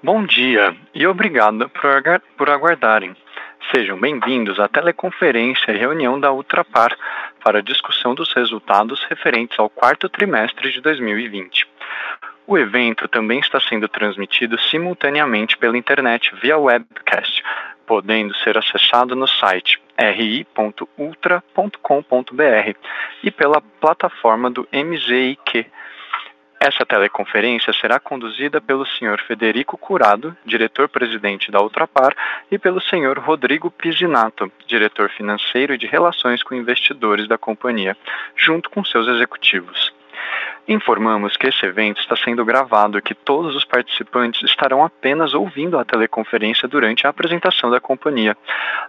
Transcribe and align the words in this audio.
Bom 0.00 0.24
dia 0.24 0.76
e 0.94 1.04
obrigado 1.08 1.68
por 2.36 2.48
aguardarem. 2.48 3.16
Sejam 3.74 3.98
bem-vindos 3.98 4.60
à 4.60 4.68
teleconferência 4.68 5.72
e 5.72 5.76
reunião 5.76 6.20
da 6.20 6.32
Ultrapar 6.32 6.96
para 7.42 7.60
discussão 7.60 8.14
dos 8.14 8.32
resultados 8.32 9.02
referentes 9.10 9.58
ao 9.58 9.68
quarto 9.68 10.08
trimestre 10.08 10.70
de 10.70 10.80
2020. 10.80 11.66
O 12.46 12.56
evento 12.56 13.08
também 13.08 13.40
está 13.40 13.58
sendo 13.58 13.88
transmitido 13.88 14.56
simultaneamente 14.56 15.58
pela 15.58 15.76
internet 15.76 16.32
via 16.40 16.56
webcast, 16.56 17.42
podendo 17.84 18.36
ser 18.36 18.56
acessado 18.56 19.16
no 19.16 19.26
site 19.26 19.82
ri.ultra.com.br 19.98 21.28
e 23.24 23.30
pela 23.32 23.60
plataforma 23.80 24.48
do 24.48 24.68
MZIQ 24.72 25.66
essa 26.60 26.84
teleconferência 26.84 27.72
será 27.72 28.00
conduzida 28.00 28.60
pelo 28.60 28.84
Sr. 28.84 29.22
Federico 29.26 29.78
Curado, 29.78 30.36
diretor-presidente 30.44 31.50
da 31.50 31.60
Ultrapar, 31.60 32.14
e 32.50 32.58
pelo 32.58 32.80
Sr. 32.80 33.18
Rodrigo 33.18 33.70
Pisinato, 33.70 34.50
diretor 34.66 35.08
financeiro 35.10 35.74
e 35.74 35.78
de 35.78 35.86
relações 35.86 36.42
com 36.42 36.54
investidores 36.54 37.28
da 37.28 37.38
companhia, 37.38 37.96
junto 38.36 38.70
com 38.70 38.84
seus 38.84 39.06
executivos. 39.06 39.97
Informamos 40.68 41.34
que 41.34 41.46
esse 41.46 41.64
evento 41.64 41.98
está 41.98 42.14
sendo 42.14 42.44
gravado 42.44 42.98
e 42.98 43.02
que 43.02 43.14
todos 43.14 43.56
os 43.56 43.64
participantes 43.64 44.42
estarão 44.42 44.84
apenas 44.84 45.32
ouvindo 45.32 45.78
a 45.78 45.84
teleconferência 45.84 46.68
durante 46.68 47.06
a 47.06 47.10
apresentação 47.10 47.70
da 47.70 47.80
companhia. 47.80 48.36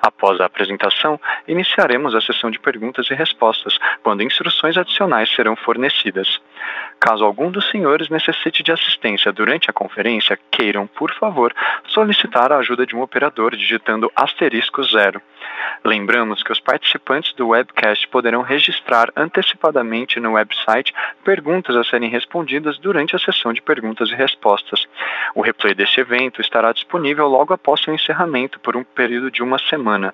Após 0.02 0.42
a 0.42 0.46
apresentação, 0.46 1.20
iniciaremos 1.48 2.14
a 2.14 2.20
sessão 2.20 2.52
de 2.52 2.60
perguntas 2.60 3.10
e 3.10 3.14
respostas, 3.14 3.80
quando 4.04 4.24
instruções 4.24 4.76
adicionais 4.76 5.34
serão 5.34 5.56
fornecidas. 5.56 6.42
Caso 7.00 7.24
algum 7.24 7.50
dos 7.50 7.70
senhores 7.70 8.10
necessite 8.10 8.62
de 8.62 8.74
assistência 8.74 9.32
durante 9.32 9.70
a 9.70 9.74
conferência, 9.74 10.38
queiram, 10.52 10.86
por 10.86 11.14
favor, 11.14 11.54
solicitar 11.88 12.52
a 12.52 12.58
ajuda 12.58 12.86
de 12.86 12.94
um 12.94 13.02
operador 13.02 13.56
digitando 13.56 14.12
asterisco 14.14 14.84
zero. 14.84 15.22
Lembramos 15.84 16.44
que 16.44 16.52
os 16.52 16.60
participantes 16.60 17.32
do 17.34 17.50
webcast 17.50 18.06
poderão 18.10 18.42
registrar 18.42 19.10
antecipadamente 19.16 20.20
no 20.20 20.34
website 20.34 20.94
perguntas 21.20 21.76
a 21.76 21.84
serem 21.84 22.10
respondidas 22.10 22.78
durante 22.78 23.16
a 23.16 23.20
sessão 23.20 23.54
de 23.54 23.62
perguntas 23.62 24.10
e 24.10 24.16
respostas. 24.16 24.88
O 25.36 25.42
replay 25.42 25.74
deste 25.74 26.00
evento 26.00 26.42
estará 26.42 26.72
disponível 26.72 27.28
logo 27.28 27.54
após 27.54 27.82
seu 27.82 27.94
encerramento 27.94 28.60
por 28.60 28.76
um 28.76 28.84
período 28.84 29.30
de 29.30 29.44
uma 29.44 29.60
semana. 29.60 30.14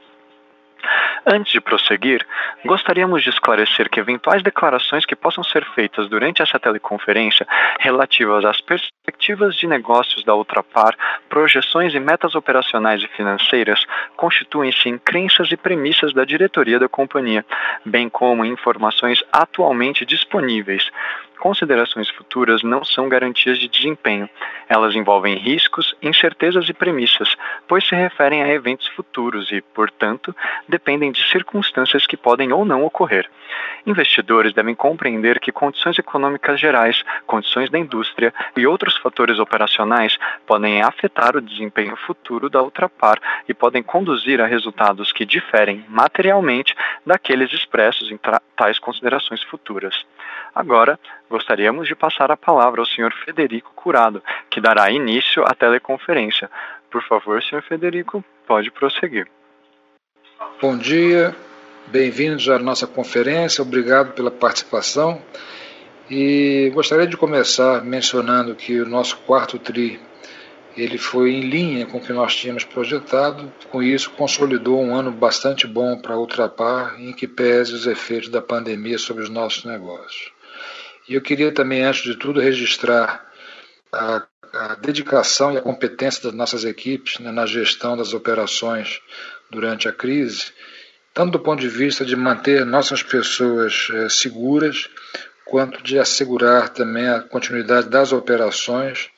Antes 1.26 1.52
de 1.52 1.62
prosseguir, 1.62 2.26
gostaríamos 2.64 3.24
de 3.24 3.30
esclarecer 3.30 3.90
que 3.90 4.00
eventuais 4.00 4.44
declarações 4.44 5.06
que 5.06 5.16
possam 5.16 5.44
ser 5.44 5.66
feitas 5.74 6.08
durante 6.08 6.42
essa 6.42 6.60
teleconferência 6.60 7.48
relativas 7.80 8.46
às 8.46 8.62
perspectivas 8.62 9.56
de 9.56 9.68
negócios 9.68 10.24
da 10.24 10.36
Ultrapar, 10.36 10.96
projeções 11.28 11.94
e 11.94 12.00
metas 12.00 12.36
operacionais 12.36 13.02
e 13.02 13.08
financeiras 13.08 13.86
constituem-se 14.16 14.88
em 14.88 14.98
crenças 14.98 15.52
e 15.52 15.58
premissas 15.58 16.14
da 16.14 16.24
diretoria 16.24 16.80
da 16.80 16.88
companhia, 16.88 17.46
bem 17.84 18.08
como 18.08 18.46
informações 18.46 19.24
atualmente 19.32 20.06
disponíveis, 20.06 20.92
Considerações 21.40 22.10
futuras 22.10 22.64
não 22.64 22.84
são 22.84 23.08
garantias 23.08 23.60
de 23.60 23.68
desempenho. 23.68 24.30
Elas 24.68 24.96
envolvem 24.96 25.36
riscos, 25.36 25.96
incertezas 26.02 26.68
e 26.70 26.74
premissas, 26.74 27.36
pois 27.68 27.88
se 27.88 27.96
referem 27.96 28.42
a 28.42 28.50
eventos 28.50 28.88
futuros 28.88 29.52
e, 29.52 29.62
portanto, 29.62 30.36
dependem 30.68 31.12
de 31.12 31.22
circunstâncias 31.30 32.08
que 32.08 32.18
podem 32.18 32.52
ou 32.52 32.66
não 32.66 32.84
ocorrer. 32.84 33.30
Investidores 33.86 34.54
devem 34.54 34.74
compreender 34.74 35.40
que 35.40 35.52
condições 35.52 36.00
econômicas 36.00 36.60
gerais, 36.60 37.04
condições 37.28 37.70
da 37.70 37.78
indústria 37.78 38.34
e 38.58 38.66
outros 38.66 38.98
fatores 38.98 39.38
operacionais 39.38 40.18
podem 40.48 40.82
afetar 40.82 41.36
o 41.36 41.42
desempenho 41.42 41.96
futuro 41.96 42.50
da 42.50 42.62
Ultrapar 42.62 43.20
e 43.48 43.54
podem 43.54 43.84
conduzir 43.84 44.42
a 44.42 44.48
resultados 44.48 45.12
que 45.12 45.26
diferem 45.26 45.86
materialmente 45.88 46.76
daqueles 47.06 47.54
expressos 47.54 48.12
em 48.12 48.20
tais 48.56 48.80
considerações 48.80 49.44
futuras. 49.44 50.06
Agora, 50.54 51.00
gostaríamos 51.30 51.88
de 51.88 51.96
passar 51.96 52.32
a 52.32 52.38
palavra 52.38 52.82
ao 52.82 52.86
Sr. 52.86 53.14
Federico 53.24 53.74
Curado, 53.76 54.24
que 54.50 54.62
dará 54.62 54.92
início 54.92 55.44
à 55.46 55.54
teleconferência. 55.54 56.50
Por 56.92 57.04
favor, 57.04 57.42
Sr. 57.42 57.62
Federico, 57.62 58.24
pode 58.48 58.72
prosseguir. 58.72 59.28
Bom 60.62 60.78
dia, 60.78 61.36
bem-vindos 61.88 62.50
à 62.50 62.60
nossa 62.60 62.88
conferência, 62.88 63.62
obrigado 63.62 64.14
pela 64.14 64.32
participação. 64.32 65.22
E 66.10 66.72
gostaria 66.74 67.08
de 67.08 67.18
começar 67.18 67.84
mencionando 67.84 68.54
que 68.56 68.80
o 68.80 68.88
nosso 68.88 69.18
quarto 69.20 69.58
TRI 69.58 70.00
ele 70.78 70.98
foi 70.98 71.32
em 71.32 71.42
linha 71.42 71.86
com 71.86 72.00
o 72.00 72.02
que 72.02 72.12
nós 72.12 72.36
tínhamos 72.36 72.66
projetado, 72.66 73.52
com 73.72 73.82
isso 73.82 74.12
consolidou 74.12 74.82
um 74.82 74.94
ano 74.94 75.10
bastante 75.10 75.66
bom 75.66 75.98
para 75.98 76.18
Ultrapar, 76.18 77.00
em 77.00 77.14
que 77.14 77.28
pese 77.28 77.74
os 77.74 77.88
efeitos 77.88 78.30
da 78.30 78.42
pandemia 78.42 78.98
sobre 78.98 79.24
os 79.24 79.30
nossos 79.30 79.64
negócios. 79.64 80.35
E 81.08 81.14
eu 81.14 81.22
queria 81.22 81.52
também, 81.52 81.84
antes 81.84 82.04
de 82.04 82.16
tudo, 82.16 82.40
registrar 82.40 83.26
a, 83.92 84.26
a 84.54 84.76
dedicação 84.76 85.54
e 85.54 85.58
a 85.58 85.62
competência 85.62 86.24
das 86.24 86.34
nossas 86.34 86.64
equipes 86.66 87.20
né, 87.20 87.32
na 87.32 87.46
gestão 87.46 87.96
das 87.96 88.14
operações 88.14 89.02
durante 89.50 89.88
a 89.88 89.92
crise, 89.92 90.52
tanto 91.14 91.34
do 91.34 91.40
ponto 91.40 91.60
de 91.60 91.70
vista 91.70 92.04
de 92.04 92.16
manter 92.16 92.66
nossas 92.66 93.04
pessoas 93.04 93.88
é, 93.94 94.10
seguras, 94.10 94.90
quanto 95.46 95.82
de 95.84 96.00
assegurar 96.00 96.70
também 96.70 97.08
a 97.08 97.22
continuidade 97.22 97.88
das 97.88 98.12
operações 98.12 99.10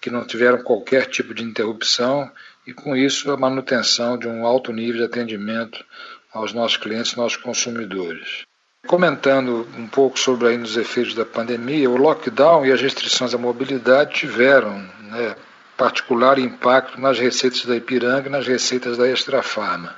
que 0.00 0.10
não 0.10 0.24
tiveram 0.24 0.62
qualquer 0.62 1.06
tipo 1.06 1.34
de 1.34 1.42
interrupção 1.42 2.30
e, 2.66 2.72
com 2.72 2.94
isso, 2.94 3.30
a 3.30 3.36
manutenção 3.36 4.16
de 4.16 4.28
um 4.28 4.46
alto 4.46 4.72
nível 4.72 4.98
de 4.98 5.04
atendimento 5.04 5.84
aos 6.32 6.52
nossos 6.52 6.76
clientes, 6.76 7.16
nossos 7.16 7.38
consumidores. 7.38 8.44
Comentando 8.86 9.66
um 9.78 9.86
pouco 9.86 10.18
sobre 10.18 10.48
ainda 10.48 10.64
os 10.64 10.76
efeitos 10.76 11.14
da 11.14 11.24
pandemia, 11.24 11.88
o 11.88 11.96
lockdown 11.96 12.66
e 12.66 12.72
as 12.72 12.82
restrições 12.82 13.32
à 13.32 13.38
mobilidade 13.38 14.12
tiveram 14.14 14.78
né, 15.00 15.34
particular 15.76 16.38
impacto 16.38 17.00
nas 17.00 17.18
receitas 17.18 17.64
da 17.64 17.76
Ipiranga 17.76 18.28
e 18.28 18.32
nas 18.32 18.46
receitas 18.46 18.98
da 18.98 19.08
Extrafarma. 19.08 19.96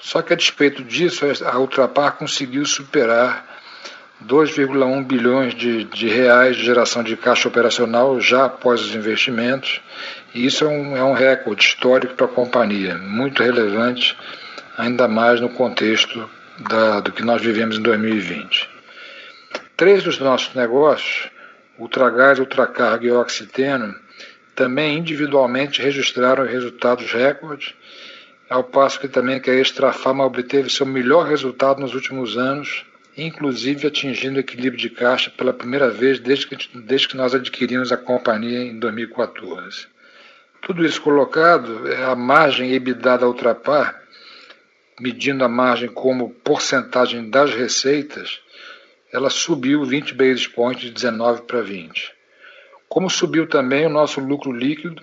Só 0.00 0.22
que 0.22 0.32
a 0.32 0.36
despeito 0.36 0.82
disso, 0.82 1.24
a 1.44 1.58
Ultrapar 1.58 2.12
conseguiu 2.12 2.64
superar 2.64 3.46
2,1 4.26 5.04
bilhões 5.04 5.54
de, 5.54 5.84
de, 5.84 6.08
reais 6.08 6.56
de 6.56 6.64
geração 6.64 7.02
de 7.02 7.16
caixa 7.16 7.46
operacional 7.46 8.20
já 8.20 8.46
após 8.46 8.80
os 8.80 8.94
investimentos, 8.94 9.80
e 10.34 10.46
isso 10.46 10.64
é 10.64 10.68
um, 10.68 10.96
é 10.96 11.04
um 11.04 11.12
recorde 11.12 11.62
histórico 11.62 12.14
para 12.14 12.26
a 12.26 12.28
companhia, 12.28 12.96
muito 12.96 13.42
relevante, 13.42 14.16
ainda 14.78 15.06
mais 15.06 15.40
no 15.40 15.50
contexto 15.50 16.28
da, 16.58 17.00
do 17.00 17.12
que 17.12 17.22
nós 17.22 17.42
vivemos 17.42 17.78
em 17.78 17.82
2020. 17.82 18.68
Três 19.76 20.02
dos 20.02 20.18
nossos 20.18 20.54
negócios, 20.54 21.30
Ultragás, 21.78 22.38
Ultracargo 22.38 23.04
e 23.04 23.10
Oxiteno, 23.10 23.94
também 24.54 24.98
individualmente 24.98 25.80
registraram 25.80 26.44
resultados 26.44 27.10
recordes, 27.10 27.74
ao 28.48 28.62
passo 28.62 29.00
que 29.00 29.08
também 29.08 29.40
que 29.40 29.50
a 29.50 29.54
Extrafarma 29.54 30.24
obteve 30.24 30.68
seu 30.68 30.84
melhor 30.84 31.26
resultado 31.26 31.80
nos 31.80 31.94
últimos 31.94 32.36
anos, 32.36 32.84
inclusive 33.16 33.86
atingindo 33.86 34.38
equilíbrio 34.38 34.80
de 34.80 34.90
caixa 34.90 35.30
pela 35.30 35.52
primeira 35.52 35.90
vez 35.90 36.18
desde 36.18 36.46
que, 36.46 36.78
desde 36.78 37.08
que 37.08 37.16
nós 37.16 37.34
adquirimos 37.34 37.90
a 37.90 37.96
companhia 37.96 38.60
em 38.60 38.78
2014. 38.78 39.86
Tudo 40.60 40.84
isso 40.84 41.00
colocado, 41.00 41.82
a 42.06 42.14
margem 42.14 42.72
EBITDA 42.72 43.18
da 43.18 43.26
Ultrapar 43.26 44.01
medindo 45.02 45.44
a 45.44 45.48
margem 45.48 45.88
como 45.88 46.30
porcentagem 46.30 47.28
das 47.28 47.52
receitas, 47.52 48.38
ela 49.12 49.28
subiu 49.28 49.84
20 49.84 50.14
basis 50.14 50.46
points 50.46 50.82
de 50.84 50.90
19 50.92 51.42
para 51.42 51.60
20. 51.60 52.12
Como 52.88 53.10
subiu 53.10 53.48
também 53.48 53.84
o 53.84 53.90
nosso 53.90 54.20
lucro 54.20 54.52
líquido, 54.52 55.02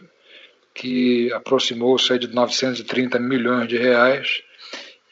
que 0.74 1.34
aproximou-se 1.34 2.18
de 2.18 2.34
930 2.34 3.20
milhões 3.20 3.68
de 3.68 3.78
reais, 3.78 4.42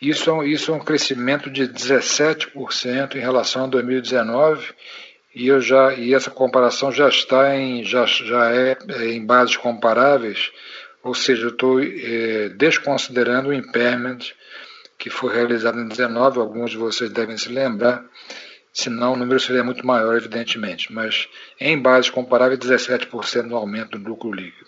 isso 0.02 0.30
é, 0.30 0.34
um, 0.34 0.44
isso 0.44 0.72
é 0.72 0.76
um 0.76 0.80
crescimento 0.80 1.50
de 1.50 1.68
17% 1.68 3.16
em 3.16 3.20
relação 3.20 3.66
a 3.66 3.68
2019 3.68 4.70
e 5.36 5.50
eu 5.50 5.60
já 5.60 5.94
e 5.96 6.14
essa 6.14 6.32
comparação 6.32 6.94
já 6.94 7.10
está 7.10 7.58
em 7.58 7.84
já, 7.84 8.06
já 8.06 8.56
é, 8.56 8.78
é 8.88 9.08
em 9.10 9.26
bases 9.26 9.58
comparáveis, 9.58 10.52
ou 11.04 11.14
seja, 11.14 11.44
eu 11.44 11.50
estou 11.50 11.82
é, 11.82 12.50
desconsiderando 12.50 13.50
o 13.50 13.54
impairment 13.54 14.20
que 14.98 15.10
foi 15.10 15.34
realizado 15.34 15.80
em 15.80 15.88
19, 15.88 16.40
alguns 16.40 16.72
de 16.72 16.78
vocês 16.78 17.10
devem 17.10 17.38
se 17.38 17.50
lembrar, 17.50 18.04
senão 18.74 19.14
o 19.14 19.16
número 19.16 19.40
seria 19.40 19.64
muito 19.64 19.86
maior, 19.86 20.16
evidentemente, 20.16 20.92
mas 20.92 21.28
em 21.60 21.80
base 21.80 22.12
comparável, 22.12 22.58
17% 22.58 23.44
no 23.44 23.56
aumento 23.56 23.98
do 23.98 24.10
lucro 24.10 24.32
líquido. 24.32 24.68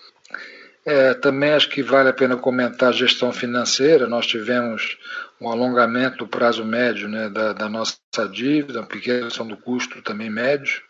É, 0.85 1.13
também 1.13 1.53
acho 1.53 1.69
que 1.69 1.83
vale 1.83 2.09
a 2.09 2.13
pena 2.13 2.37
comentar 2.37 2.89
a 2.89 2.93
gestão 2.93 3.31
financeira. 3.31 4.07
Nós 4.07 4.25
tivemos 4.25 4.97
um 5.39 5.49
alongamento 5.49 6.17
do 6.17 6.27
prazo 6.27 6.65
médio 6.65 7.07
né, 7.07 7.29
da, 7.29 7.53
da, 7.53 7.69
nossa 7.69 7.99
dívida, 8.31 8.79
uma 8.79 8.87
pequena 8.87 9.19
redução 9.19 9.47
do 9.47 9.57
custo 9.57 10.01
também 10.01 10.29
médio. 10.29 10.81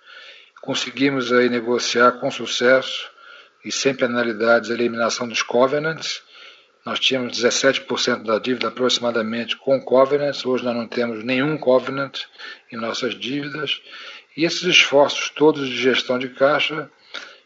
Conseguimos 0.62 1.34
aí 1.34 1.50
negociar 1.50 2.14
com 2.14 2.32
sucesso 2.32 3.10
e 3.66 3.72
sem 3.72 3.94
penalidades 3.94 4.70
a 4.70 4.74
eliminação 4.74 5.28
dos 5.28 5.42
covenants. 5.42 6.22
Nós 6.90 7.00
tínhamos 7.00 7.40
17% 7.40 8.24
da 8.24 8.40
dívida 8.40 8.70
aproximadamente 8.70 9.56
com 9.56 9.80
covenants, 9.80 10.44
hoje 10.44 10.64
nós 10.64 10.76
não 10.76 10.88
temos 10.88 11.24
nenhum 11.24 11.56
covenant 11.56 12.22
em 12.72 12.78
nossas 12.78 13.14
dívidas. 13.14 13.80
E 14.36 14.44
esses 14.44 14.64
esforços 14.64 15.30
todos 15.30 15.70
de 15.70 15.78
gestão 15.78 16.18
de 16.18 16.30
caixa 16.30 16.90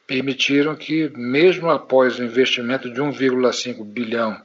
permitiram 0.07 0.77
que, 0.77 1.11
mesmo 1.13 1.69
após 1.69 2.17
o 2.17 2.23
investimento 2.23 2.89
de 2.89 3.01
1,5 3.01 3.83
bilhão 3.83 4.41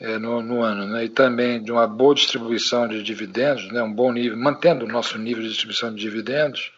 é, 0.00 0.16
no, 0.16 0.40
no, 0.40 0.62
ano, 0.62 0.86
né, 0.86 1.04
e 1.04 1.10
também 1.10 1.62
de 1.62 1.70
uma 1.70 1.86
boa 1.86 2.14
distribuição 2.14 2.88
de 2.88 3.02
dividendos, 3.02 3.70
né, 3.70 3.82
um 3.82 3.92
bom 3.92 4.10
nível, 4.10 4.38
mantendo 4.38 4.86
o 4.86 4.88
nosso 4.88 5.18
nível 5.18 5.42
de 5.42 5.50
distribuição 5.50 5.94
de 5.94 6.00
dividendos, 6.00 6.72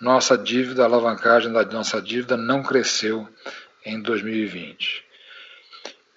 nossa 0.00 0.36
dívida, 0.36 0.82
a 0.82 0.86
alavancagem 0.86 1.52
da 1.52 1.64
nossa 1.66 2.02
dívida 2.02 2.36
não 2.36 2.64
cresceu 2.64 3.28
em 3.86 4.02
2020. 4.02 5.09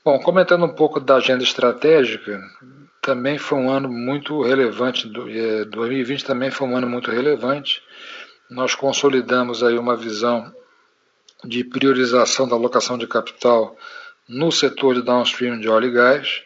Bom, 0.05 0.19
comentando 0.19 0.65
um 0.65 0.75
pouco 0.75 0.99
da 0.99 1.15
agenda 1.15 1.43
estratégica, 1.43 2.41
também 3.01 3.37
foi 3.37 3.57
um 3.57 3.69
ano 3.69 3.87
muito 3.87 4.41
relevante, 4.41 5.07
2020 5.07 6.23
é, 6.23 6.27
também 6.27 6.51
foi 6.51 6.67
um 6.67 6.75
ano 6.75 6.89
muito 6.89 7.09
relevante. 7.09 7.81
Nós 8.49 8.75
consolidamos 8.75 9.63
aí 9.63 9.77
uma 9.77 9.95
visão 9.95 10.53
de 11.45 11.63
priorização 11.63 12.47
da 12.47 12.55
alocação 12.55 12.97
de 12.97 13.07
capital 13.07 13.77
no 14.27 14.51
setor 14.51 14.95
de 14.95 15.03
downstream 15.03 15.57
de 15.57 15.69
óleo 15.69 15.87
e 15.87 15.91
gás. 15.91 16.41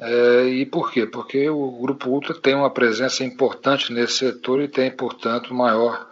É, 0.00 0.44
e 0.46 0.66
por 0.66 0.90
quê? 0.90 1.06
Porque 1.06 1.48
o 1.48 1.78
Grupo 1.80 2.10
Ultra 2.10 2.34
tem 2.34 2.56
uma 2.56 2.70
presença 2.70 3.22
importante 3.22 3.92
nesse 3.92 4.14
setor 4.14 4.60
e 4.60 4.66
tem, 4.66 4.90
portanto, 4.90 5.54
maior 5.54 6.08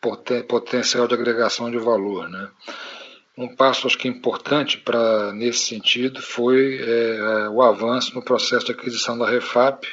poten 0.00 0.44
potencial 0.44 1.08
de 1.08 1.14
agregação 1.14 1.68
de 1.68 1.78
valor. 1.78 2.28
Né? 2.28 2.48
Um 3.36 3.54
passo, 3.56 3.86
acho 3.86 3.96
que 3.96 4.08
importante 4.08 4.76
para 4.78 5.32
nesse 5.32 5.60
sentido 5.60 6.20
foi 6.20 6.78
é, 6.80 7.48
o 7.48 7.62
avanço 7.62 8.14
no 8.14 8.22
processo 8.22 8.66
de 8.66 8.72
aquisição 8.72 9.16
da 9.16 9.28
Refap, 9.28 9.86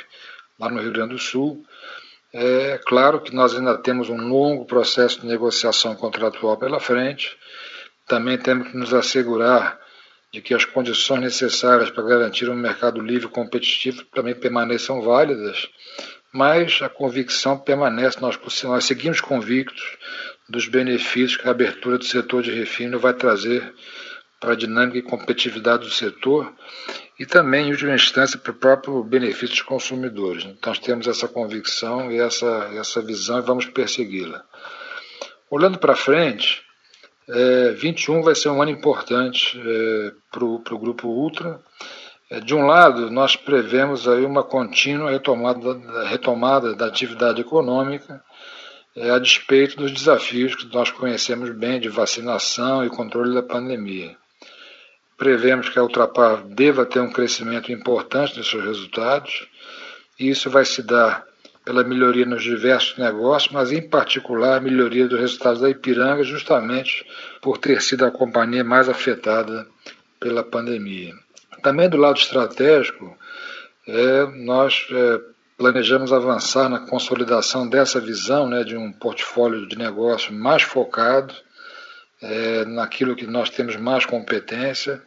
lá 0.60 0.70
no 0.70 0.82
Rio 0.82 0.92
Grande 0.92 1.14
do 1.14 1.20
Sul. 1.20 1.66
É 2.34 2.80
claro 2.86 3.22
que 3.22 3.34
nós 3.34 3.56
ainda 3.56 3.78
temos 3.78 4.10
um 4.10 4.18
longo 4.18 4.66
processo 4.66 5.22
de 5.22 5.28
negociação 5.28 5.96
contratual 5.96 6.58
pela 6.58 6.80
frente. 6.80 7.36
Também 8.06 8.38
temos 8.38 8.68
que 8.68 8.78
nos 8.78 8.94
assegurar 8.94 9.80
de 10.32 10.42
que 10.42 10.54
as 10.54 10.66
condições 10.66 11.22
necessárias 11.22 11.90
para 11.90 12.04
garantir 12.04 12.50
um 12.50 12.56
mercado 12.56 13.02
livre 13.02 13.28
e 13.28 13.32
competitivo 13.32 14.04
também 14.14 14.36
permaneçam 14.36 15.02
válidas, 15.02 15.68
mas 16.34 16.80
a 16.82 16.90
convicção 16.90 17.58
permanece, 17.58 18.22
nós, 18.22 18.38
nós 18.64 18.86
seguimos 18.86 19.22
convictos 19.22 19.98
dos 20.48 20.68
benefícios 20.68 21.38
que 21.38 21.48
a 21.48 21.52
abertura 21.52 21.98
do 21.98 22.06
setor 22.06 22.44
de 22.44 22.52
refino 22.52 23.00
vai 23.00 23.14
trazer 23.14 23.74
para 24.40 24.54
a 24.54 24.56
dinâmica 24.56 24.98
e 24.98 25.02
competitividade 25.02 25.84
do 25.84 25.92
setor 25.92 26.54
e 27.20 27.26
também, 27.26 27.68
em 27.68 27.72
última 27.72 27.94
instância, 27.94 28.40
para 28.40 28.52
o 28.52 28.56
próprio 28.56 29.04
benefício 29.04 29.50
dos 29.50 29.62
consumidores. 29.62 30.46
Então, 30.46 30.72
nós 30.72 30.80
temos 30.80 31.06
essa 31.06 31.28
convicção 31.28 32.10
e 32.10 32.18
essa, 32.18 32.72
essa 32.74 33.02
visão 33.02 33.40
e 33.40 33.42
vamos 33.42 33.66
persegui-la. 33.66 34.42
Olhando 35.50 35.78
para 35.78 35.96
frente, 35.96 36.64
é, 37.28 37.72
21 37.72 38.22
vai 38.22 38.36
ser 38.36 38.50
um 38.50 38.62
ano 38.62 38.72
importante 38.72 39.60
é, 39.60 40.12
para 40.32 40.46
o 40.46 40.80
Grupo 40.80 41.10
Ultra. 41.10 41.60
É, 42.30 42.40
de 42.40 42.54
um 42.54 42.68
lado, 42.68 43.10
nós 43.10 43.36
prevemos 43.36 44.08
aí 44.08 44.24
uma 44.24 44.44
contínua 44.44 45.10
retomada, 45.10 46.06
retomada 46.06 46.76
da 46.76 46.86
atividade 46.86 47.42
econômica, 47.42 48.24
é, 48.96 49.10
a 49.10 49.18
despeito 49.18 49.76
dos 49.78 49.92
desafios 49.92 50.54
que 50.54 50.72
nós 50.72 50.92
conhecemos 50.92 51.50
bem 51.50 51.80
de 51.80 51.90
vacinação 51.90 52.86
e 52.86 52.90
controle 52.90 53.34
da 53.34 53.42
pandemia. 53.42 54.16
Prevemos 55.18 55.70
que 55.70 55.80
a 55.80 55.84
Ultrapar 55.84 56.44
deva 56.46 56.86
ter 56.86 57.00
um 57.00 57.12
crescimento 57.12 57.72
importante 57.72 58.38
nos 58.38 58.48
seus 58.48 58.64
resultados, 58.64 59.48
e 60.20 60.30
isso 60.30 60.52
vai 60.52 60.66
se 60.66 60.84
dar 60.84 61.28
pela 61.66 61.84
melhoria 61.84 62.26
nos 62.26 62.44
diversos 62.44 62.98
negócios, 62.98 63.52
mas 63.52 63.72
em 63.72 63.82
particular 63.82 64.58
a 64.58 64.62
melhoria 64.62 65.08
dos 65.08 65.20
resultados 65.20 65.62
da 65.62 65.70
Ipiranga, 65.70 66.24
justamente 66.24 67.06
por 67.42 67.58
ter 67.58 67.82
sido 67.82 68.06
a 68.06 68.12
companhia 68.12 68.64
mais 68.64 68.88
afetada 68.88 69.68
pela 70.20 70.44
pandemia. 70.44 71.14
Também 71.62 71.90
do 71.90 71.98
lado 71.98 72.18
estratégico, 72.18 73.18
é, 73.88 74.26
nós 74.46 74.88
é, 74.92 75.20
planejamos 75.58 76.14
avançar 76.14 76.70
na 76.70 76.80
consolidação 76.80 77.68
dessa 77.68 78.00
visão 78.00 78.48
né, 78.48 78.64
de 78.64 78.78
um 78.78 78.92
portfólio 78.92 79.68
de 79.68 79.78
negócio 79.78 80.34
mais 80.34 80.64
focado 80.64 81.34
é, 82.22 82.66
naquilo 82.66 83.16
que 83.16 83.28
nós 83.28 83.50
temos 83.50 83.76
mais 83.76 84.06
competência 84.06 85.02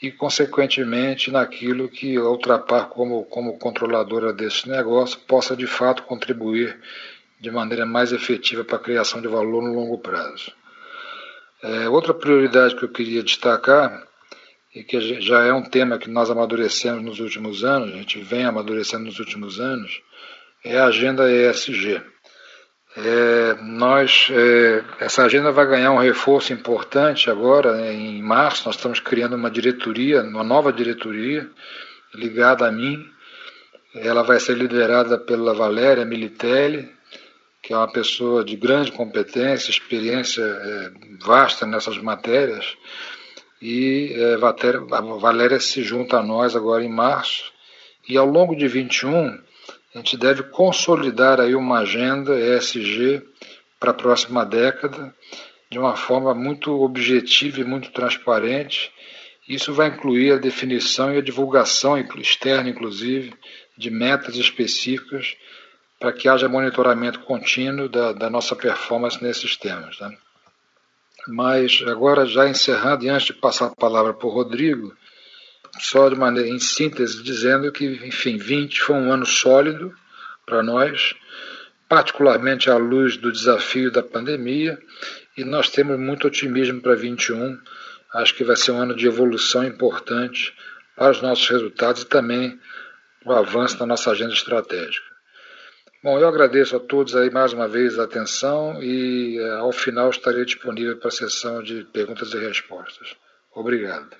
e, 0.00 0.10
consequentemente, 0.10 1.30
naquilo 1.30 1.88
que 1.88 2.16
a 2.16 2.22
Ultrapar, 2.22 2.88
como, 2.88 3.24
como 3.24 3.58
controladora 3.58 4.32
desse 4.32 4.68
negócio, 4.68 5.18
possa 5.20 5.56
de 5.56 5.66
fato 5.66 6.02
contribuir 6.02 6.76
de 7.40 7.50
maneira 7.50 7.86
mais 7.86 8.12
efetiva 8.12 8.64
para 8.64 8.76
a 8.76 8.80
criação 8.80 9.20
de 9.20 9.28
valor 9.28 9.62
no 9.62 9.74
longo 9.74 9.98
prazo. 9.98 10.52
É, 11.62 11.88
outra 11.88 12.12
prioridade 12.12 12.74
que 12.74 12.84
eu 12.84 12.88
queria 12.88 13.22
destacar, 13.22 14.04
e 14.74 14.82
que 14.82 15.20
já 15.20 15.44
é 15.44 15.52
um 15.52 15.62
tema 15.62 15.98
que 15.98 16.10
nós 16.10 16.30
amadurecemos 16.30 17.02
nos 17.02 17.20
últimos 17.20 17.62
anos, 17.64 17.92
a 17.92 17.96
gente 17.96 18.20
vem 18.20 18.44
amadurecendo 18.44 19.04
nos 19.04 19.18
últimos 19.18 19.60
anos, 19.60 20.00
é 20.64 20.78
a 20.78 20.86
agenda 20.86 21.30
ESG. 21.30 22.00
É, 22.94 23.54
nós, 23.62 24.28
é, 24.30 24.84
essa 25.00 25.24
agenda 25.24 25.50
vai 25.50 25.66
ganhar 25.66 25.92
um 25.92 25.98
reforço 25.98 26.52
importante 26.52 27.30
agora, 27.30 27.74
né, 27.74 27.92
em 27.92 28.22
março, 28.22 28.66
nós 28.66 28.76
estamos 28.76 29.00
criando 29.00 29.34
uma 29.34 29.50
diretoria, 29.50 30.22
uma 30.22 30.44
nova 30.44 30.72
diretoria, 30.72 31.48
ligada 32.14 32.66
a 32.66 32.72
mim. 32.72 33.02
Ela 33.94 34.22
vai 34.22 34.38
ser 34.40 34.56
liderada 34.56 35.18
pela 35.18 35.54
Valéria 35.54 36.04
Militelli, 36.04 36.90
que 37.62 37.72
é 37.72 37.76
uma 37.76 37.90
pessoa 37.90 38.44
de 38.44 38.56
grande 38.56 38.92
competência, 38.92 39.70
experiência 39.70 40.42
é, 40.42 40.90
vasta 41.20 41.64
nessas 41.64 41.96
matérias. 41.98 42.76
E 43.62 44.12
é, 44.16 44.36
Valéria 45.20 45.60
se 45.60 45.84
junta 45.84 46.18
a 46.18 46.22
nós 46.22 46.56
agora 46.56 46.82
em 46.82 46.88
março. 46.88 47.52
E 48.08 48.18
ao 48.18 48.26
longo 48.26 48.56
de 48.56 48.66
21, 48.66 49.38
a 49.94 49.98
gente 49.98 50.16
deve 50.16 50.42
consolidar 50.42 51.40
aí 51.40 51.54
uma 51.54 51.78
agenda 51.78 52.36
ESG 52.36 53.22
para 53.78 53.92
a 53.92 53.94
próxima 53.94 54.44
década 54.44 55.14
de 55.70 55.78
uma 55.78 55.94
forma 55.94 56.34
muito 56.34 56.72
objetiva 56.82 57.60
e 57.60 57.64
muito 57.64 57.92
transparente. 57.92 58.90
Isso 59.48 59.72
vai 59.72 59.88
incluir 59.88 60.32
a 60.32 60.38
definição 60.38 61.14
e 61.14 61.18
a 61.18 61.22
divulgação 61.22 61.96
externa, 62.18 62.68
inclusive, 62.68 63.32
de 63.78 63.90
metas 63.90 64.34
específicas 64.34 65.36
para 66.00 66.12
que 66.12 66.28
haja 66.28 66.48
monitoramento 66.48 67.20
contínuo 67.20 67.88
da, 67.88 68.12
da 68.12 68.28
nossa 68.28 68.56
performance 68.56 69.22
nesses 69.22 69.56
temas. 69.56 70.00
Né? 70.00 70.16
Mas 71.28 71.82
agora, 71.86 72.26
já 72.26 72.48
encerrando, 72.48 73.04
e 73.04 73.08
antes 73.08 73.26
de 73.26 73.32
passar 73.34 73.66
a 73.66 73.76
palavra 73.76 74.12
para 74.12 74.26
o 74.26 74.30
Rodrigo, 74.30 74.94
só 75.80 76.08
de 76.08 76.16
maneira 76.16 76.48
em 76.48 76.58
síntese, 76.58 77.22
dizendo 77.22 77.70
que, 77.70 77.84
enfim, 78.06 78.36
20 78.36 78.80
foi 78.80 78.96
um 78.96 79.12
ano 79.12 79.24
sólido 79.24 79.94
para 80.44 80.62
nós, 80.62 81.14
particularmente 81.88 82.70
à 82.70 82.76
luz 82.76 83.16
do 83.16 83.30
desafio 83.30 83.90
da 83.90 84.02
pandemia, 84.02 84.78
e 85.36 85.44
nós 85.44 85.70
temos 85.70 85.98
muito 85.98 86.26
otimismo 86.26 86.80
para 86.80 86.94
21. 86.94 87.58
Acho 88.14 88.34
que 88.34 88.44
vai 88.44 88.56
ser 88.56 88.72
um 88.72 88.80
ano 88.80 88.94
de 88.94 89.06
evolução 89.06 89.64
importante 89.64 90.54
para 90.96 91.10
os 91.10 91.22
nossos 91.22 91.48
resultados 91.48 92.02
e 92.02 92.06
também 92.06 92.58
o 93.24 93.32
avanço 93.32 93.78
da 93.78 93.86
nossa 93.86 94.10
agenda 94.10 94.34
estratégica. 94.34 95.11
Bom, 96.02 96.18
eu 96.18 96.26
agradeço 96.26 96.74
a 96.74 96.80
todos 96.80 97.14
aí 97.14 97.30
mais 97.30 97.52
uma 97.52 97.68
vez 97.68 97.96
a 97.96 98.02
atenção 98.02 98.82
e 98.82 99.38
eh, 99.38 99.58
ao 99.60 99.70
final 99.70 100.10
estarei 100.10 100.44
disponível 100.44 100.98
para 100.98 101.06
a 101.06 101.12
sessão 101.12 101.62
de 101.62 101.84
perguntas 101.84 102.34
e 102.34 102.38
respostas. 102.38 103.14
Obrigado. 103.54 104.16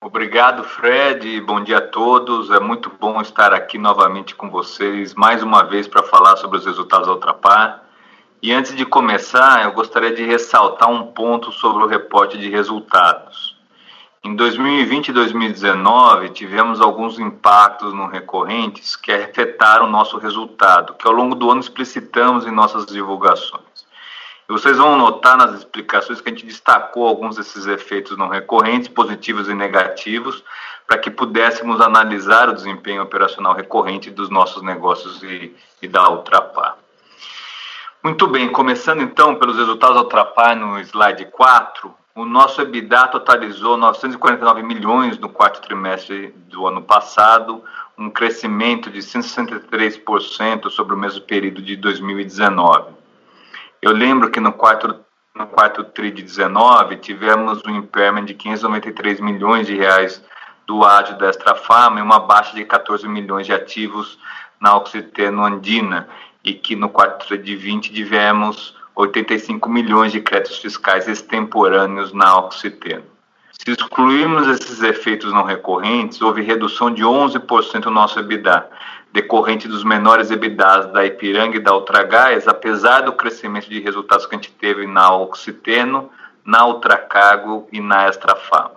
Obrigado, 0.00 0.62
Fred. 0.62 1.40
Bom 1.40 1.64
dia 1.64 1.78
a 1.78 1.86
todos. 1.88 2.52
É 2.52 2.60
muito 2.60 2.88
bom 2.88 3.20
estar 3.20 3.52
aqui 3.52 3.78
novamente 3.78 4.36
com 4.36 4.48
vocês, 4.48 5.12
mais 5.12 5.42
uma 5.42 5.64
vez, 5.64 5.88
para 5.88 6.04
falar 6.04 6.36
sobre 6.36 6.58
os 6.58 6.64
resultados 6.64 7.08
da 7.08 7.14
Ultrapar. 7.14 7.84
E 8.40 8.52
antes 8.52 8.76
de 8.76 8.86
começar, 8.86 9.64
eu 9.64 9.72
gostaria 9.72 10.14
de 10.14 10.24
ressaltar 10.24 10.88
um 10.88 11.08
ponto 11.08 11.50
sobre 11.50 11.82
o 11.82 11.88
reporte 11.88 12.38
de 12.38 12.48
resultados. 12.48 13.59
Em 14.22 14.36
2020 14.36 15.08
e 15.08 15.12
2019, 15.12 16.28
tivemos 16.28 16.78
alguns 16.78 17.18
impactos 17.18 17.94
não 17.94 18.06
recorrentes 18.06 18.94
que 18.94 19.10
afetaram 19.10 19.86
o 19.86 19.90
nosso 19.90 20.18
resultado, 20.18 20.92
que 20.92 21.08
ao 21.08 21.14
longo 21.14 21.34
do 21.34 21.50
ano 21.50 21.60
explicitamos 21.60 22.46
em 22.46 22.50
nossas 22.50 22.84
divulgações. 22.84 23.64
E 24.46 24.52
vocês 24.52 24.76
vão 24.76 24.98
notar 24.98 25.38
nas 25.38 25.54
explicações 25.54 26.20
que 26.20 26.28
a 26.28 26.32
gente 26.32 26.44
destacou 26.44 27.08
alguns 27.08 27.36
desses 27.36 27.66
efeitos 27.66 28.18
não 28.18 28.28
recorrentes, 28.28 28.88
positivos 28.88 29.48
e 29.48 29.54
negativos, 29.54 30.44
para 30.86 30.98
que 30.98 31.10
pudéssemos 31.10 31.80
analisar 31.80 32.50
o 32.50 32.54
desempenho 32.54 33.02
operacional 33.02 33.54
recorrente 33.54 34.10
dos 34.10 34.28
nossos 34.28 34.62
negócios 34.62 35.22
e, 35.22 35.56
e 35.80 35.88
da 35.88 36.10
Ultrapar. 36.10 36.76
Muito 38.02 38.26
bem, 38.26 38.52
começando 38.52 39.00
então 39.00 39.36
pelos 39.36 39.56
resultados 39.56 39.96
ao 39.96 40.04
Trapar 40.04 40.54
no 40.54 40.78
slide 40.80 41.24
4, 41.26 41.94
o 42.20 42.26
nosso 42.26 42.60
EBITDA 42.60 43.08
totalizou 43.08 43.78
949 43.78 44.62
milhões 44.62 45.18
no 45.18 45.30
quarto 45.30 45.62
trimestre 45.62 46.34
do 46.50 46.66
ano 46.66 46.82
passado, 46.82 47.64
um 47.96 48.10
crescimento 48.10 48.90
de 48.90 48.98
163% 48.98 50.68
sobre 50.68 50.94
o 50.94 50.98
mesmo 50.98 51.22
período 51.22 51.62
de 51.62 51.76
2019. 51.76 52.92
Eu 53.80 53.92
lembro 53.92 54.30
que 54.30 54.38
no 54.38 54.52
quarto, 54.52 55.00
no 55.34 55.46
quarto 55.46 55.82
TRI 55.82 56.10
de 56.10 56.22
19 56.22 56.96
tivemos 56.96 57.64
um 57.64 57.70
impairment 57.70 58.26
de 58.26 58.34
593 58.34 59.18
milhões 59.20 59.66
de 59.66 59.74
reais 59.74 60.22
do 60.66 60.84
ágio 60.84 61.16
da 61.16 61.30
Extrafarma 61.30 62.00
e 62.00 62.02
uma 62.02 62.18
baixa 62.18 62.54
de 62.54 62.66
14 62.66 63.08
milhões 63.08 63.46
de 63.46 63.54
ativos 63.54 64.18
na 64.60 64.76
Oxiteno 64.76 65.42
Andina 65.42 66.06
e 66.44 66.52
que 66.52 66.76
no 66.76 66.90
quarto 66.90 67.26
TRI 67.26 67.38
de 67.38 67.56
20 67.56 67.94
tivemos 67.94 68.78
85 68.94 69.68
milhões 69.68 70.12
de 70.12 70.20
créditos 70.20 70.58
fiscais 70.58 71.08
extemporâneos 71.08 72.12
na 72.12 72.36
Oxiteno. 72.38 73.04
Se 73.52 73.72
excluirmos 73.72 74.48
esses 74.48 74.82
efeitos 74.82 75.32
não 75.32 75.44
recorrentes, 75.44 76.22
houve 76.22 76.40
redução 76.40 76.90
de 76.90 77.02
11% 77.02 77.84
no 77.84 77.90
nosso 77.90 78.18
EBITDA, 78.18 78.70
decorrente 79.12 79.68
dos 79.68 79.84
menores 79.84 80.30
EBITDAs 80.30 80.92
da 80.92 81.04
Ipiranga 81.04 81.56
e 81.56 81.60
da 81.60 81.74
Ultragás, 81.74 82.48
apesar 82.48 83.02
do 83.02 83.12
crescimento 83.12 83.68
de 83.68 83.80
resultados 83.80 84.26
que 84.26 84.34
a 84.34 84.38
gente 84.38 84.52
teve 84.52 84.86
na 84.86 85.14
Oxiteno, 85.14 86.10
na 86.44 86.66
Ultracargo 86.66 87.68
e 87.70 87.80
na 87.80 88.08
Extrafam. 88.08 88.70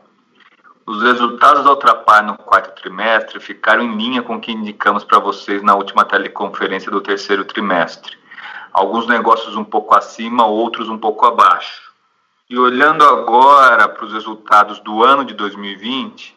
Os 0.85 1.01
resultados 1.01 1.63
da 1.63 1.69
Ultrapar 1.69 2.25
no 2.25 2.37
quarto 2.37 2.81
trimestre 2.81 3.39
ficaram 3.39 3.83
em 3.83 3.95
linha 3.95 4.21
com 4.21 4.35
o 4.35 4.41
que 4.41 4.51
indicamos 4.51 5.05
para 5.05 5.17
vocês 5.17 5.63
na 5.63 5.75
última 5.75 6.03
teleconferência 6.03 6.91
do 6.91 6.99
terceiro 6.99 7.45
trimestre. 7.45 8.17
Alguns 8.73 9.05
negócios 9.05 9.55
um 9.55 9.63
pouco 9.63 9.93
acima, 9.93 10.47
outros 10.47 10.89
um 10.89 10.97
pouco 10.97 11.27
abaixo. 11.27 11.93
E 12.49 12.57
olhando 12.57 13.03
agora 13.03 13.87
para 13.87 14.03
os 14.03 14.11
resultados 14.11 14.79
do 14.79 15.03
ano 15.03 15.23
de 15.23 15.35
2020, 15.35 16.35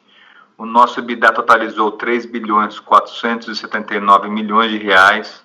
o 0.59 0.67
nosso 0.67 1.01
EBITDA 1.01 1.33
totalizou 1.33 1.93
3 1.93 2.27
bilhões 2.27 2.79
479 2.79 4.29
milhões 4.29 4.71
de 4.71 4.77
reais, 4.77 5.43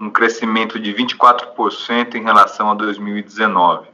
um 0.00 0.10
crescimento 0.10 0.80
de 0.80 0.92
24% 0.92 2.16
em 2.16 2.24
relação 2.24 2.72
a 2.72 2.74
2019. 2.74 3.86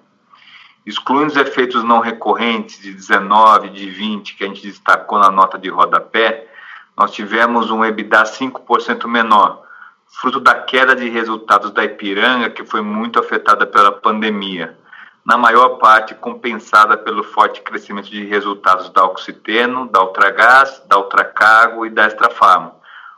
Excluindo 0.87 1.27
os 1.27 1.37
efeitos 1.37 1.85
não 1.85 2.01
recorrentes 2.01 2.81
de 2.81 2.95
19 2.95 3.69
de 3.69 3.91
20 3.91 4.37
que 4.37 4.45
a 4.45 4.47
gente 4.47 4.63
destacou 4.63 5.19
na 5.19 5.31
nota 5.31 5.59
de 5.59 5.69
rodapé, 5.69 6.49
nós 6.97 7.13
tivemos 7.13 7.71
um 7.71 7.85
EBITDA 7.85 8.23
5% 8.23 9.07
menor, 9.07 9.68
fruto 10.09 10.41
da 10.41 10.55
queda 10.55 10.97
de 10.97 11.09
resultados 11.09 11.71
da 11.71 11.85
Ipiranga, 11.85 12.51
que 12.51 12.65
foi 12.65 12.81
muito 12.81 13.19
afetada 13.19 13.67
pela 13.67 13.93
pandemia 13.93 14.77
na 15.29 15.37
maior 15.37 15.77
parte 15.77 16.15
compensada 16.15 16.97
pelo 16.97 17.23
forte 17.23 17.61
crescimento 17.61 18.09
de 18.09 18.25
resultados 18.25 18.89
da 18.89 19.05
Oxiteno, 19.05 19.87
da 19.87 20.03
Ultragás, 20.03 20.83
da 20.87 20.97
Ultracargo 20.97 21.85
e 21.85 21.91
da 21.91 22.07
Extrafarma, 22.07 22.75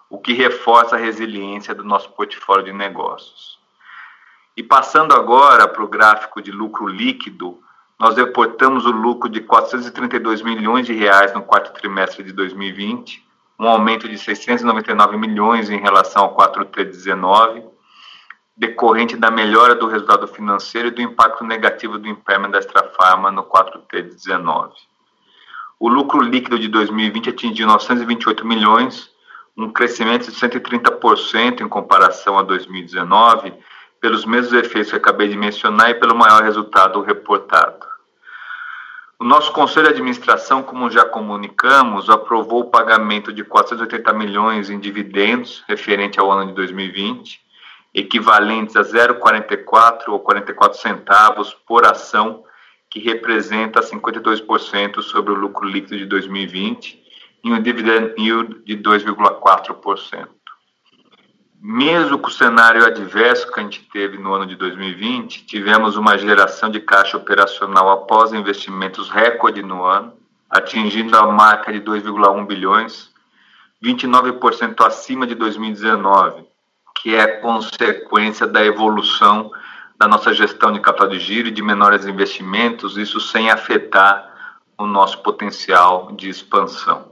o 0.09 0.19
que 0.19 0.33
reforça 0.33 0.97
a 0.97 0.99
resiliência 0.99 1.73
do 1.73 1.85
nosso 1.85 2.11
portfólio 2.11 2.65
de 2.65 2.73
negócios. 2.73 3.61
E 4.57 4.63
passando 4.63 5.15
agora 5.15 5.69
para 5.69 5.85
o 5.85 5.89
gráfico 5.89 6.43
de 6.43 6.51
lucro 6.51 6.89
líquido, 6.89 7.63
nós 7.97 8.17
reportamos 8.17 8.85
o 8.87 8.91
lucro 8.91 9.29
de 9.29 9.41
432 9.41 10.43
milhões 10.43 10.87
de 10.87 10.93
reais 10.93 11.33
no 11.33 11.43
quarto 11.43 11.73
trimestre 11.73 12.25
de 12.25 12.33
2020, 12.33 13.25
um 13.61 13.69
aumento 13.69 14.09
de 14.09 14.17
699 14.17 15.19
milhões 15.19 15.69
em 15.69 15.79
relação 15.79 16.23
ao 16.23 16.35
4T19, 16.35 17.63
decorrente 18.57 19.19
da 19.19 19.31
melhora 19.31 19.75
do 19.75 19.87
resultado 19.87 20.27
financeiro 20.27 20.89
e 20.89 20.91
do 20.91 21.03
impacto 21.03 21.45
negativo 21.45 21.99
do 21.99 22.09
impairment 22.09 22.51
da 22.51 22.59
Extrafarma 22.59 23.31
no 23.31 23.45
4T19. 23.45 24.71
O 25.79 25.89
lucro 25.91 26.23
líquido 26.23 26.59
de 26.59 26.69
2020 26.69 27.29
atingiu 27.29 27.67
928 27.67 28.47
milhões, 28.47 29.11
um 29.55 29.71
crescimento 29.71 30.31
de 30.31 30.39
130% 30.39 31.61
em 31.61 31.69
comparação 31.69 32.39
a 32.39 32.43
2019, 32.43 33.53
pelos 34.01 34.25
mesmos 34.25 34.55
efeitos 34.55 34.91
que 34.91 34.97
acabei 34.97 35.29
de 35.29 35.37
mencionar 35.37 35.91
e 35.91 35.95
pelo 36.01 36.17
maior 36.17 36.43
resultado 36.43 37.03
reportado. 37.03 37.90
O 39.21 39.25
nosso 39.25 39.53
conselho 39.53 39.89
de 39.89 39.93
administração, 39.93 40.63
como 40.63 40.91
já 40.91 41.05
comunicamos, 41.05 42.09
aprovou 42.09 42.63
o 42.63 42.71
pagamento 42.71 43.31
de 43.31 43.45
480 43.45 44.15
milhões 44.15 44.71
em 44.71 44.79
dividendos 44.79 45.63
referente 45.69 46.19
ao 46.19 46.31
ano 46.31 46.47
de 46.47 46.55
2020 46.55 47.39
equivalentes 47.93 48.77
a 48.77 48.81
0,44 48.81 50.09
ou 50.09 50.21
44 50.21 50.79
centavos 50.79 51.53
por 51.53 51.85
ação, 51.85 52.45
que 52.89 52.99
representa 52.99 53.81
52% 53.81 55.03
sobre 55.03 55.33
o 55.33 55.37
lucro 55.37 55.69
líquido 55.69 55.99
de 55.99 56.07
2020 56.07 57.03
e 57.45 57.53
um 57.53 57.61
dividend 57.61 58.15
yield 58.19 58.63
de 58.65 58.75
2,4%. 58.79 60.29
Mesmo 61.63 62.19
com 62.19 62.29
o 62.29 62.33
cenário 62.33 62.87
adverso 62.87 63.53
que 63.53 63.61
a 63.61 63.63
gente 63.63 63.83
teve 63.93 64.17
no 64.17 64.33
ano 64.33 64.47
de 64.47 64.57
2020, 64.57 65.45
tivemos 65.45 65.95
uma 65.95 66.17
geração 66.17 66.71
de 66.71 66.81
caixa 66.81 67.19
operacional 67.19 67.91
após 67.91 68.33
investimentos 68.33 69.11
recorde 69.11 69.63
no 69.63 69.85
ano, 69.85 70.15
atingindo 70.49 71.15
a 71.19 71.27
marca 71.27 71.71
de 71.71 71.79
2,1 71.79 72.47
bilhões, 72.47 73.11
29% 73.85 74.87
acima 74.87 75.27
de 75.27 75.35
2019, 75.35 76.45
que 76.95 77.15
é 77.15 77.27
consequência 77.27 78.47
da 78.47 78.65
evolução 78.65 79.53
da 79.99 80.09
nossa 80.09 80.33
gestão 80.33 80.73
de 80.73 80.81
capital 80.81 81.09
de 81.09 81.19
giro 81.19 81.49
e 81.49 81.53
de 81.53 81.61
menores 81.61 82.07
investimentos, 82.07 82.97
isso 82.97 83.21
sem 83.21 83.51
afetar 83.51 84.31
o 84.79 84.87
nosso 84.87 85.19
potencial 85.19 86.11
de 86.13 86.31
expansão. 86.31 87.10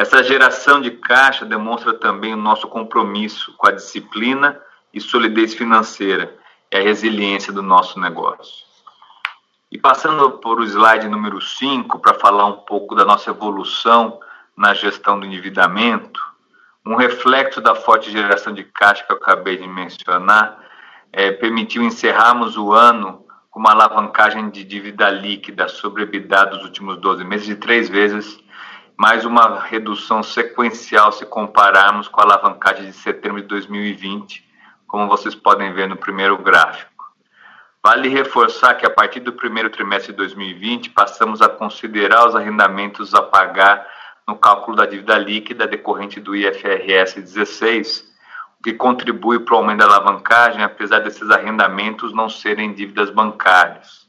Essa 0.00 0.22
geração 0.22 0.80
de 0.80 0.92
caixa 0.92 1.44
demonstra 1.44 1.92
também 1.92 2.32
o 2.32 2.36
nosso 2.38 2.66
compromisso 2.66 3.52
com 3.58 3.66
a 3.66 3.70
disciplina 3.70 4.58
e 4.94 4.98
solidez 4.98 5.52
financeira 5.52 6.34
e 6.72 6.76
a 6.78 6.80
resiliência 6.80 7.52
do 7.52 7.62
nosso 7.62 8.00
negócio. 8.00 8.64
E 9.70 9.76
passando 9.76 10.38
por 10.38 10.58
o 10.58 10.64
slide 10.64 11.06
número 11.06 11.38
5, 11.38 11.98
para 11.98 12.14
falar 12.14 12.46
um 12.46 12.56
pouco 12.64 12.94
da 12.94 13.04
nossa 13.04 13.28
evolução 13.28 14.18
na 14.56 14.72
gestão 14.72 15.20
do 15.20 15.26
endividamento, 15.26 16.18
um 16.86 16.96
reflexo 16.96 17.60
da 17.60 17.74
forte 17.74 18.10
geração 18.10 18.54
de 18.54 18.64
caixa 18.64 19.04
que 19.04 19.12
eu 19.12 19.18
acabei 19.18 19.58
de 19.58 19.68
mencionar 19.68 20.64
é, 21.12 21.30
permitiu 21.30 21.82
encerrarmos 21.82 22.56
o 22.56 22.72
ano 22.72 23.26
com 23.50 23.60
uma 23.60 23.72
alavancagem 23.72 24.48
de 24.48 24.64
dívida 24.64 25.10
líquida 25.10 25.68
sobre 25.68 26.04
EBITDA 26.04 26.46
dos 26.46 26.64
últimos 26.64 26.96
12 26.96 27.22
meses 27.22 27.44
de 27.44 27.56
três 27.56 27.90
vezes, 27.90 28.42
mais 29.00 29.24
uma 29.24 29.58
redução 29.60 30.22
sequencial 30.22 31.10
se 31.10 31.24
compararmos 31.24 32.06
com 32.06 32.20
a 32.20 32.24
alavancagem 32.24 32.84
de 32.84 32.92
setembro 32.92 33.40
de 33.40 33.48
2020, 33.48 34.46
como 34.86 35.08
vocês 35.08 35.34
podem 35.34 35.72
ver 35.72 35.88
no 35.88 35.96
primeiro 35.96 36.36
gráfico. 36.36 37.10
Vale 37.82 38.10
reforçar 38.10 38.74
que 38.74 38.84
a 38.84 38.90
partir 38.90 39.20
do 39.20 39.32
primeiro 39.32 39.70
trimestre 39.70 40.12
de 40.12 40.18
2020 40.18 40.90
passamos 40.90 41.40
a 41.40 41.48
considerar 41.48 42.28
os 42.28 42.36
arrendamentos 42.36 43.14
a 43.14 43.22
pagar 43.22 43.86
no 44.28 44.36
cálculo 44.36 44.76
da 44.76 44.84
dívida 44.84 45.16
líquida 45.16 45.66
decorrente 45.66 46.20
do 46.20 46.36
IFRS 46.36 47.22
16, 47.22 48.04
o 48.60 48.62
que 48.62 48.74
contribui 48.74 49.38
para 49.38 49.54
o 49.54 49.56
aumento 49.56 49.78
da 49.78 49.86
alavancagem, 49.86 50.62
apesar 50.62 50.98
desses 50.98 51.30
arrendamentos 51.30 52.12
não 52.12 52.28
serem 52.28 52.74
dívidas 52.74 53.08
bancárias. 53.08 53.99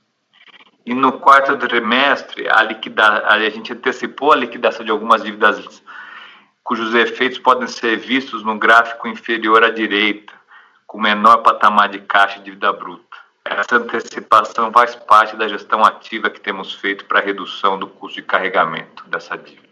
E 0.85 0.93
no 0.93 1.13
quarto 1.13 1.55
trimestre, 1.57 2.49
a, 2.49 2.63
liquida, 2.63 3.27
a 3.27 3.39
gente 3.49 3.73
antecipou 3.73 4.31
a 4.31 4.35
liquidação 4.35 4.83
de 4.83 4.91
algumas 4.91 5.23
dívidas 5.23 5.81
cujos 6.63 6.95
efeitos 6.95 7.37
podem 7.37 7.67
ser 7.67 7.97
vistos 7.97 8.43
no 8.43 8.57
gráfico 8.57 9.07
inferior 9.07 9.63
à 9.63 9.69
direita, 9.69 10.33
com 10.87 10.99
menor 10.99 11.37
patamar 11.37 11.89
de 11.89 11.99
caixa 11.99 12.39
e 12.39 12.43
dívida 12.43 12.71
bruta. 12.71 13.17
Essa 13.43 13.75
antecipação 13.75 14.71
faz 14.71 14.95
parte 14.95 15.35
da 15.35 15.47
gestão 15.47 15.83
ativa 15.83 16.29
que 16.29 16.39
temos 16.39 16.73
feito 16.73 17.05
para 17.05 17.19
a 17.19 17.21
redução 17.21 17.77
do 17.77 17.87
custo 17.87 18.21
de 18.21 18.25
carregamento 18.25 19.03
dessa 19.07 19.37
dívida. 19.37 19.69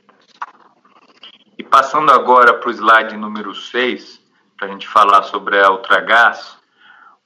E 1.58 1.63
passando 1.63 2.12
agora 2.12 2.54
para 2.54 2.70
o 2.70 2.72
slide 2.72 3.16
número 3.16 3.56
6, 3.56 4.22
para 4.58 4.68
a 4.68 4.72
gente 4.72 4.88
falar 4.88 5.24
sobre 5.24 5.60
a 5.60 5.72
Ultragás, 5.72 6.59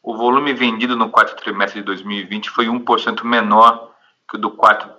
o 0.03 0.17
volume 0.17 0.53
vendido 0.53 0.97
no 0.97 1.09
quarto 1.09 1.41
trimestre 1.41 1.79
de 1.79 1.85
2020 1.85 2.49
foi 2.49 2.65
1% 2.67 3.23
menor 3.23 3.93
que 4.29 4.35
o 4.35 4.39
do 4.39 4.51
quarto 4.51 4.89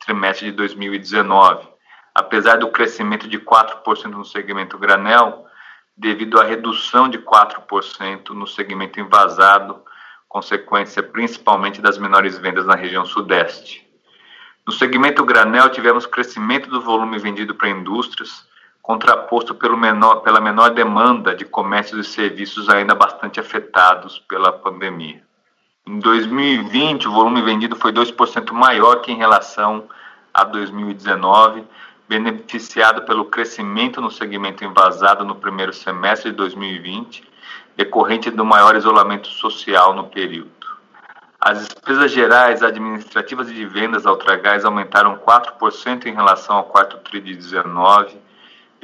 trimestre 0.00 0.50
de 0.50 0.52
2019, 0.52 1.68
apesar 2.14 2.56
do 2.56 2.70
crescimento 2.70 3.28
de 3.28 3.38
4% 3.38 4.06
no 4.06 4.24
segmento 4.24 4.78
granel, 4.78 5.44
devido 5.94 6.40
à 6.40 6.44
redução 6.44 7.06
de 7.06 7.18
4% 7.18 8.30
no 8.30 8.46
segmento 8.46 8.98
envasado, 8.98 9.82
consequência 10.26 11.02
principalmente 11.02 11.82
das 11.82 11.98
menores 11.98 12.38
vendas 12.38 12.64
na 12.64 12.74
região 12.74 13.04
sudeste. 13.04 13.86
No 14.66 14.72
segmento 14.72 15.22
granel, 15.22 15.68
tivemos 15.68 16.06
crescimento 16.06 16.70
do 16.70 16.80
volume 16.80 17.18
vendido 17.18 17.54
para 17.54 17.68
indústrias, 17.68 18.46
contraposto 18.86 19.58
menor, 19.76 20.20
pela 20.20 20.40
menor 20.40 20.70
demanda 20.70 21.34
de 21.34 21.44
comércios 21.44 22.06
e 22.06 22.08
serviços 22.08 22.68
ainda 22.68 22.94
bastante 22.94 23.40
afetados 23.40 24.20
pela 24.28 24.52
pandemia. 24.52 25.20
Em 25.84 25.98
2020, 25.98 27.08
o 27.08 27.12
volume 27.12 27.42
vendido 27.42 27.74
foi 27.74 27.92
2% 27.92 28.52
maior 28.52 29.00
que 29.02 29.10
em 29.10 29.16
relação 29.16 29.88
a 30.32 30.44
2019, 30.44 31.64
beneficiado 32.08 33.02
pelo 33.02 33.24
crescimento 33.24 34.00
no 34.00 34.08
segmento 34.08 34.64
envasado 34.64 35.24
no 35.24 35.34
primeiro 35.34 35.72
semestre 35.72 36.30
de 36.30 36.36
2020, 36.36 37.24
decorrente 37.76 38.30
do 38.30 38.44
maior 38.44 38.76
isolamento 38.76 39.26
social 39.26 39.94
no 39.94 40.04
período. 40.04 40.52
As 41.40 41.58
despesas 41.58 42.12
gerais, 42.12 42.62
administrativas 42.62 43.50
e 43.50 43.54
de 43.54 43.66
vendas 43.66 44.04
da 44.04 44.12
Ultragás 44.12 44.64
aumentaram 44.64 45.18
4% 45.18 46.06
em 46.06 46.14
relação 46.14 46.56
ao 46.56 46.64
quarto 46.64 46.98
TRI 46.98 47.20
de 47.20 47.34
19, 47.34 48.25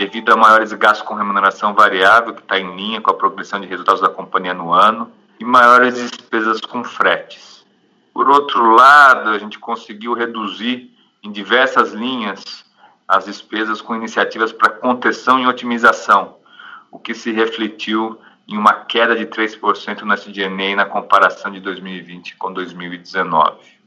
devido 0.04 0.32
a 0.32 0.36
maiores 0.36 0.72
gastos 0.72 1.06
com 1.06 1.14
remuneração 1.14 1.74
variável, 1.74 2.34
que 2.34 2.42
está 2.42 2.58
em 2.58 2.74
linha 2.74 3.00
com 3.00 3.10
a 3.10 3.14
progressão 3.14 3.60
de 3.60 3.68
resultados 3.68 4.02
da 4.02 4.08
companhia 4.08 4.52
no 4.52 4.72
ano, 4.72 5.08
e 5.38 5.44
maiores 5.44 5.94
despesas 5.94 6.60
com 6.60 6.82
fretes. 6.82 7.64
Por 8.12 8.28
outro 8.28 8.74
lado, 8.74 9.30
a 9.30 9.38
gente 9.38 9.60
conseguiu 9.60 10.12
reduzir 10.12 10.90
em 11.22 11.30
diversas 11.30 11.92
linhas 11.92 12.64
as 13.06 13.26
despesas 13.26 13.80
com 13.80 13.94
iniciativas 13.94 14.52
para 14.52 14.70
contenção 14.70 15.38
e 15.38 15.46
otimização, 15.46 16.36
o 16.90 16.98
que 16.98 17.14
se 17.14 17.30
refletiu 17.30 18.18
em 18.48 18.58
uma 18.58 18.72
queda 18.72 19.14
de 19.14 19.26
3% 19.26 20.00
no 20.00 20.14
SDNA 20.14 20.74
na 20.74 20.84
comparação 20.84 21.52
de 21.52 21.60
2020 21.60 22.36
com 22.36 22.52
2019. 22.52 23.81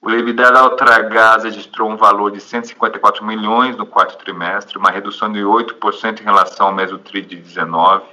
O 0.00 0.10
EBITDA 0.10 0.52
da 0.52 0.64
Ultragás 0.64 1.42
registrou 1.42 1.90
um 1.90 1.96
valor 1.96 2.30
de 2.30 2.40
154 2.40 3.24
milhões 3.24 3.76
no 3.76 3.84
quarto 3.84 4.16
trimestre, 4.16 4.78
uma 4.78 4.92
redução 4.92 5.30
de 5.30 5.40
8% 5.40 6.20
em 6.20 6.24
relação 6.24 6.68
ao 6.68 6.72
mesmo 6.72 6.98
TRI 6.98 7.22
de 7.22 7.36
19, 7.36 8.06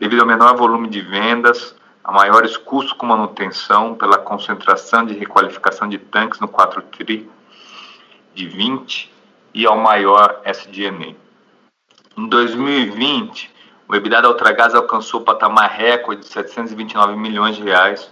devido 0.00 0.20
ao 0.20 0.26
menor 0.26 0.56
volume 0.56 0.88
de 0.88 1.02
vendas, 1.02 1.76
a 2.02 2.10
maiores 2.10 2.56
custos 2.56 2.94
com 2.94 3.04
manutenção 3.04 3.94
pela 3.94 4.16
concentração 4.16 5.04
de 5.04 5.12
requalificação 5.12 5.86
de 5.86 5.98
tanques 5.98 6.40
no 6.40 6.48
4 6.48 6.80
TRI 6.82 7.30
de 8.34 8.48
20 8.48 9.12
e 9.52 9.66
ao 9.66 9.76
maior 9.76 10.40
SDNA. 10.46 11.14
Em 12.16 12.26
2020, 12.26 13.50
o 13.86 13.94
EBITDA 13.94 14.22
da 14.22 14.28
Ultragás 14.28 14.74
alcançou 14.74 15.20
o 15.20 15.24
patamar 15.24 15.70
recorde 15.70 16.22
de 16.22 16.28
729 16.28 17.14
milhões 17.16 17.56
de 17.56 17.62
reais, 17.62 18.10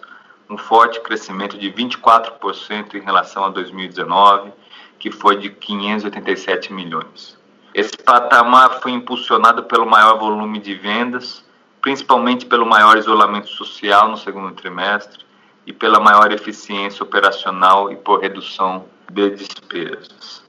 um 0.50 0.59
forte 0.59 1.00
crescimento 1.00 1.57
de 1.57 1.71
24% 1.71 2.95
em 2.95 3.00
relação 3.00 3.45
a 3.45 3.50
2019, 3.50 4.52
que 4.99 5.11
foi 5.11 5.37
de 5.37 5.49
587 5.49 6.73
milhões. 6.73 7.38
Esse 7.73 7.97
patamar 7.97 8.80
foi 8.80 8.90
impulsionado 8.90 9.62
pelo 9.62 9.87
maior 9.87 10.19
volume 10.19 10.59
de 10.59 10.75
vendas, 10.75 11.45
principalmente 11.80 12.45
pelo 12.45 12.66
maior 12.66 12.99
isolamento 12.99 13.49
social 13.49 14.09
no 14.09 14.16
segundo 14.16 14.52
trimestre 14.52 15.25
e 15.64 15.73
pela 15.73 16.00
maior 16.00 16.33
eficiência 16.33 17.04
operacional 17.04 17.92
e 17.92 17.97
por 17.97 18.21
redução 18.21 18.87
de 19.11 19.30
despesas. 19.30 20.45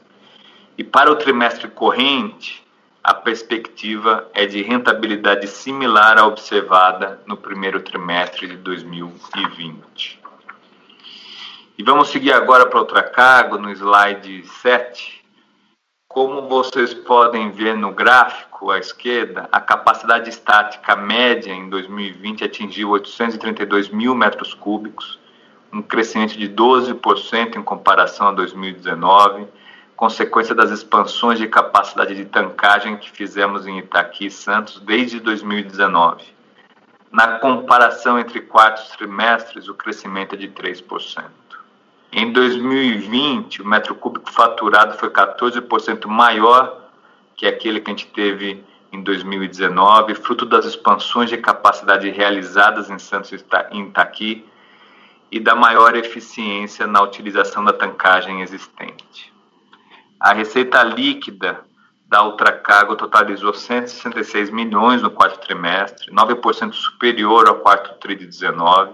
E 0.77 0.83
para 0.83 1.11
o 1.11 1.15
trimestre 1.15 1.67
corrente, 1.67 2.60
a 3.03 3.15
perspectiva 3.15 4.29
é 4.33 4.45
de 4.45 4.61
rentabilidade 4.61 5.47
similar 5.47 6.19
à 6.19 6.27
observada 6.27 7.19
no 7.25 7.35
primeiro 7.35 7.79
trimestre 7.79 8.47
de 8.47 8.57
2020. 8.57 10.19
E 11.77 11.83
vamos 11.83 12.09
seguir 12.09 12.31
agora 12.31 12.67
para 12.67 12.79
outra 12.79 13.01
carga, 13.01 13.57
no 13.57 13.71
slide 13.71 14.45
7. 14.45 15.19
Como 16.07 16.47
vocês 16.47 16.93
podem 16.93 17.49
ver 17.49 17.75
no 17.75 17.91
gráfico 17.91 18.69
à 18.69 18.77
esquerda, 18.77 19.49
a 19.51 19.59
capacidade 19.59 20.29
estática 20.29 20.95
média 20.95 21.51
em 21.51 21.69
2020 21.69 22.43
atingiu 22.43 22.89
832 22.89 23.89
mil 23.89 24.13
metros 24.13 24.53
cúbicos, 24.53 25.17
um 25.73 25.81
crescimento 25.81 26.37
de 26.37 26.47
12% 26.47 27.55
em 27.55 27.63
comparação 27.63 28.27
a 28.27 28.31
2019 28.31 29.47
consequência 30.01 30.55
das 30.55 30.71
expansões 30.71 31.37
de 31.37 31.47
capacidade 31.47 32.15
de 32.15 32.25
tancagem 32.25 32.97
que 32.97 33.11
fizemos 33.11 33.67
em 33.67 33.77
Itaqui 33.77 34.25
e 34.25 34.31
Santos 34.31 34.79
desde 34.79 35.19
2019. 35.19 36.25
Na 37.11 37.37
comparação 37.37 38.17
entre 38.17 38.41
quartos 38.41 38.89
trimestres, 38.97 39.67
o 39.67 39.75
crescimento 39.75 40.33
é 40.33 40.39
de 40.39 40.47
3%. 40.47 41.23
Em 42.11 42.31
2020, 42.31 43.61
o 43.61 43.67
metro 43.67 43.93
cúbico 43.93 44.31
faturado 44.31 44.97
foi 44.97 45.11
14% 45.11 46.07
maior 46.07 46.89
que 47.35 47.45
aquele 47.45 47.79
que 47.79 47.91
a 47.91 47.93
gente 47.93 48.07
teve 48.07 48.65
em 48.91 49.03
2019, 49.03 50.15
fruto 50.15 50.47
das 50.47 50.65
expansões 50.65 51.29
de 51.29 51.37
capacidade 51.37 52.09
realizadas 52.09 52.89
em 52.89 52.97
Santos 52.97 53.31
e 53.31 53.79
Itaqui 53.79 54.49
e 55.31 55.39
da 55.39 55.53
maior 55.53 55.95
eficiência 55.95 56.87
na 56.87 57.03
utilização 57.03 57.63
da 57.63 57.71
tancagem 57.71 58.41
existente. 58.41 59.30
A 60.21 60.33
receita 60.33 60.83
líquida 60.83 61.61
da 62.07 62.23
Ultracargo 62.23 62.95
totalizou 62.95 63.55
166 63.55 64.51
milhões 64.51 65.01
no 65.01 65.09
quarto 65.09 65.39
trimestre, 65.39 66.11
9% 66.11 66.73
superior 66.73 67.47
ao 67.47 67.55
quarto 67.55 67.99
tri 67.99 68.15
de 68.15 68.27
19, 68.27 68.93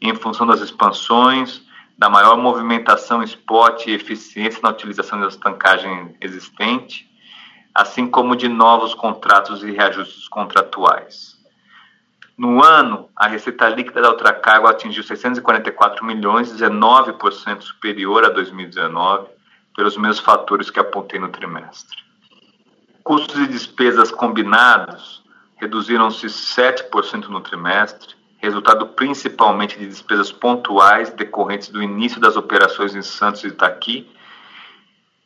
em 0.00 0.14
função 0.14 0.46
das 0.46 0.60
expansões, 0.60 1.62
da 1.98 2.08
maior 2.08 2.36
movimentação 2.36 3.24
spot 3.24 3.88
e 3.88 3.90
eficiência 3.90 4.60
na 4.62 4.70
utilização 4.70 5.18
das 5.18 5.34
tancagens 5.34 6.14
existente, 6.20 7.10
assim 7.74 8.06
como 8.06 8.36
de 8.36 8.46
novos 8.46 8.94
contratos 8.94 9.64
e 9.64 9.72
reajustes 9.72 10.28
contratuais. 10.28 11.36
No 12.38 12.62
ano, 12.62 13.08
a 13.16 13.26
receita 13.26 13.68
líquida 13.68 14.00
da 14.00 14.10
Ultracargo 14.10 14.68
atingiu 14.68 15.02
644 15.02 16.04
milhões, 16.04 16.52
19% 16.52 17.62
superior 17.62 18.24
a 18.24 18.28
2019, 18.28 19.41
pelos 19.74 19.96
mesmos 19.96 20.20
fatores 20.20 20.70
que 20.70 20.80
apontei 20.80 21.18
no 21.18 21.28
trimestre. 21.28 21.96
Custos 23.02 23.40
e 23.40 23.46
despesas 23.46 24.10
combinados 24.10 25.22
reduziram-se 25.56 26.26
7% 26.26 27.28
no 27.28 27.40
trimestre, 27.40 28.14
resultado 28.38 28.88
principalmente 28.88 29.78
de 29.78 29.86
despesas 29.86 30.32
pontuais 30.32 31.10
decorrentes 31.10 31.68
do 31.68 31.82
início 31.82 32.20
das 32.20 32.36
operações 32.36 32.94
em 32.94 33.02
Santos 33.02 33.44
e 33.44 33.48
Itaqui 33.48 34.10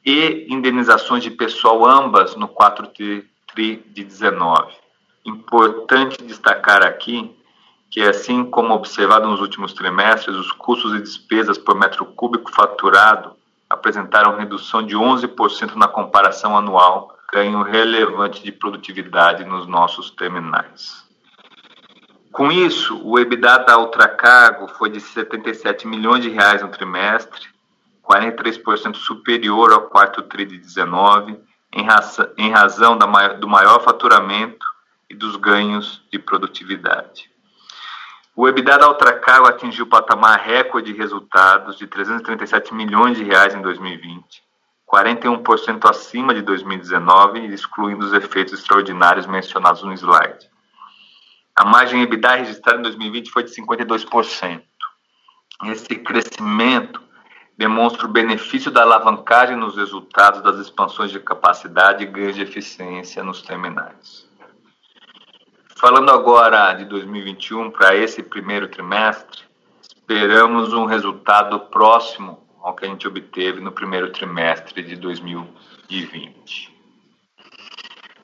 e 0.04 0.46
indenizações 0.48 1.22
de 1.22 1.30
pessoal 1.30 1.85
ambas 1.85 2.37
no 2.37 2.46
4 2.46 2.87
tri 2.88 3.82
de 3.88 4.04
19. 4.04 4.72
Importante 5.24 6.22
destacar 6.22 6.85
aqui 6.85 7.35
que, 7.90 8.02
assim 8.02 8.44
como 8.44 8.74
observado 8.74 9.26
nos 9.26 9.40
últimos 9.40 9.72
trimestres, 9.72 10.37
os 10.37 10.52
custos 10.52 10.94
e 10.94 11.00
despesas 11.00 11.59
por 11.59 11.74
metro 11.74 12.04
cúbico 12.04 12.52
faturado 12.52 13.35
apresentaram 13.68 14.37
redução 14.37 14.85
de 14.85 14.96
11% 14.96 15.74
na 15.74 15.88
comparação 15.88 16.57
anual, 16.57 17.16
ganho 17.33 17.62
relevante 17.62 18.42
de 18.42 18.52
produtividade 18.52 19.44
nos 19.44 19.66
nossos 19.66 20.11
terminais. 20.11 21.05
Com 22.33 22.52
isso, 22.52 23.00
o 23.02 23.18
EBITDA 23.18 23.59
da 23.61 23.79
Ultracargo 23.79 24.68
foi 24.68 24.90
de 24.90 25.00
77 25.00 25.87
milhões 25.87 26.22
de 26.22 26.29
reais 26.29 26.62
no 26.62 26.68
trimestre, 26.68 27.48
43% 28.05 28.94
superior 28.94 29.72
ao 29.72 29.88
quarto 29.88 30.22
tri 30.22 30.44
de 30.44 30.59
19, 30.59 31.40
em, 31.72 31.85
raça, 31.85 32.33
em 32.37 32.50
razão 32.50 32.96
da, 32.96 33.07
do 33.35 33.48
maior 33.48 33.81
faturamento 33.83 34.66
e 35.11 35.14
dos 35.14 35.37
ganhos 35.37 36.02
de 36.12 36.18
produtividade. 36.18 37.31
O 38.38 38.46
EBITDA 38.46 38.77
da 38.77 38.88
Ultracargo 38.88 39.46
atingiu 39.46 39.87
o 39.87 39.88
patamar 39.88 40.38
recorde 40.38 40.92
de 40.92 40.99
resultados 40.99 41.79
de 41.79 41.87
337 41.87 42.75
milhões 42.75 43.16
de 43.16 43.25
reais 43.25 43.55
em 43.55 43.62
2020, 43.62 44.42
41% 44.87 45.88
acima 45.88 46.35
de 46.35 46.42
2019, 46.42 47.46
excluindo 47.46 48.05
os 48.05 48.12
efeitos 48.12 48.53
extraordinários 48.53 49.25
mencionados 49.27 49.83
no 49.83 49.92
slide. 49.94 50.51
A 51.57 51.64
margem 51.64 52.03
EBITDA 52.03 52.35
registrada 52.35 52.79
em 52.79 52.83
2020 52.83 53.31
foi 53.31 53.42
de 53.42 53.53
52%. 53.53 54.62
Esse 55.64 55.96
crescimento 55.96 57.03
demonstra 57.57 58.05
o 58.05 58.12
benefício 58.12 58.70
da 58.70 58.83
alavancagem 58.83 59.57
nos 59.57 59.79
resultados 59.79 60.42
das 60.42 60.59
expansões 60.59 61.11
de 61.11 61.20
capacidade 61.20 62.05
e 62.05 62.07
ganhos 62.07 62.37
de 62.37 62.42
eficiência 62.42 63.25
nos 63.25 63.40
terminais. 63.40 64.25
Falando 65.78 66.10
agora 66.10 66.72
de 66.72 66.86
2021, 66.86 67.70
para 67.70 67.94
esse 67.94 68.22
primeiro 68.22 68.66
trimestre, 68.66 69.42
esperamos 69.82 70.72
um 70.72 70.86
resultado 70.86 71.60
próximo 71.60 72.42
ao 72.62 72.74
que 72.74 72.86
a 72.86 72.88
gente 72.88 73.06
obteve 73.06 73.60
no 73.60 73.70
primeiro 73.70 74.10
trimestre 74.10 74.82
de 74.82 74.96
2020. 74.96 76.74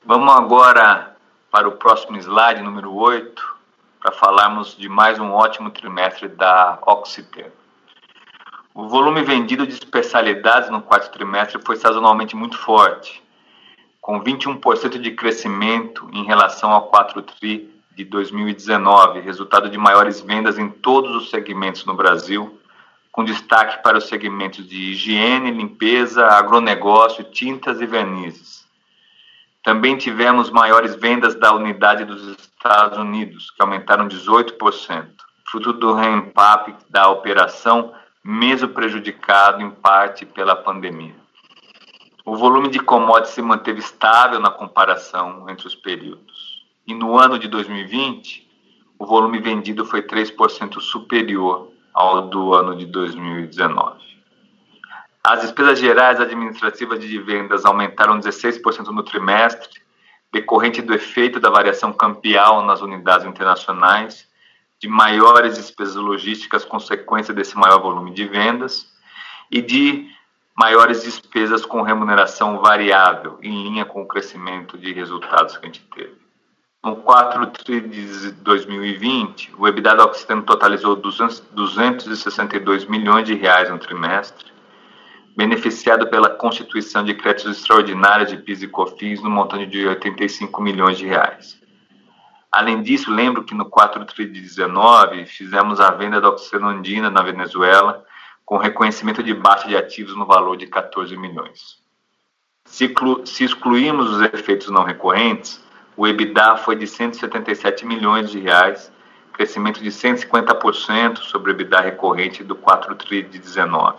Vamos 0.03 0.33
agora 0.33 1.15
para 1.51 1.67
o 1.67 1.73
próximo 1.73 2.17
slide, 2.17 2.63
número 2.63 2.91
8, 2.91 3.55
para 4.01 4.11
falarmos 4.11 4.75
de 4.75 4.89
mais 4.89 5.19
um 5.19 5.31
ótimo 5.31 5.69
trimestre 5.69 6.27
da 6.29 6.79
Oxiter. 6.81 7.53
O 8.73 8.87
volume 8.87 9.21
vendido 9.21 9.67
de 9.67 9.73
especialidades 9.73 10.71
no 10.71 10.81
quarto 10.81 11.11
trimestre 11.11 11.61
foi 11.63 11.75
sazonalmente 11.75 12.35
muito 12.35 12.57
forte, 12.57 13.22
com 14.03 14.21
21% 14.21 14.99
de 14.99 15.11
crescimento 15.11 16.09
em 16.11 16.25
relação 16.25 16.71
ao 16.71 16.87
4 16.87 17.21
tri 17.21 17.73
de 17.95 18.03
2019, 18.03 19.21
resultado 19.21 19.69
de 19.69 19.77
maiores 19.77 20.19
vendas 20.19 20.59
em 20.59 20.69
todos 20.69 21.15
os 21.15 21.29
segmentos 21.29 21.85
no 21.85 21.93
Brasil, 21.93 22.59
com 23.13 23.23
destaque 23.23 23.81
para 23.81 23.97
os 23.97 24.09
segmentos 24.09 24.67
de 24.67 24.91
higiene, 24.91 25.51
limpeza, 25.51 26.27
agronegócio, 26.27 27.23
tintas 27.23 27.79
e 27.79 27.85
vernizes. 27.85 28.67
Também 29.63 29.95
tivemos 29.95 30.49
maiores 30.49 30.95
vendas 30.95 31.33
da 31.35 31.53
unidade 31.53 32.03
dos 32.03 32.27
Estados 32.27 32.97
Unidos, 32.97 33.51
que 33.51 33.61
aumentaram 33.61 34.09
18%, 34.09 35.07
fruto 35.49 35.71
do 35.71 35.93
ramp-up 35.93 36.75
da 36.89 37.07
operação, 37.09 37.93
mesmo 38.21 38.67
prejudicado 38.67 39.61
em 39.61 39.71
parte 39.71 40.25
pela 40.25 40.57
pandemia. 40.57 41.22
O 42.25 42.37
volume 42.37 42.69
de 42.69 42.79
commodities 42.79 43.33
se 43.33 43.41
manteve 43.41 43.79
estável 43.79 44.39
na 44.39 44.49
comparação 44.49 45.49
entre 45.49 45.67
os 45.67 45.75
períodos. 45.75 46.63
E 46.87 46.93
no 46.93 47.19
ano 47.19 47.37
de 47.37 47.49
2020, 47.49 48.49
o 48.97 49.05
volume 49.05 49.39
vendido 49.39 49.85
foi 49.85 50.01
3% 50.01 50.79
superior 50.79 51.69
ao 51.93 52.29
do 52.29 52.53
ano 52.53 52.77
de 52.77 52.85
2019. 52.85 53.99
As 55.21 55.41
despesas 55.41 55.79
gerais 55.79 56.19
administrativas 56.19 56.99
de 56.99 57.19
vendas 57.19 57.65
aumentaram 57.65 58.19
16% 58.19 58.87
no 58.87 59.03
trimestre, 59.03 59.81
decorrente 60.31 60.81
do 60.81 60.93
efeito 60.93 61.39
da 61.41 61.49
variação 61.49 61.91
cambial 61.91 62.63
nas 62.63 62.81
unidades 62.81 63.27
internacionais, 63.27 64.27
de 64.79 64.87
maiores 64.87 65.55
despesas 65.55 65.95
logísticas 65.95 66.65
consequência 66.65 67.33
desse 67.33 67.57
maior 67.57 67.81
volume 67.81 68.13
de 68.13 68.25
vendas 68.25 68.87
e 69.51 69.61
de 69.61 70.09
maiores 70.55 71.03
despesas 71.03 71.65
com 71.65 71.81
remuneração 71.81 72.59
variável, 72.59 73.37
em 73.41 73.63
linha 73.63 73.85
com 73.85 74.03
o 74.03 74.07
crescimento 74.07 74.77
de 74.77 74.93
resultados 74.93 75.57
que 75.57 75.65
a 75.65 75.67
gente 75.67 75.81
teve. 75.93 76.23
No 76.83 76.97
4 76.97 77.51
de 77.63 78.31
2020, 78.31 79.53
o 79.57 79.67
EBITDA 79.67 79.95
da 79.95 80.03
Oxiteno 80.03 80.41
totalizou 80.41 80.97
200, 80.97 81.39
262 81.51 82.85
milhões 82.85 83.25
de 83.25 83.33
reais 83.35 83.69
no 83.69 83.79
trimestre, 83.79 84.51
beneficiado 85.35 86.07
pela 86.07 86.29
constituição 86.29 87.03
de 87.03 87.13
créditos 87.13 87.57
extraordinários 87.57 88.29
de 88.29 88.37
PIS 88.37 88.63
e 88.63 88.67
COFINS 88.67 89.23
no 89.23 89.29
montante 89.29 89.65
de 89.65 89.87
85 89.87 90.61
milhões 90.61 90.97
de 90.97 91.07
reais. 91.07 91.57
Além 92.51 92.83
disso, 92.83 93.11
lembro 93.11 93.43
que 93.43 93.55
no 93.55 93.65
4 93.65 94.01
de 94.01 94.05
2019 94.07 95.25
fizemos 95.25 95.79
a 95.79 95.89
venda 95.89 96.21
da 96.21 96.29
Oxiteno 96.29 96.67
Andina 96.67 97.09
na 97.09 97.23
Venezuela, 97.23 98.05
com 98.45 98.57
reconhecimento 98.57 99.23
de 99.23 99.33
baixa 99.33 99.67
de 99.67 99.75
ativos 99.75 100.15
no 100.15 100.25
valor 100.25 100.57
de 100.57 100.67
14 100.67 101.15
milhões. 101.17 101.81
Se, 102.65 102.93
excluímos 103.43 104.09
os 104.09 104.21
efeitos 104.21 104.69
não 104.69 104.83
recorrentes, 104.83 105.63
o 105.95 106.07
EBITDA 106.07 106.57
foi 106.57 106.75
de 106.75 106.87
177 106.87 107.85
milhões 107.85 108.31
de 108.31 108.39
reais, 108.39 108.91
crescimento 109.31 109.81
de 109.81 109.89
150% 109.89 111.17
sobre 111.19 111.51
o 111.51 111.53
EBITDA 111.53 111.81
recorrente 111.81 112.43
do 112.43 112.55
4 112.55 112.95
tri 112.95 113.23
de 113.23 113.39
19. 113.39 113.97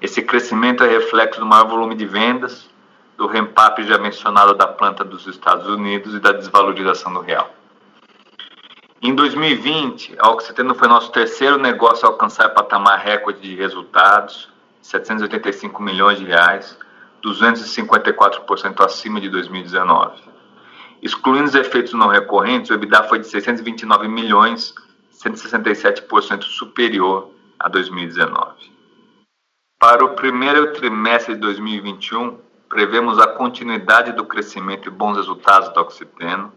Esse 0.00 0.22
crescimento 0.22 0.82
é 0.84 0.88
reflexo 0.88 1.40
do 1.40 1.46
maior 1.46 1.68
volume 1.68 1.94
de 1.94 2.06
vendas, 2.06 2.68
do 3.16 3.26
ramp-up 3.26 3.82
já 3.84 3.98
mencionado 3.98 4.54
da 4.54 4.66
planta 4.66 5.04
dos 5.04 5.26
Estados 5.26 5.66
Unidos 5.68 6.14
e 6.14 6.20
da 6.20 6.32
desvalorização 6.32 7.12
do 7.12 7.20
real. 7.20 7.50
Em 9.04 9.16
2020, 9.16 10.14
a 10.16 10.30
Oxiteno 10.30 10.76
foi 10.76 10.86
nosso 10.86 11.10
terceiro 11.10 11.58
negócio 11.58 12.06
a 12.06 12.10
alcançar 12.12 12.48
patamar 12.50 13.00
recorde 13.00 13.40
de 13.40 13.56
resultados, 13.56 14.48
785 14.80 15.82
milhões 15.82 16.20
de 16.20 16.24
reais, 16.24 16.78
254% 17.20 18.80
acima 18.80 19.20
de 19.20 19.28
2019. 19.28 20.22
Excluindo 21.02 21.46
os 21.46 21.54
efeitos 21.56 21.92
não 21.94 22.06
recorrentes, 22.06 22.70
o 22.70 22.74
EBITDA 22.74 23.02
foi 23.02 23.18
de 23.18 23.26
629 23.26 24.06
milhões, 24.06 24.72
167% 25.12 26.44
superior 26.44 27.32
a 27.58 27.68
2019. 27.68 28.70
Para 29.80 30.04
o 30.04 30.14
primeiro 30.14 30.74
trimestre 30.74 31.34
de 31.34 31.40
2021, 31.40 32.38
prevemos 32.68 33.18
a 33.18 33.26
continuidade 33.26 34.12
do 34.12 34.24
crescimento 34.24 34.86
e 34.86 34.92
bons 34.92 35.16
resultados 35.16 35.74
da 35.74 35.80
Oxiteno, 35.80 36.52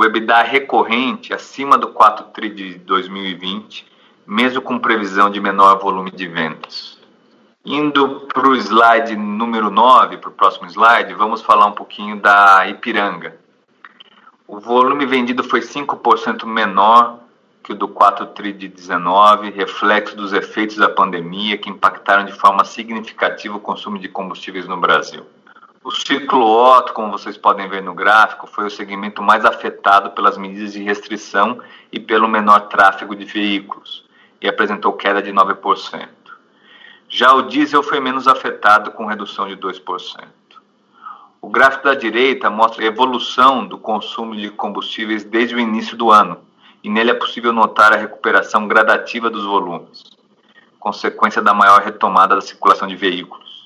o 0.00 0.04
EBITDA 0.06 0.40
recorrente 0.44 1.34
acima 1.34 1.76
do 1.76 1.88
4 1.88 2.28
tri 2.32 2.48
de 2.48 2.78
2020, 2.78 3.86
mesmo 4.26 4.62
com 4.62 4.78
previsão 4.78 5.28
de 5.28 5.38
menor 5.38 5.78
volume 5.78 6.10
de 6.10 6.26
vendas. 6.26 6.98
Indo 7.62 8.26
para 8.32 8.48
o 8.48 8.56
slide 8.56 9.14
número 9.14 9.70
9, 9.70 10.16
para 10.16 10.30
o 10.30 10.32
próximo 10.32 10.66
slide, 10.70 11.12
vamos 11.12 11.42
falar 11.42 11.66
um 11.66 11.72
pouquinho 11.72 12.18
da 12.18 12.66
Ipiranga. 12.66 13.36
O 14.48 14.58
volume 14.58 15.04
vendido 15.04 15.44
foi 15.44 15.60
5% 15.60 16.46
menor 16.46 17.18
que 17.62 17.72
o 17.72 17.76
do 17.76 17.86
4 17.86 18.28
tri 18.28 18.54
de 18.54 18.68
19, 18.68 19.50
reflexo 19.50 20.16
dos 20.16 20.32
efeitos 20.32 20.76
da 20.76 20.88
pandemia 20.88 21.58
que 21.58 21.68
impactaram 21.68 22.24
de 22.24 22.32
forma 22.32 22.64
significativa 22.64 23.58
o 23.58 23.60
consumo 23.60 23.98
de 23.98 24.08
combustíveis 24.08 24.66
no 24.66 24.78
Brasil. 24.78 25.26
O 25.82 25.90
ciclo 25.90 26.44
Otto, 26.44 26.92
como 26.92 27.10
vocês 27.10 27.38
podem 27.38 27.66
ver 27.66 27.82
no 27.82 27.94
gráfico, 27.94 28.46
foi 28.46 28.66
o 28.66 28.70
segmento 28.70 29.22
mais 29.22 29.46
afetado 29.46 30.10
pelas 30.10 30.36
medidas 30.36 30.74
de 30.74 30.82
restrição 30.82 31.58
e 31.90 31.98
pelo 31.98 32.28
menor 32.28 32.68
tráfego 32.68 33.16
de 33.16 33.24
veículos, 33.24 34.04
e 34.42 34.46
apresentou 34.46 34.92
queda 34.92 35.22
de 35.22 35.32
9%. 35.32 36.06
Já 37.08 37.32
o 37.32 37.42
diesel 37.42 37.82
foi 37.82 37.98
menos 37.98 38.28
afetado, 38.28 38.90
com 38.90 39.06
redução 39.06 39.48
de 39.48 39.56
2%. 39.56 40.28
O 41.40 41.48
gráfico 41.48 41.84
da 41.84 41.94
direita 41.94 42.50
mostra 42.50 42.84
a 42.84 42.86
evolução 42.86 43.66
do 43.66 43.78
consumo 43.78 44.36
de 44.36 44.50
combustíveis 44.50 45.24
desde 45.24 45.54
o 45.54 45.58
início 45.58 45.96
do 45.96 46.10
ano, 46.10 46.42
e 46.84 46.90
nele 46.90 47.12
é 47.12 47.14
possível 47.14 47.54
notar 47.54 47.90
a 47.90 47.96
recuperação 47.96 48.68
gradativa 48.68 49.30
dos 49.30 49.46
volumes, 49.46 50.04
consequência 50.78 51.40
da 51.40 51.54
maior 51.54 51.80
retomada 51.80 52.34
da 52.34 52.42
circulação 52.42 52.86
de 52.86 52.96
veículos. 52.96 53.59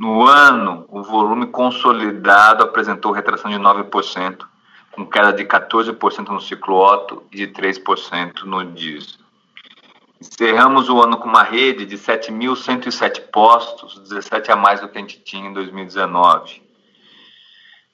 No 0.00 0.26
ano, 0.26 0.86
o 0.88 1.02
volume 1.02 1.48
consolidado 1.48 2.64
apresentou 2.64 3.12
retração 3.12 3.50
de 3.50 3.58
9%, 3.58 4.46
com 4.92 5.04
queda 5.04 5.30
de 5.30 5.44
14% 5.44 6.28
no 6.30 6.40
ciclo 6.40 6.76
Otto 6.76 7.22
e 7.30 7.36
de 7.36 7.48
3% 7.48 8.44
no 8.44 8.64
diesel. 8.64 9.20
Encerramos 10.18 10.88
o 10.88 11.02
ano 11.02 11.18
com 11.18 11.28
uma 11.28 11.42
rede 11.42 11.84
de 11.84 11.98
7.107 11.98 13.30
postos, 13.30 13.98
17 13.98 14.50
a 14.50 14.56
mais 14.56 14.80
do 14.80 14.88
que 14.88 14.96
a 14.96 15.02
gente 15.02 15.20
tinha 15.20 15.50
em 15.50 15.52
2019 15.52 16.70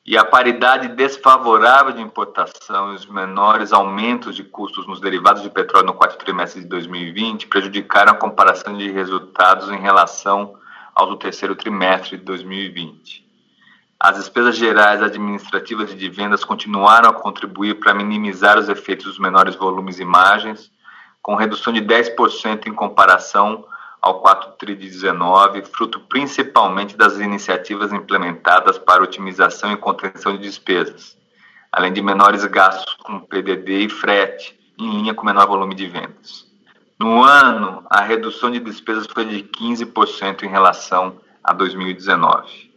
e 0.06 0.16
a 0.16 0.24
paridade 0.24 0.86
desfavorável 0.86 1.92
de 1.92 2.00
importação 2.00 2.92
e 2.92 2.94
os 2.94 3.06
menores 3.06 3.72
aumentos 3.72 4.36
de 4.36 4.44
custos 4.44 4.86
nos 4.86 5.00
derivados 5.00 5.42
de 5.42 5.50
petróleo 5.50 5.86
no 5.86 5.94
quarto 5.94 6.16
trimestre 6.16 6.62
de 6.62 6.68
2020 6.68 7.48
prejudicaram 7.48 8.12
a 8.12 8.16
comparação 8.16 8.78
de 8.78 8.88
resultados 8.88 9.68
em 9.68 9.80
relação 9.80 10.54
ao 10.96 11.06
do 11.06 11.16
terceiro 11.16 11.54
trimestre 11.54 12.16
de 12.16 12.24
2020. 12.24 13.26
As 14.00 14.16
despesas 14.16 14.56
gerais 14.56 15.02
administrativas 15.02 15.92
e 15.92 15.94
de 15.94 16.08
vendas 16.08 16.42
continuaram 16.42 17.10
a 17.10 17.12
contribuir 17.12 17.78
para 17.78 17.92
minimizar 17.92 18.58
os 18.58 18.70
efeitos 18.70 19.04
dos 19.04 19.18
menores 19.18 19.54
volumes 19.54 20.00
e 20.00 20.04
margens, 20.06 20.72
com 21.20 21.34
redução 21.34 21.70
de 21.70 21.82
10% 21.82 22.66
em 22.66 22.72
comparação 22.72 23.66
ao 24.00 24.20
4 24.20 24.52
TRI 24.52 24.74
de 24.74 24.88
19, 24.88 25.64
fruto 25.66 26.00
principalmente 26.00 26.96
das 26.96 27.18
iniciativas 27.18 27.92
implementadas 27.92 28.78
para 28.78 29.02
otimização 29.02 29.72
e 29.72 29.76
contenção 29.76 30.32
de 30.32 30.42
despesas, 30.42 31.18
além 31.70 31.92
de 31.92 32.00
menores 32.00 32.44
gastos 32.46 32.94
com 33.02 33.20
PDD 33.20 33.80
e 33.80 33.88
frete, 33.90 34.58
em 34.78 34.90
linha 34.90 35.14
com 35.14 35.26
menor 35.26 35.46
volume 35.46 35.74
de 35.74 35.86
vendas. 35.88 36.45
No 36.98 37.22
ano, 37.22 37.84
a 37.90 38.00
redução 38.00 38.50
de 38.50 38.58
despesas 38.58 39.06
foi 39.06 39.26
de 39.26 39.42
15% 39.42 40.44
em 40.44 40.48
relação 40.48 41.20
a 41.44 41.52
2019. 41.52 42.72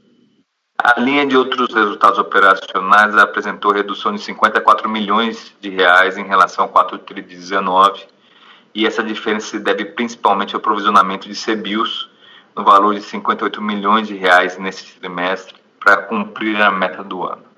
A 0.78 1.00
linha 1.00 1.26
de 1.26 1.38
outros 1.38 1.74
resultados 1.74 2.20
operacionais 2.20 3.16
apresentou 3.16 3.72
redução 3.72 4.14
de 4.14 4.22
54 4.22 4.90
milhões 4.90 5.56
de 5.62 5.70
reais 5.70 6.18
em 6.18 6.26
relação 6.26 6.66
ao 6.66 6.70
4 6.70 6.98
TRI 7.00 7.22
de 7.22 7.36
19, 7.36 8.08
e 8.76 8.86
essa 8.86 9.02
diferença 9.02 9.52
se 9.52 9.60
deve 9.60 9.86
principalmente 9.86 10.54
ao 10.54 10.62
provisionamento 10.62 11.30
de 11.30 11.36
CBIOS 11.36 12.10
no 12.56 12.64
valor 12.66 12.96
de 12.96 13.02
58 13.02 13.62
milhões 13.62 14.08
de 14.08 14.16
reais 14.16 14.58
nesse 14.58 15.00
trimestre 15.00 15.56
para 15.80 15.96
cumprir 15.96 16.62
a 16.62 16.70
meta 16.70 17.04
do 17.06 17.24
ano. 17.24 17.49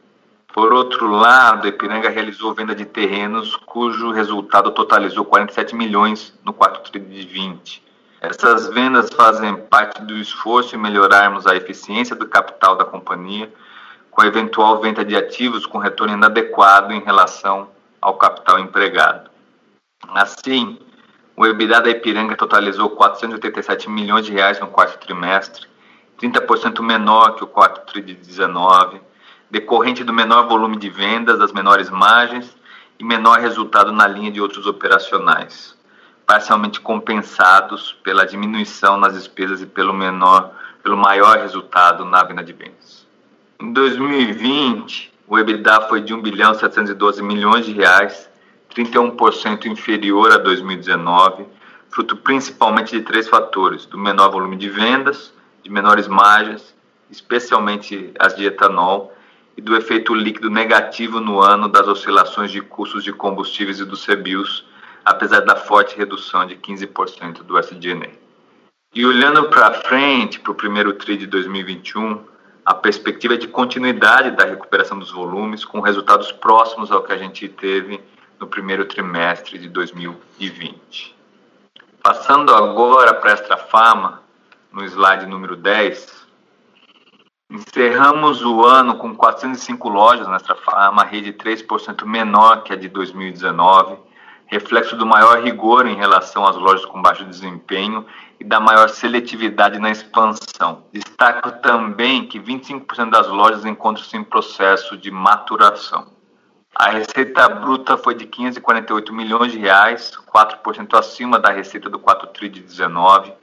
Por 0.54 0.74
outro 0.74 1.08
lado, 1.08 1.66
a 1.66 1.70
Ipiranga 1.70 2.10
realizou 2.10 2.54
venda 2.54 2.76
de 2.76 2.84
terrenos 2.84 3.56
cujo 3.56 4.12
resultado 4.12 4.72
totalizou 4.72 5.24
47 5.24 5.74
milhões 5.74 6.38
no 6.44 6.52
quarto 6.52 6.92
trimestre 6.92 7.26
de 7.26 7.26
20. 7.26 7.84
Essas 8.20 8.68
vendas 8.68 9.10
fazem 9.14 9.56
parte 9.56 10.02
do 10.02 10.18
esforço 10.18 10.76
em 10.76 10.80
melhorarmos 10.80 11.48
a 11.48 11.56
eficiência 11.56 12.16
do 12.16 12.28
capital 12.28 12.76
da 12.76 12.84
companhia, 12.84 13.52
com 14.12 14.22
a 14.22 14.28
eventual 14.28 14.82
venda 14.82 15.06
de 15.06 15.16
ativos 15.16 15.66
com 15.66 15.78
retorno 15.78 16.14
inadequado 16.14 16.92
em 16.92 17.00
relação 17.00 17.70
ao 18.02 18.16
capital 18.16 18.60
empregado. 18.60 19.32
Assim, 20.10 20.78
o 21.38 21.46
EBITDA 21.46 21.82
da 21.82 21.90
Ipiranga 21.90 22.36
totalizou 22.36 22.90
487 22.90 23.90
milhões 23.90 24.26
de 24.26 24.34
reais 24.34 24.60
no 24.60 24.68
quarto 24.68 25.00
trimestre, 25.00 25.66
30% 26.22 26.82
menor 26.82 27.36
que 27.36 27.44
o 27.44 27.48
quarto 27.48 27.86
tri 27.90 28.02
de 28.02 28.14
19, 28.14 29.00
decorrente 29.52 30.04
do 30.04 30.14
menor 30.14 30.48
volume 30.48 30.78
de 30.78 30.90
vendas, 30.90 31.38
das 31.38 31.52
menores 31.52 31.90
margens 31.90 32.56
e 32.98 33.04
menor 33.04 33.40
resultado 33.40 33.92
na 33.92 34.08
linha 34.08 34.32
de 34.32 34.40
outros 34.40 34.66
operacionais, 34.66 35.78
parcialmente 36.26 36.80
compensados 36.80 37.94
pela 38.02 38.26
diminuição 38.26 38.98
nas 38.98 39.14
despesas 39.14 39.62
e 39.62 39.66
pelo 39.66 39.94
menor, 39.94 40.54
pelo 40.82 40.96
maior 40.96 41.38
resultado 41.38 42.06
na 42.06 42.24
venda 42.24 42.42
de 42.42 42.54
bens. 42.54 43.06
Em 43.60 43.74
2020, 43.74 45.14
o 45.28 45.38
EBITDA 45.38 45.82
foi 45.82 46.00
de 46.02 46.14
1 46.14 46.22
bilhão 46.22 46.54
712 46.54 47.22
milhões 47.22 47.66
de 47.66 47.74
reais, 47.74 48.30
31% 48.74 49.66
inferior 49.66 50.32
a 50.32 50.38
2019, 50.38 51.46
fruto 51.90 52.16
principalmente 52.16 52.98
de 52.98 53.04
três 53.04 53.28
fatores: 53.28 53.86
do 53.86 53.98
menor 53.98 54.32
volume 54.32 54.56
de 54.56 54.70
vendas, 54.70 55.34
de 55.62 55.70
menores 55.70 56.08
margens, 56.08 56.74
especialmente 57.10 58.14
as 58.18 58.34
de 58.34 58.46
etanol, 58.46 59.14
e 59.56 59.62
do 59.62 59.76
efeito 59.76 60.14
líquido 60.14 60.50
negativo 60.50 61.20
no 61.20 61.40
ano 61.40 61.68
das 61.68 61.88
oscilações 61.88 62.52
de 62.52 62.62
custos 62.62 63.04
de 63.04 63.12
combustíveis 63.12 63.80
e 63.80 63.86
dos 63.86 64.06
CBIOS, 64.06 64.66
apesar 65.04 65.42
da 65.42 65.56
forte 65.56 65.98
redução 65.98 66.46
de 66.46 66.56
15% 66.56 67.44
do 67.44 67.58
SG&A. 67.58 68.10
E 68.94 69.06
olhando 69.06 69.50
para 69.50 69.74
frente, 69.74 70.40
para 70.40 70.52
o 70.52 70.56
primeiro 70.56 70.94
TRI 70.94 71.18
de 71.18 71.28
2021, 71.28 72.24
a 72.66 72.74
perspectiva 72.74 73.34
é 73.34 73.38
de 73.38 73.48
continuidade 73.48 74.32
da 74.32 74.46
recuperação 74.46 75.00
dos 75.00 75.12
volumes, 75.12 75.66
com 75.66 75.80
resultados 75.80 76.32
próximos 76.32 76.92
ao 76.92 77.02
que 77.02 77.12
a 77.12 77.18
gente 77.18 77.48
teve 77.48 78.02
no 78.40 78.48
primeiro 78.48 78.86
trimestre 78.86 79.58
de 79.58 79.70
2020. 79.70 81.16
Passando 82.04 82.54
agora 82.54 83.14
para 83.14 83.32
a 83.32 83.34
Extra 83.34 83.58
Farma, 83.58 84.22
no 84.72 84.84
slide 84.86 85.26
número 85.26 85.56
10, 85.56 86.21
encerramos 87.52 88.42
o 88.42 88.64
ano 88.64 88.96
com 88.96 89.14
405 89.14 89.90
lojas 89.90 90.28
Extra 90.28 90.56
Farma, 90.56 91.04
rede 91.04 91.34
3% 91.34 92.06
menor 92.06 92.64
que 92.64 92.72
a 92.72 92.78
de 92.78 92.88
2019, 92.88 93.98
reflexo 94.48 94.96
do 94.96 95.06
maior 95.06 95.44
rigor 95.44 95.86
em 95.86 95.96
relação 95.96 96.48
às 96.48 96.56
lojas 96.56 96.86
com 96.86 97.02
baixo 97.02 97.26
desempenho 97.26 98.06
e 98.40 98.44
da 98.46 98.60
maior 98.60 98.88
seletividade 98.90 99.80
na 99.80 99.92
expansão. 99.92 100.86
Destaco 100.94 101.52
também 101.62 102.26
que 102.26 102.40
25% 102.40 103.10
das 103.10 103.28
lojas 103.28 103.66
encontram-se 103.66 104.16
em 104.16 104.24
processo 104.24 104.98
de 104.98 105.12
maturação. 105.12 106.08
A 106.74 106.90
receita 106.90 107.50
bruta 107.50 107.98
foi 107.98 108.16
de 108.16 108.26
548 108.26 109.14
milhões 109.14 109.52
de 109.52 109.60
reais, 109.60 110.14
4% 110.34 110.98
acima 110.98 111.38
da 111.38 111.52
receita 111.52 111.90
do 111.90 112.00
4 112.00 112.28
tri 112.28 112.48
de 112.48 112.62
19, 112.62 113.34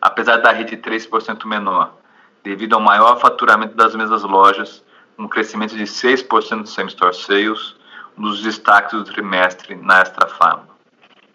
apesar 0.00 0.38
da 0.38 0.50
rede 0.50 0.76
3% 0.76 1.46
menor, 1.46 1.94
devido 2.42 2.74
ao 2.74 2.80
maior 2.80 3.18
faturamento 3.20 3.74
das 3.74 3.94
mesmas 3.94 4.22
lojas, 4.22 4.82
um 5.18 5.28
crescimento 5.28 5.76
de 5.76 5.84
6% 5.84 6.62
do 6.62 6.68
same-store 6.68 7.14
sales, 7.14 7.76
um 8.16 8.22
dos 8.22 8.42
destaques 8.42 8.92
do 8.92 9.04
trimestre 9.04 9.74
na 9.74 10.00
Extra 10.00 10.28
Farma. 10.28 10.72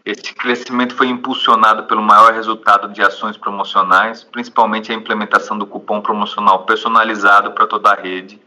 Este 0.05 0.33
crescimento 0.33 0.95
foi 0.95 1.07
impulsionado 1.07 1.83
pelo 1.83 2.01
maior 2.01 2.31
resultado 2.31 2.87
de 2.93 3.01
ações 3.01 3.35
promocionais, 3.35 4.23
principalmente 4.23 4.91
a 4.91 4.95
implementação 4.95 5.57
do 5.57 5.67
cupom 5.67 6.01
promocional 6.01 6.63
personalizado 6.63 7.51
para 7.51 7.67
toda 7.67 7.91
a 7.91 7.95
rede 7.95 8.41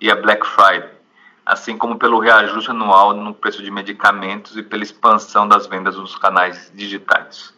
e 0.00 0.10
a 0.10 0.16
Black 0.16 0.46
Friday, 0.46 0.90
assim 1.46 1.78
como 1.78 1.98
pelo 1.98 2.18
reajuste 2.18 2.70
anual 2.70 3.14
no 3.14 3.32
preço 3.32 3.62
de 3.62 3.70
medicamentos 3.70 4.54
e 4.56 4.62
pela 4.62 4.82
expansão 4.82 5.48
das 5.48 5.66
vendas 5.66 5.96
nos 5.96 6.14
canais 6.14 6.70
digitais. 6.74 7.54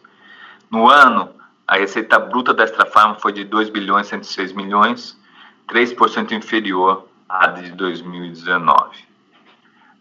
No 0.69 0.89
ano, 0.89 1.29
a 1.71 1.77
receita 1.77 2.19
bruta 2.19 2.53
da 2.53 2.65
Extra 2.65 2.85
foi 3.17 3.31
de 3.31 3.45
2 3.45 3.69
bilhões 3.69 4.07
106 4.07 4.51
milhões, 4.51 5.17
3% 5.69 6.33
inferior 6.33 7.07
à 7.29 7.47
de 7.47 7.71
2019. 7.71 9.07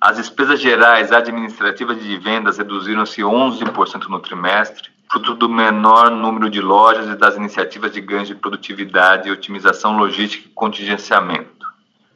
As 0.01 0.17
despesas 0.17 0.61
gerais 0.61 1.13
administrativas 1.13 2.03
de 2.03 2.19
vendas 2.19 2.59
reduziram-se 2.59 3.23
11% 3.23 4.09
no 4.09 4.19
trimestre, 4.19 4.91
fruto 5.09 5.33
do 5.35 5.49
menor 5.49 6.11
número 6.11 6.51
de 6.51 6.61
lojas 6.61 7.07
e 7.07 7.15
das 7.15 7.37
iniciativas 7.37 7.93
de 7.93 8.01
ganho 8.01 8.27
de 8.27 8.35
produtividade, 8.35 9.31
otimização 9.31 9.97
logística 9.97 10.49
e 10.49 10.51
contingenciamento. 10.53 11.69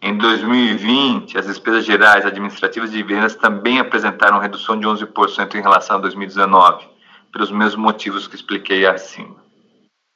Em 0.02 0.18
2020, 0.18 1.38
as 1.38 1.46
despesas 1.46 1.84
gerais 1.84 2.26
administrativas 2.26 2.90
de 2.90 3.00
vendas 3.04 3.36
também 3.36 3.78
apresentaram 3.78 4.40
redução 4.40 4.76
de 4.76 4.84
11% 4.84 5.54
em 5.54 5.62
relação 5.62 5.98
a 5.98 6.00
2019, 6.00 6.88
pelos 7.30 7.52
mesmos 7.52 7.76
motivos 7.76 8.26
que 8.26 8.34
expliquei 8.34 8.84
acima. 8.84 9.43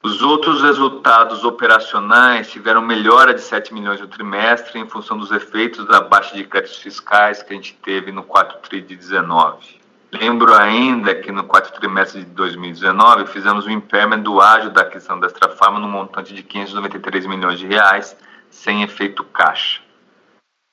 Os 0.01 0.23
outros 0.23 0.63
resultados 0.63 1.43
operacionais 1.43 2.49
tiveram 2.49 2.81
melhora 2.81 3.35
de 3.35 3.41
7 3.41 3.75
milhões 3.75 4.01
no 4.01 4.07
trimestre 4.07 4.79
em 4.79 4.89
função 4.89 5.19
dos 5.19 5.33
efeitos 5.33 5.85
da 5.87 6.01
baixa 6.01 6.37
de 6.37 6.45
créditos 6.45 6.79
fiscais 6.79 7.43
que 7.43 7.53
a 7.53 7.57
gente 7.57 7.75
teve 7.83 8.13
no 8.13 8.23
4 8.23 8.59
tri 8.61 8.81
de 8.81 8.95
19. 8.95 9.79
Lembro 10.13 10.55
ainda 10.55 11.15
que 11.15 11.31
no 11.31 11.45
quarto 11.45 11.79
trimestre 11.79 12.21
de 12.21 12.31
2019 12.31 13.27
fizemos 13.27 13.67
um 13.67 13.71
impairment 13.71 14.21
do 14.21 14.41
ágio 14.41 14.71
da 14.71 14.81
aquisição 14.81 15.21
da 15.21 15.27
Extra 15.27 15.51
Farma 15.51 15.79
no 15.79 15.89
montante 15.89 16.33
de 16.33 16.43
593 16.43 17.27
milhões 17.27 17.59
de 17.59 17.67
reais, 17.67 18.17
sem 18.49 18.83
efeito 18.83 19.23
caixa. 19.25 19.83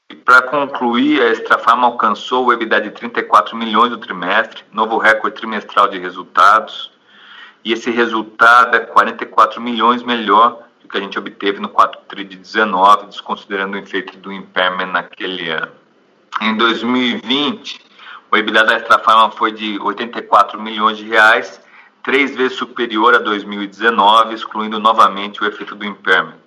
E 0.10 0.16
para 0.16 0.44
concluir, 0.44 1.22
a 1.22 1.32
Extra 1.32 1.58
Farma 1.58 1.88
alcançou 1.88 2.46
o 2.46 2.54
EBITDA 2.54 2.80
de 2.80 2.92
34 2.92 3.58
milhões 3.58 3.92
no 3.92 3.98
trimestre, 3.98 4.64
novo 4.72 4.98
recorde 4.98 5.36
trimestral 5.36 5.90
de 5.90 5.98
resultados, 5.98 6.95
e 7.66 7.74
esse 7.74 7.90
resultado 7.90 8.76
é 8.76 8.80
44 8.80 9.60
milhões 9.60 10.04
melhor 10.04 10.62
do 10.80 10.88
que 10.88 10.96
a 10.96 11.02
gente 11.02 11.18
obteve 11.18 11.60
no 11.60 11.68
4 11.68 12.00
tri 12.08 12.24
de 12.24 12.38
19, 12.38 13.08
desconsiderando 13.08 13.76
o 13.76 13.80
efeito 13.80 14.16
do 14.20 14.32
impairment 14.32 14.92
naquele 14.92 15.50
ano. 15.50 15.72
Em 16.40 16.56
2020, 16.56 17.82
o 18.30 18.38
EBITDA 18.38 18.64
da 18.64 18.76
Extra 18.76 19.00
Farma 19.00 19.32
foi 19.32 19.52
de 19.52 19.80
84 19.80 20.62
milhões 20.62 20.98
de 20.98 21.06
reais, 21.06 21.60
três 22.04 22.36
vezes 22.36 22.56
superior 22.56 23.16
a 23.16 23.18
2019, 23.18 24.36
excluindo 24.36 24.78
novamente 24.78 25.44
o 25.44 25.48
efeito 25.48 25.74
do 25.74 25.84
impairment. 25.84 26.38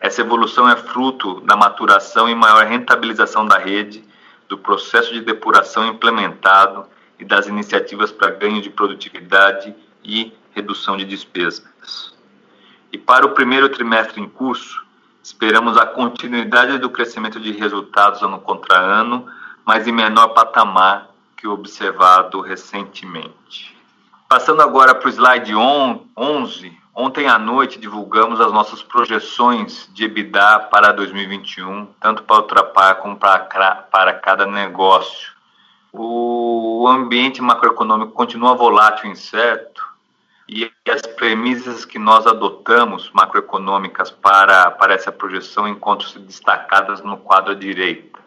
Essa 0.00 0.22
evolução 0.22 0.66
é 0.66 0.76
fruto 0.76 1.42
da 1.42 1.54
maturação 1.54 2.26
e 2.30 2.34
maior 2.34 2.64
rentabilização 2.64 3.44
da 3.44 3.58
rede, 3.58 4.02
do 4.48 4.56
processo 4.56 5.12
de 5.12 5.20
depuração 5.20 5.86
implementado 5.86 6.86
e 7.18 7.26
das 7.26 7.46
iniciativas 7.46 8.10
para 8.10 8.30
ganho 8.30 8.62
de 8.62 8.70
produtividade 8.70 9.74
e 10.04 10.32
redução 10.52 10.96
de 10.96 11.04
despesas. 11.04 12.14
E 12.92 12.98
para 12.98 13.26
o 13.26 13.30
primeiro 13.30 13.68
trimestre 13.68 14.20
em 14.20 14.28
curso, 14.28 14.84
esperamos 15.22 15.76
a 15.76 15.86
continuidade 15.86 16.78
do 16.78 16.90
crescimento 16.90 17.38
de 17.38 17.52
resultados 17.52 18.22
ano 18.22 18.40
contra 18.40 18.78
ano, 18.78 19.26
mas 19.64 19.86
em 19.86 19.92
menor 19.92 20.28
patamar 20.28 21.10
que 21.36 21.46
o 21.46 21.52
observado 21.52 22.40
recentemente. 22.40 23.76
Passando 24.28 24.62
agora 24.62 24.94
para 24.94 25.08
o 25.08 25.12
slide 25.12 25.54
11, 25.54 26.80
Ontem 26.94 27.28
à 27.28 27.38
noite 27.38 27.78
divulgamos 27.78 28.40
as 28.40 28.52
nossas 28.52 28.82
projeções 28.82 29.88
de 29.94 30.04
EBITDA 30.04 30.68
para 30.70 30.92
2021, 30.92 31.86
tanto 32.00 32.24
para 32.24 32.36
o 32.36 32.40
Ultrapar 32.40 32.96
como 32.96 33.16
para, 33.16 34.12
cada 34.14 34.44
negócio. 34.44 35.32
O 35.92 36.86
ambiente 36.88 37.40
macroeconômico 37.40 38.12
continua 38.12 38.54
volátil 38.54 39.06
e 39.06 39.12
incerto 39.12 39.82
e 40.52 40.68
as 40.90 41.02
premissas 41.02 41.84
que 41.84 41.96
nós 41.96 42.26
adotamos 42.26 43.08
macroeconômicas 43.12 44.10
para, 44.10 44.68
para 44.72 44.94
essa 44.94 45.12
projeção 45.12 45.68
encontram-se 45.68 46.18
destacadas 46.18 47.00
no 47.04 47.16
quadro 47.18 47.52
à 47.52 47.54
direita. 47.54 48.18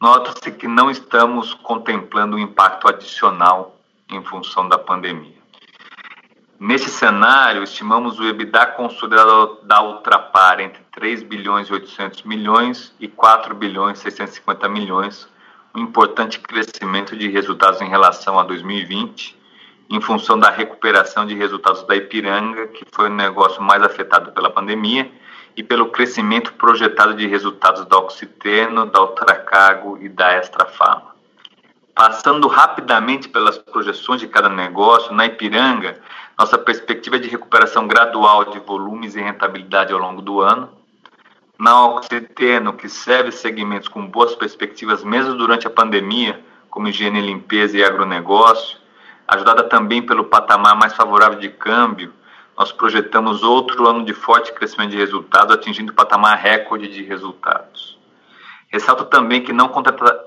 Nota-se 0.00 0.50
que 0.52 0.66
não 0.66 0.90
estamos 0.90 1.52
contemplando 1.52 2.36
um 2.36 2.38
impacto 2.38 2.88
adicional 2.88 3.78
em 4.10 4.24
função 4.24 4.66
da 4.66 4.78
pandemia. 4.78 5.36
Nesse 6.58 6.88
cenário, 6.88 7.62
estimamos 7.62 8.18
o 8.18 8.24
EBITDA 8.24 8.64
consolidado 8.68 9.58
da 9.64 9.82
Ultrapar 9.82 10.60
entre 10.60 10.82
3 10.92 11.22
bilhões 11.24 11.68
e 11.68 11.74
800 11.74 12.22
milhões 12.22 12.94
e 12.98 13.06
4 13.06 13.54
bilhões 13.54 13.98
e 13.98 14.02
650 14.02 14.66
milhões, 14.66 15.28
um 15.74 15.80
importante 15.80 16.38
crescimento 16.38 17.14
de 17.14 17.28
resultados 17.28 17.82
em 17.82 17.88
relação 17.88 18.38
a 18.38 18.44
2020, 18.44 19.43
em 19.88 20.00
função 20.00 20.38
da 20.38 20.50
recuperação 20.50 21.26
de 21.26 21.34
resultados 21.34 21.82
da 21.84 21.94
Ipiranga, 21.94 22.68
que 22.68 22.84
foi 22.90 23.06
o 23.06 23.14
negócio 23.14 23.62
mais 23.62 23.82
afetado 23.82 24.32
pela 24.32 24.50
pandemia, 24.50 25.10
e 25.56 25.62
pelo 25.62 25.90
crescimento 25.90 26.52
projetado 26.54 27.14
de 27.14 27.26
resultados 27.26 27.84
da 27.86 27.98
Oxiteno, 27.98 28.86
da 28.86 29.00
Ultracargo 29.00 29.98
e 30.00 30.08
da 30.08 30.32
Extra 30.32 30.66
Farma. 30.66 31.14
Passando 31.94 32.48
rapidamente 32.48 33.28
pelas 33.28 33.56
projeções 33.56 34.20
de 34.20 34.26
cada 34.26 34.48
negócio, 34.48 35.14
na 35.14 35.26
Ipiranga, 35.26 36.00
nossa 36.36 36.58
perspectiva 36.58 37.16
é 37.16 37.20
de 37.20 37.28
recuperação 37.28 37.86
gradual 37.86 38.46
de 38.46 38.58
volumes 38.58 39.14
e 39.14 39.20
rentabilidade 39.20 39.92
ao 39.92 40.00
longo 40.00 40.20
do 40.20 40.40
ano. 40.40 40.68
Na 41.56 41.86
Oxiteno, 41.86 42.72
que 42.72 42.88
serve 42.88 43.30
segmentos 43.30 43.86
com 43.86 44.04
boas 44.04 44.34
perspectivas 44.34 45.04
mesmo 45.04 45.34
durante 45.34 45.68
a 45.68 45.70
pandemia, 45.70 46.44
como 46.68 46.88
higiene 46.88 47.20
e 47.20 47.26
limpeza 47.26 47.78
e 47.78 47.84
agronegócio, 47.84 48.76
ajudada 49.26 49.64
também 49.64 50.02
pelo 50.02 50.24
patamar 50.24 50.76
mais 50.76 50.94
favorável 50.94 51.38
de 51.38 51.48
câmbio, 51.48 52.12
nós 52.56 52.70
projetamos 52.70 53.42
outro 53.42 53.88
ano 53.88 54.04
de 54.04 54.12
forte 54.12 54.52
crescimento 54.52 54.90
de 54.90 54.96
resultados, 54.96 55.54
atingindo 55.54 55.92
o 55.92 55.94
patamar 55.94 56.38
recorde 56.38 56.88
de 56.88 57.02
resultados. 57.02 57.98
Ressalto 58.68 59.04
também 59.04 59.42
que 59.42 59.52
não 59.52 59.68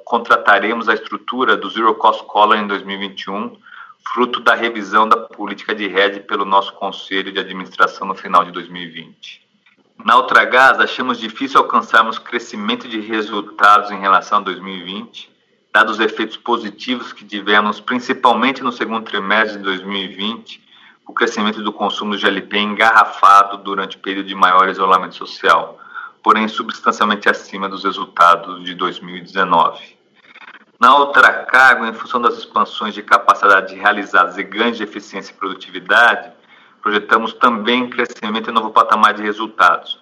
contrataremos 0.05 0.87
a 0.87 0.93
estrutura 0.93 1.57
do 1.57 1.69
Zero 1.69 1.93
Cost 1.95 2.23
Collar 2.25 2.59
em 2.59 2.67
2021, 2.67 3.57
fruto 4.13 4.39
da 4.39 4.55
revisão 4.55 5.07
da 5.07 5.17
política 5.17 5.75
de 5.75 5.87
rede 5.87 6.21
pelo 6.21 6.45
nosso 6.45 6.73
Conselho 6.73 7.31
de 7.31 7.39
Administração 7.39 8.07
no 8.07 8.15
final 8.15 8.45
de 8.45 8.51
2020. 8.51 9.45
Na 10.03 10.15
Ultragás, 10.15 10.79
achamos 10.79 11.19
difícil 11.19 11.59
alcançarmos 11.59 12.19
crescimento 12.19 12.87
de 12.87 12.99
resultados 12.99 13.91
em 13.91 13.99
relação 13.99 14.39
a 14.39 14.41
2020, 14.41 15.29
dados 15.73 15.93
os 15.93 15.99
efeitos 15.99 16.37
positivos 16.37 17.13
que 17.13 17.25
tivemos 17.25 17.79
principalmente 17.79 18.63
no 18.63 18.71
segundo 18.71 19.05
trimestre 19.05 19.57
de 19.57 19.63
2020, 19.63 20.63
o 21.05 21.13
crescimento 21.13 21.63
do 21.63 21.71
consumo 21.71 22.15
de 22.15 22.21
GLP 22.21 22.57
engarrafado 22.57 23.57
durante 23.57 23.95
o 23.95 23.99
período 23.99 24.27
de 24.27 24.35
maior 24.35 24.67
isolamento 24.69 25.15
social, 25.15 25.79
porém 26.21 26.47
substancialmente 26.47 27.29
acima 27.29 27.69
dos 27.69 27.83
resultados 27.83 28.63
de 28.63 28.73
2019. 28.73 29.97
Na 30.79 30.95
outra 30.95 31.45
carga, 31.45 31.87
em 31.87 31.93
função 31.93 32.21
das 32.21 32.37
expansões 32.37 32.93
de 32.93 33.01
capacidade 33.01 33.73
realizadas 33.73 34.37
e 34.37 34.43
ganhos 34.43 34.77
de 34.77 34.83
eficiência 34.83 35.31
e 35.31 35.35
produtividade, 35.35 36.31
projetamos 36.81 37.33
também 37.33 37.89
crescimento 37.89 38.49
e 38.49 38.53
novo 38.53 38.69
patamar 38.69 39.13
de 39.13 39.23
resultados. 39.23 39.99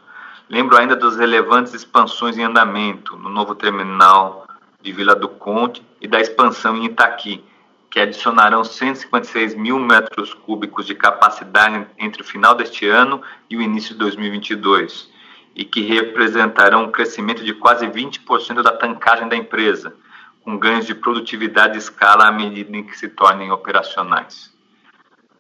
Lembro 0.49 0.78
ainda 0.78 0.95
das 0.95 1.15
relevantes 1.17 1.73
expansões 1.73 2.38
em 2.38 2.43
andamento 2.43 3.15
no 3.15 3.30
novo 3.30 3.56
terminal 3.56 4.44
de 4.86 4.91
Vila 4.91 5.15
do 5.15 5.28
Conde 5.28 5.82
e 6.00 6.08
da 6.08 6.21
expansão 6.21 6.78
em 6.78 6.86
Itaqui, 6.86 7.43
que 7.89 8.00
adicionarão 8.00 8.63
156 8.63 9.56
mil 9.56 9.80
metros 9.80 10.32
cúbicos 10.32 10.86
de 10.86 10.93
capacidade 10.93 11.88
entre 11.98 12.21
o 12.21 12.26
final 12.26 12.54
deste 12.54 12.88
ano 12.88 13.19
e 13.50 13.58
o 13.58 13.62
início 13.63 13.93
de 13.93 14.00
2022, 14.00 15.10
e 15.56 15.65
que 15.65 15.82
representarão 15.82 16.84
um 16.84 16.91
crescimento 16.91 17.43
de 17.43 17.54
quase 17.56 17.88
20% 17.88 18.62
da 18.62 18.78
tancagem 18.78 19.28
da 19.28 19.36
empresa, 19.36 19.95
com 20.43 20.56
ganhos 20.60 20.86
de 20.86 20.93
produtividade 20.93 21.76
e 21.76 21.80
escala 21.80 22.28
à 22.28 22.32
medida 22.32 22.78
em 22.78 22.84
que 22.84 22.95
se 22.95 23.08
tornem 23.08 23.52
operacionais. 23.52 24.54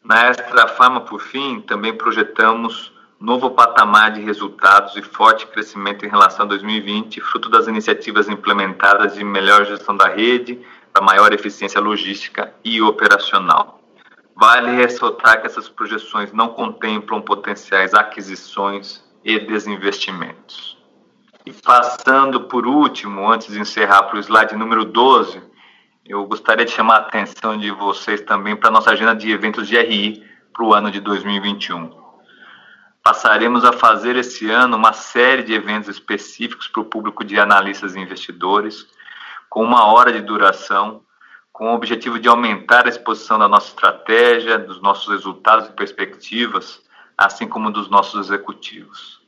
Na 0.03 0.25
Extra 0.25 0.67
Farma, 0.67 1.01
por 1.01 1.21
fim, 1.21 1.61
também 1.61 1.93
projetamos 1.93 2.94
novo 3.19 3.51
patamar 3.51 4.11
de 4.11 4.21
resultados 4.21 4.95
e 4.95 5.01
forte 5.01 5.47
crescimento 5.47 6.05
em 6.05 6.09
relação 6.09 6.45
a 6.45 6.49
2020, 6.49 7.21
fruto 7.21 7.49
das 7.49 7.67
iniciativas 7.67 8.27
implementadas 8.27 9.15
de 9.15 9.23
melhor 9.23 9.65
gestão 9.65 9.95
da 9.95 10.07
rede, 10.07 10.59
para 10.91 11.03
maior 11.03 11.33
eficiência 11.33 11.79
logística 11.81 12.53
e 12.63 12.81
operacional. 12.81 13.81
Vale 14.35 14.71
ressaltar 14.71 15.39
que 15.39 15.47
essas 15.47 15.69
projeções 15.69 16.33
não 16.33 16.49
contemplam 16.49 17.21
potenciais 17.21 17.93
aquisições 17.93 19.03
e 19.23 19.39
desinvestimentos. 19.39 20.77
E 21.45 21.53
passando 21.53 22.41
por 22.41 22.67
último, 22.67 23.31
antes 23.31 23.53
de 23.53 23.59
encerrar 23.59 24.03
para 24.03 24.17
o 24.17 24.19
slide 24.19 24.55
número 24.55 24.83
12, 24.83 25.41
eu 26.05 26.25
gostaria 26.25 26.65
de 26.65 26.71
chamar 26.71 26.95
a 26.95 26.99
atenção 26.99 27.57
de 27.57 27.71
vocês 27.71 28.21
também 28.21 28.55
para 28.55 28.69
a 28.69 28.71
nossa 28.71 28.91
agenda 28.91 29.15
de 29.15 29.31
eventos 29.31 29.67
de 29.67 29.77
RI 29.77 30.23
para 30.53 30.65
o 30.65 30.73
ano 30.73 30.91
de 30.91 30.99
2021. 30.99 32.04
Passaremos 33.05 33.63
a 33.63 33.71
fazer 33.71 34.15
esse 34.15 34.49
ano 34.49 34.75
uma 34.75 34.91
série 34.91 35.43
de 35.43 35.53
eventos 35.53 35.87
específicos 35.89 36.67
para 36.67 36.81
o 36.81 36.85
público 36.85 37.23
de 37.23 37.39
analistas 37.39 37.95
e 37.95 37.99
investidores, 37.99 38.87
com 39.47 39.63
uma 39.63 39.85
hora 39.85 40.11
de 40.11 40.21
duração, 40.21 41.03
com 41.53 41.67
o 41.67 41.75
objetivo 41.75 42.17
de 42.17 42.27
aumentar 42.27 42.87
a 42.87 42.89
exposição 42.89 43.37
da 43.37 43.47
nossa 43.47 43.67
estratégia, 43.67 44.57
dos 44.57 44.81
nossos 44.81 45.07
resultados 45.07 45.67
e 45.67 45.73
perspectivas, 45.73 46.81
assim 47.15 47.47
como 47.47 47.69
dos 47.69 47.91
nossos 47.91 48.25
executivos. 48.25 49.21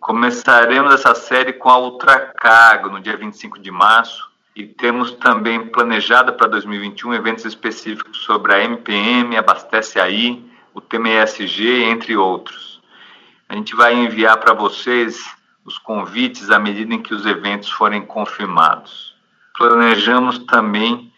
Começaremos 0.00 0.94
essa 0.94 1.14
série 1.14 1.52
com 1.52 1.68
a 1.68 1.78
Ultracargo 1.78 2.88
no 2.88 2.98
dia 2.98 3.14
25 3.14 3.58
de 3.58 3.70
março 3.70 4.26
e 4.56 4.64
temos 4.64 5.10
também 5.10 5.66
planejado 5.66 6.32
para 6.32 6.48
2021 6.48 7.12
eventos 7.12 7.44
específicos 7.44 8.22
sobre 8.22 8.54
a 8.54 8.64
MPM, 8.64 9.36
Abastece 9.36 10.00
Aí, 10.00 10.42
o 10.72 10.80
TMSG, 10.80 11.82
entre 11.82 12.16
outros. 12.16 12.67
A 13.48 13.54
gente 13.54 13.74
vai 13.74 13.94
enviar 13.94 14.36
para 14.38 14.52
vocês 14.52 15.18
os 15.64 15.78
convites 15.78 16.50
à 16.50 16.58
medida 16.58 16.94
em 16.94 17.02
que 17.02 17.14
os 17.14 17.26
eventos 17.26 17.70
forem 17.70 18.02
confirmados. 18.02 19.14
Planejamos 19.56 20.38
também 20.40 21.12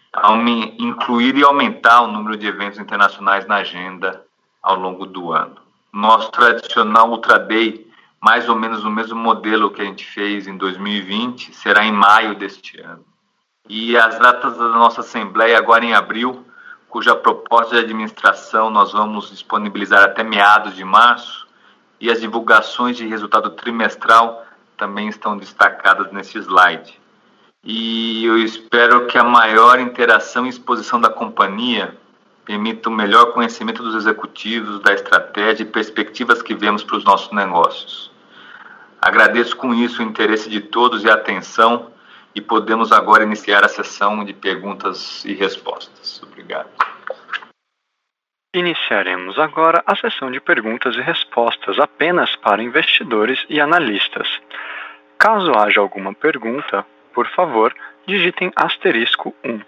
incluir 0.79 1.35
e 1.37 1.43
aumentar 1.43 2.01
o 2.01 2.07
número 2.07 2.37
de 2.37 2.47
eventos 2.47 2.79
internacionais 2.79 3.45
na 3.47 3.57
agenda 3.57 4.23
ao 4.61 4.75
longo 4.75 5.05
do 5.05 5.31
ano. 5.31 5.55
Nosso 5.93 6.31
tradicional 6.31 7.09
Ultra 7.09 7.37
Day 7.37 7.91
mais 8.21 8.47
ou 8.47 8.55
menos 8.55 8.83
o 8.83 8.89
mesmo 8.89 9.19
modelo 9.19 9.71
que 9.71 9.81
a 9.81 9.85
gente 9.85 10.05
fez 10.05 10.45
em 10.45 10.55
2020, 10.55 11.55
será 11.55 11.83
em 11.83 11.91
maio 11.91 12.35
deste 12.35 12.79
ano. 12.79 13.03
E 13.67 13.97
as 13.97 14.19
datas 14.19 14.57
da 14.57 14.67
nossa 14.67 15.01
Assembleia, 15.01 15.57
agora 15.57 15.83
em 15.83 15.95
abril, 15.95 16.45
cuja 16.87 17.15
proposta 17.15 17.75
de 17.75 17.81
administração 17.81 18.69
nós 18.69 18.91
vamos 18.91 19.31
disponibilizar 19.31 20.03
até 20.03 20.23
meados 20.23 20.75
de 20.75 20.83
março, 20.83 21.40
e 22.01 22.09
as 22.09 22.19
divulgações 22.19 22.97
de 22.97 23.05
resultado 23.05 23.51
trimestral 23.51 24.43
também 24.75 25.07
estão 25.07 25.37
destacadas 25.37 26.11
nesse 26.11 26.39
slide. 26.39 26.99
E 27.63 28.25
eu 28.25 28.39
espero 28.39 29.05
que 29.05 29.19
a 29.19 29.23
maior 29.23 29.79
interação 29.79 30.47
e 30.47 30.49
exposição 30.49 30.99
da 30.99 31.09
companhia 31.09 31.95
permita 32.43 32.89
o 32.89 32.91
melhor 32.91 33.33
conhecimento 33.33 33.83
dos 33.83 33.93
executivos, 33.93 34.79
da 34.79 34.93
estratégia 34.93 35.61
e 35.61 35.67
perspectivas 35.67 36.41
que 36.41 36.55
vemos 36.55 36.83
para 36.83 36.97
os 36.97 37.03
nossos 37.03 37.31
negócios. 37.31 38.11
Agradeço 38.99 39.55
com 39.55 39.73
isso 39.73 40.01
o 40.01 40.05
interesse 40.05 40.49
de 40.49 40.59
todos 40.59 41.03
e 41.03 41.09
a 41.09 41.13
atenção 41.13 41.91
e 42.33 42.41
podemos 42.41 42.91
agora 42.91 43.23
iniciar 43.23 43.63
a 43.63 43.67
sessão 43.67 44.25
de 44.25 44.33
perguntas 44.33 45.23
e 45.23 45.33
respostas. 45.33 46.21
Obrigado. 46.23 46.69
Iniciaremos 48.53 49.39
agora 49.39 49.81
a 49.87 49.95
sessão 49.95 50.29
de 50.29 50.41
perguntas 50.41 50.97
e 50.97 51.01
respostas 51.01 51.79
apenas 51.79 52.35
para 52.35 52.61
investidores 52.61 53.45
e 53.47 53.61
analistas. 53.61 54.27
Caso 55.17 55.53
haja 55.57 55.79
alguma 55.79 56.13
pergunta, 56.13 56.85
por 57.13 57.29
favor, 57.29 57.73
digitem 58.05 58.51
asterisco 58.53 59.33
1. 59.41 59.61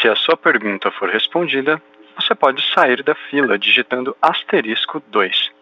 Se 0.00 0.08
a 0.08 0.16
sua 0.16 0.36
pergunta 0.36 0.90
for 0.90 1.08
respondida, 1.08 1.80
você 2.16 2.34
pode 2.34 2.60
sair 2.74 3.00
da 3.04 3.14
fila 3.14 3.56
digitando 3.56 4.16
asterisco 4.20 5.00
2. 5.06 5.52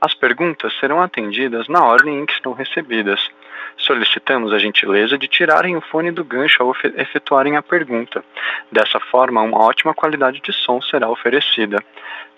As 0.00 0.12
perguntas 0.12 0.76
serão 0.80 1.00
atendidas 1.00 1.68
na 1.68 1.84
ordem 1.84 2.18
em 2.18 2.26
que 2.26 2.32
estão 2.32 2.52
recebidas. 2.52 3.30
Solicitamos 3.76 4.52
a 4.52 4.58
gentileza 4.58 5.18
de 5.18 5.28
tirarem 5.28 5.76
o 5.76 5.80
fone 5.80 6.10
do 6.10 6.24
gancho 6.24 6.62
ao 6.62 6.74
efetuarem 6.96 7.56
a 7.56 7.62
pergunta. 7.62 8.24
Dessa 8.70 8.98
forma, 8.98 9.42
uma 9.42 9.58
ótima 9.58 9.94
qualidade 9.94 10.40
de 10.40 10.52
som 10.52 10.80
será 10.80 11.08
oferecida. 11.08 11.78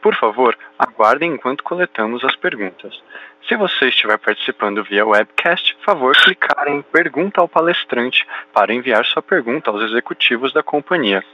Por 0.00 0.14
favor, 0.14 0.56
aguardem 0.78 1.32
enquanto 1.32 1.64
coletamos 1.64 2.24
as 2.24 2.36
perguntas. 2.36 3.02
Se 3.48 3.56
você 3.56 3.88
estiver 3.88 4.18
participando 4.18 4.84
via 4.84 5.06
webcast, 5.06 5.76
favor 5.84 6.14
clicar 6.14 6.68
em 6.68 6.82
Pergunta 6.82 7.40
ao 7.40 7.48
palestrante 7.48 8.26
para 8.52 8.72
enviar 8.72 9.04
sua 9.04 9.22
pergunta 9.22 9.70
aos 9.70 9.82
executivos 9.82 10.52
da 10.52 10.62
companhia. 10.62 11.24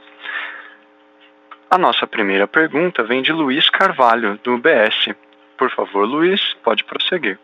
A 1.69 1.77
nossa 1.77 2.07
primeira 2.07 2.47
pergunta 2.47 3.03
vem 3.03 3.21
de 3.21 3.33
Luiz 3.33 3.69
Carvalho, 3.69 4.39
do 4.43 4.53
UBS. 4.55 5.13
Por 5.57 5.69
favor, 5.71 6.05
Luiz, 6.05 6.55
pode 6.63 6.83
prosseguir. 6.83 7.37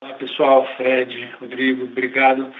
Olá, 0.00 0.14
pessoal, 0.14 0.64
Fred, 0.76 1.28
Rodrigo, 1.40 1.82
obrigado. 1.82 2.54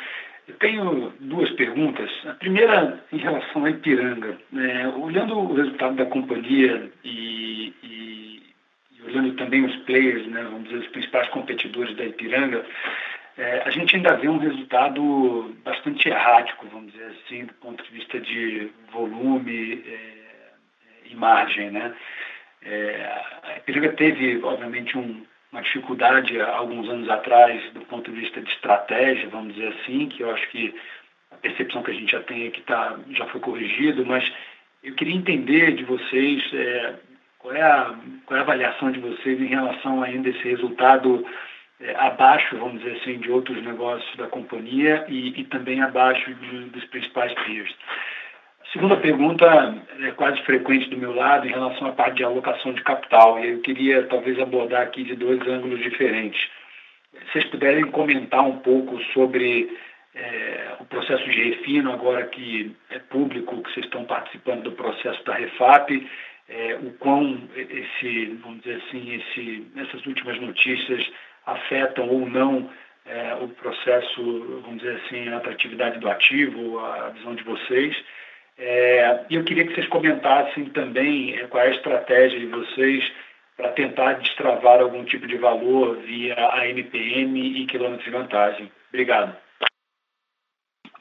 Eu 0.49 0.55
tenho 0.57 1.13
duas 1.21 1.49
perguntas. 1.53 2.11
A 2.27 2.35
primeira 2.35 3.01
em 3.13 3.19
relação 3.19 3.65
à 3.65 3.71
Ipiranga. 3.71 4.37
É, 4.57 4.89
olhando 4.89 5.39
o 5.39 5.55
resultado 5.55 5.95
da 5.95 6.07
companhia 6.07 6.91
e, 7.05 7.73
e, 7.81 8.43
e, 8.91 9.03
olhando 9.05 9.37
também 9.37 9.65
os 9.65 9.77
players, 9.85 10.27
né, 10.27 10.43
vamos 10.43 10.65
dizer, 10.65 10.79
os 10.79 10.89
principais 10.89 11.29
competidores 11.29 11.97
da 11.97 12.07
Ipiranga, 12.07 12.67
é, 13.37 13.63
a 13.65 13.71
gente 13.71 13.95
ainda 13.95 14.17
vê 14.17 14.29
um 14.29 14.39
resultado 14.39 15.55
bastante 15.63 16.09
errático, 16.09 16.67
vamos 16.73 16.91
dizer 16.91 17.07
assim, 17.07 17.45
do 17.45 17.55
ponto 17.55 17.85
de 17.85 17.91
vista 17.93 18.19
de 18.19 18.69
volume 18.91 19.85
é, 19.87 21.09
e 21.09 21.15
margem, 21.15 21.71
né? 21.71 21.95
É, 22.63 23.23
a 23.45 23.59
Ipiranga 23.59 23.93
teve, 23.93 24.43
obviamente, 24.43 24.99
um, 24.99 25.25
uma 25.53 25.63
dificuldade 25.63 26.41
há 26.41 26.57
alguns 26.57 26.89
anos 26.89 27.09
atrás 27.09 27.73
do 27.73 27.81
ponto 27.83 28.11
de 28.11 28.21
vista 28.21 28.41
de 28.41 28.51
estratégia, 28.51 29.29
vamos 29.29 29.55
dizer 29.55 29.69
assim, 29.69 30.09
que 30.09 30.23
eu 30.23 30.31
acho 30.31 30.49
que 30.51 30.75
a 31.31 31.37
percepção 31.37 31.83
que 31.83 31.91
a 31.91 31.95
gente 31.95 32.13
já 32.13 32.21
tem 32.23 32.47
é 32.47 32.51
que 32.51 32.63
tá, 32.63 32.99
já 33.11 33.27
foi 33.27 33.41
corrigido, 33.41 34.05
mas 34.05 34.31
eu 34.83 34.95
queria 34.95 35.17
entender 35.17 35.75
de 35.75 35.85
vocês 35.85 36.43
é, 36.53 36.95
qual, 37.39 37.55
é 37.55 37.63
a, 37.63 37.95
qual 38.27 38.37
é 38.37 38.41
a 38.41 38.43
avaliação 38.43 38.91
de 38.91 39.01
vocês 39.01 39.41
em 39.41 39.47
relação 39.47 40.03
ainda 40.03 40.29
a 40.29 40.33
esse 40.33 40.49
resultado 40.49 41.27
é, 41.81 41.95
abaixo, 41.97 42.59
vamos 42.59 42.83
dizer 42.83 42.97
assim, 43.01 43.19
de 43.19 43.31
outros 43.31 43.63
negócios 43.63 44.17
da 44.17 44.27
companhia 44.27 45.05
e, 45.09 45.41
e 45.41 45.45
também 45.45 45.81
abaixo 45.81 46.33
de, 46.35 46.65
dos 46.71 46.85
principais 46.87 47.33
peers. 47.45 47.75
Segunda 48.73 48.99
pergunta 48.99 49.47
é 50.03 50.11
quase 50.11 50.43
frequente 50.43 50.91
do 50.91 50.99
meu 50.99 51.15
lado 51.15 51.47
em 51.47 51.51
relação 51.51 51.89
à 51.89 51.93
parte 51.93 52.17
de 52.17 52.25
alocação 52.25 52.75
de 52.75 52.83
capital, 52.83 53.39
e 53.41 53.49
eu 53.53 53.61
queria 53.63 54.03
talvez 54.09 54.39
abordar 54.39 54.83
aqui 54.83 55.05
de 55.05 55.17
dois 55.17 55.41
ângulos 55.49 55.81
diferentes. 55.81 56.39
Se 57.13 57.33
vocês 57.33 57.45
puderem 57.47 57.87
comentar 57.87 58.43
um 58.47 58.59
pouco 58.59 59.03
sobre 59.15 59.75
é, 60.15 60.77
o 60.81 60.85
processo 60.85 61.25
de 61.31 61.51
refino, 61.51 61.93
agora 61.93 62.27
que 62.27 62.77
é 62.91 62.99
público, 62.99 63.63
que 63.63 63.73
vocês 63.73 63.87
estão 63.87 64.05
participando 64.05 64.65
do 64.65 64.73
processo 64.73 65.25
da 65.25 65.33
Refap, 65.33 65.91
é, 66.51 66.75
o 66.75 66.93
quão 66.99 67.49
esse, 67.57 68.39
vamos 68.43 68.61
dizer 68.63 68.83
assim, 68.87 69.15
esse, 69.15 69.67
essas 69.77 70.05
últimas 70.05 70.39
notícias 70.43 71.11
afetam 71.47 72.07
ou 72.07 72.29
não 72.29 72.69
é, 73.07 73.35
o 73.41 73.49
processo, 73.49 74.61
vamos 74.63 74.83
dizer 74.83 75.01
assim, 75.07 75.29
a 75.31 75.39
atratividade 75.39 75.99
do 76.01 76.11
ativo, 76.11 76.79
a 76.81 77.09
visão 77.11 77.35
de 77.35 77.43
vocês. 77.45 77.97
É, 78.59 79.25
e 79.31 79.37
eu 79.37 79.45
queria 79.45 79.65
que 79.65 79.75
vocês 79.75 79.87
comentassem 79.87 80.65
também 80.71 81.37
é, 81.37 81.47
qual 81.47 81.63
é 81.63 81.69
a 81.69 81.75
estratégia 81.75 82.41
de 82.41 82.47
vocês 82.47 83.13
para 83.57 83.73
tentar 83.73 84.15
destravar 84.15 84.81
algum 84.81 85.05
tipo 85.05 85.27
de 85.29 85.37
valor 85.37 85.97
via 85.99 86.35
a 86.53 86.67
NPM 86.69 87.63
e 87.63 87.67
quilômetros 87.67 88.05
de 88.05 88.11
vantagem. 88.11 88.73
Obrigado. 88.89 89.37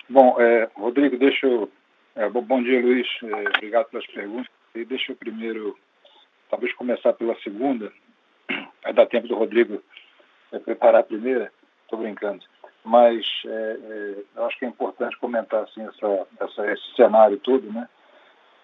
Bom, 0.08 0.39
é, 0.39 0.70
Rodrigo, 0.76 1.18
deixa 1.18 1.47
eu. 1.47 1.72
É, 2.16 2.30
bom 2.30 2.62
dia, 2.62 2.80
Luiz. 2.80 3.08
É, 3.24 3.49
obrigado 3.58 3.89
pelas 3.89 4.05
perguntas. 4.08 4.51
E 4.76 4.86
deixa 4.86 5.12
eu 5.12 5.16
primeiro, 5.16 5.78
talvez 6.49 6.74
começar 6.74 7.14
pela 7.14 7.36
segunda. 7.41 7.91
Vai 8.84 8.93
dar 8.93 9.08
tempo 9.08 9.28
do 9.28 9.36
Rodrigo 9.36 9.84
é, 10.51 10.60
preparar 10.60 11.01
a 11.01 11.03
primeira. 11.03 11.51
Estou 11.84 11.99
brincando. 11.99 12.43
Mas 12.88 13.25
é, 13.45 13.49
é, 13.49 14.15
eu 14.38 14.45
acho 14.45 14.57
que 14.57 14.63
é 14.63 14.67
importante 14.69 15.17
comentar 15.17 15.61
assim, 15.63 15.85
essa, 15.85 16.27
essa, 16.39 16.71
esse 16.71 16.95
cenário 16.95 17.38
todo, 17.39 17.69
né? 17.69 17.85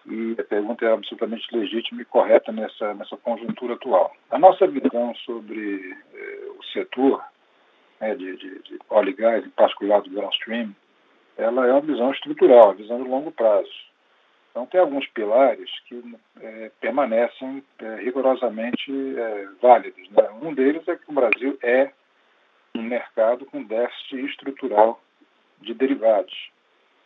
E 0.05 0.33
a 0.39 0.43
pergunta 0.45 0.85
é 0.85 0.93
absolutamente 0.93 1.45
legítima 1.53 2.01
e 2.01 2.05
correta 2.05 2.49
nessa, 2.53 2.93
nessa 2.93 3.17
conjuntura 3.17 3.73
atual. 3.73 4.13
A 4.31 4.39
nossa 4.39 4.65
visão 4.65 5.13
sobre 5.25 5.97
é, 6.13 6.49
o 6.57 6.63
setor 6.71 7.21
né, 7.99 8.15
de, 8.15 8.37
de, 8.37 8.59
de 8.63 8.79
óleo 8.89 9.09
e 9.09 9.13
gás, 9.13 9.45
em 9.45 9.49
particular 9.49 10.01
do 10.01 10.09
downstream, 10.09 10.73
ela 11.37 11.67
é 11.67 11.71
uma 11.73 11.81
visão 11.81 12.09
estrutural, 12.11 12.67
uma 12.67 12.75
visão 12.75 13.03
de 13.03 13.09
longo 13.09 13.31
prazo. 13.31 13.71
Então, 14.51 14.65
tem 14.67 14.79
alguns 14.79 15.05
pilares 15.07 15.69
que 15.87 16.01
é, 16.39 16.71
permanecem 16.79 17.61
é, 17.79 17.95
rigorosamente 17.95 18.91
é, 19.17 19.47
válidos. 19.61 20.09
Né? 20.11 20.29
Um 20.41 20.53
deles 20.53 20.87
é 20.87 20.95
que 20.95 21.09
o 21.09 21.13
Brasil 21.13 21.57
é 21.61 21.91
um 22.75 22.81
mercado 22.81 23.45
com 23.45 23.63
déficit 23.63 24.25
estrutural 24.25 25.01
de 25.61 25.73
derivados. 25.73 26.51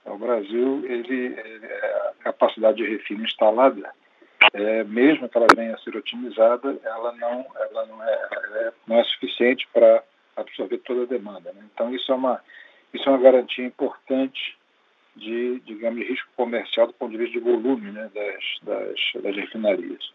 Então, 0.02 0.16
o 0.16 0.20
Brasil, 0.20 0.84
ele, 0.86 1.36
a 2.22 2.24
capacidade 2.24 2.78
de 2.78 2.88
refino 2.88 3.24
instalada, 3.24 3.92
é, 4.54 4.84
mesmo 4.84 5.28
que 5.28 5.38
ela 5.38 5.48
venha 5.56 5.76
a 5.76 5.78
ser 5.80 5.96
otimizada, 5.96 6.80
ela 6.84 7.12
não, 7.14 7.46
ela 7.56 7.86
não, 7.86 8.04
é, 8.04 8.14
é 8.14 8.74
não 8.88 9.00
é 9.00 9.04
suficiente 9.04 9.68
para 9.74 10.04
absorver 10.36 10.78
toda 10.80 11.04
a 11.04 11.06
demanda. 11.06 11.52
Né? 11.54 11.64
Então, 11.74 11.94
isso 11.94 12.12
é 12.12 12.16
uma 12.16 12.42
isso 12.94 13.08
é 13.08 13.12
uma 13.12 13.22
garantia 13.22 13.66
importante 13.66 14.58
de, 15.16 15.60
digamos, 15.62 16.08
risco 16.08 16.30
comercial 16.36 16.88
do 16.88 16.94
ponto 16.94 17.12
de 17.12 17.18
vista 17.18 17.34
de 17.34 17.44
volume 17.44 17.92
né, 17.92 18.10
das, 18.14 18.44
das, 18.62 19.24
das 19.24 19.36
refinarias. 19.36 20.14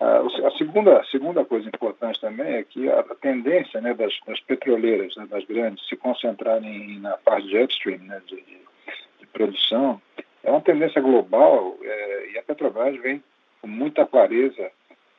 A, 0.00 0.50
segunda, 0.58 0.98
a 0.98 1.04
segunda 1.04 1.44
coisa 1.44 1.68
importante 1.68 2.20
também 2.20 2.54
é 2.54 2.64
que 2.64 2.88
a, 2.90 3.02
tendência 3.20 3.80
né, 3.80 3.94
das, 3.94 4.12
das 4.26 4.40
petroleiras, 4.40 5.14
né, 5.16 5.26
das 5.26 5.44
grandes, 5.44 5.86
se 5.88 5.96
concentrarem 5.96 6.98
na 7.00 7.16
parte 7.18 7.48
de 7.48 7.58
upstream, 7.58 7.98
né, 8.00 8.20
de, 8.26 8.36
de 8.36 9.26
produção, 9.32 10.00
é 10.42 10.50
uma 10.50 10.60
tendência 10.60 11.00
global 11.00 11.76
é, 11.82 12.30
e 12.32 12.38
a 12.38 12.42
Petrobras 12.42 13.00
vem 13.00 13.22
com 13.60 13.68
muita 13.68 14.04
clareza 14.04 14.70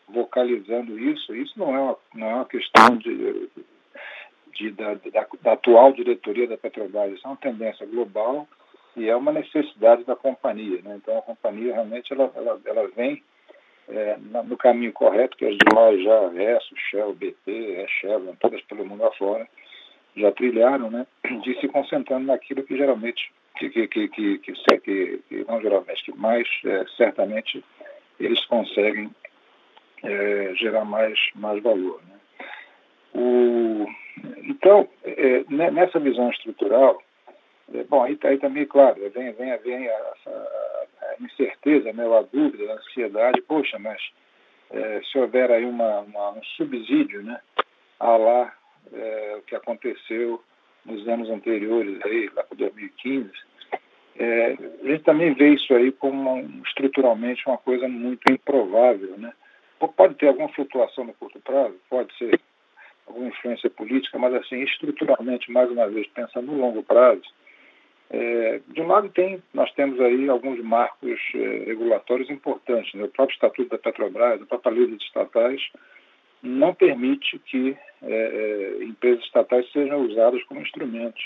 vocalizando 0.07 0.99
isso. 0.99 1.33
Isso 1.35 1.57
não 1.57 1.75
é 1.75 1.79
uma, 1.79 1.97
não 2.13 2.29
é 2.29 2.35
uma 2.35 2.45
questão 2.45 2.95
de 2.97 3.49
de, 4.55 4.71
da, 4.71 4.93
da, 4.93 5.27
da, 5.41 5.53
atual 5.53 5.91
diretoria 5.91 6.47
da 6.47 6.57
Petrobras. 6.57 7.13
Isso 7.13 7.25
é 7.25 7.29
uma 7.29 7.37
tendência 7.37 7.85
global 7.85 8.47
e 8.95 9.09
é 9.09 9.15
uma 9.15 9.31
necessidade 9.31 10.03
da 10.05 10.15
companhia. 10.15 10.81
Né? 10.81 10.95
Então, 10.95 11.17
a 11.17 11.21
companhia 11.21 11.73
realmente 11.73 12.11
ela, 12.13 12.31
ela, 12.35 12.59
ela 12.65 12.87
vem 12.95 13.21
é, 13.89 14.17
no 14.45 14.57
caminho 14.57 14.91
correto, 14.91 15.37
que 15.37 15.45
as 15.45 15.57
demais 15.57 16.03
já, 16.03 16.29
Resso, 16.29 16.75
Shell, 16.89 17.13
BP, 17.13 17.85
Chevron, 17.99 18.35
todas 18.39 18.61
pelo 18.61 18.85
mundo 18.85 19.05
afora, 19.05 19.47
já 20.15 20.31
trilharam, 20.31 20.89
né? 20.89 21.05
de 21.43 21.59
se 21.59 21.67
concentrando 21.67 22.25
naquilo 22.25 22.63
que 22.63 22.77
geralmente, 22.77 23.31
que, 23.57 23.69
que, 23.69 23.87
que, 23.87 24.07
que, 24.07 24.37
que, 24.39 25.23
que 25.29 25.45
não 25.47 25.61
geralmente, 25.61 26.03
que 26.03 26.17
mais 26.17 26.47
é, 26.65 26.85
certamente 26.97 27.63
eles 28.19 28.43
conseguem 28.45 29.09
é, 30.03 30.53
gerar 30.55 30.85
mais, 30.85 31.19
mais 31.35 31.61
valor. 31.61 32.01
Né? 32.07 32.15
O, 33.13 33.85
então, 34.43 34.87
é, 35.03 35.43
nessa 35.49 35.99
visão 35.99 36.29
estrutural, 36.29 37.01
é, 37.73 37.83
bom, 37.83 38.03
aí, 38.03 38.17
aí 38.23 38.37
também, 38.37 38.65
claro, 38.65 38.95
vem, 39.13 39.31
vem, 39.33 39.57
vem 39.57 39.87
a, 39.89 39.93
a, 39.93 40.29
a 40.29 40.74
incerteza, 41.19 41.93
né, 41.93 42.03
a 42.05 42.21
dúvida, 42.21 42.71
a 42.71 42.75
ansiedade, 42.75 43.41
poxa, 43.41 43.77
mas 43.79 44.01
é, 44.71 45.01
se 45.03 45.17
houver 45.17 45.51
aí 45.51 45.65
uma, 45.65 46.01
uma, 46.01 46.31
um 46.31 46.43
subsídio, 46.57 47.23
né, 47.23 47.39
a 47.99 48.17
lá 48.17 48.53
é, 48.93 49.35
o 49.37 49.41
que 49.43 49.55
aconteceu 49.55 50.41
nos 50.85 51.07
anos 51.07 51.29
anteriores, 51.29 51.99
aí, 52.03 52.29
lá 52.35 52.43
para 52.43 52.57
2015, 52.57 53.31
é, 54.17 54.57
a 54.83 54.87
gente 54.87 55.03
também 55.03 55.33
vê 55.33 55.49
isso 55.49 55.73
aí 55.73 55.91
como 55.91 56.41
estruturalmente 56.65 57.45
uma 57.47 57.57
coisa 57.57 57.87
muito 57.87 58.31
improvável, 58.31 59.17
né? 59.17 59.33
Pode 59.97 60.15
ter 60.15 60.27
alguma 60.27 60.47
flutuação 60.49 61.03
no 61.03 61.13
curto 61.13 61.39
prazo, 61.41 61.75
pode 61.89 62.15
ser 62.17 62.39
alguma 63.05 63.27
influência 63.27 63.69
política, 63.69 64.17
mas 64.17 64.33
assim, 64.35 64.61
estruturalmente, 64.61 65.51
mais 65.51 65.69
uma 65.69 65.87
vez, 65.87 66.07
pensando 66.07 66.47
no 66.47 66.57
longo 66.57 66.81
prazo, 66.81 67.23
é, 68.09 68.61
de 68.67 68.81
um 68.81 68.87
lado 68.87 69.09
tem, 69.09 69.41
nós 69.53 69.71
temos 69.73 69.99
aí 69.99 70.29
alguns 70.29 70.59
marcos 70.63 71.19
é, 71.33 71.63
regulatórios 71.65 72.29
importantes. 72.29 72.93
Né? 72.93 73.03
O 73.03 73.09
próprio 73.09 73.33
Estatuto 73.33 73.69
da 73.69 73.77
Petrobras, 73.77 74.41
a 74.41 74.45
própria 74.45 74.71
lei 74.71 74.87
de 74.87 75.03
estatais, 75.03 75.61
não 76.41 76.73
permite 76.73 77.39
que 77.39 77.75
é, 78.03 78.77
é, 78.79 78.83
empresas 78.83 79.23
estatais 79.23 79.69
sejam 79.71 80.01
usadas 80.01 80.43
como 80.43 80.61
instrumentos 80.61 81.23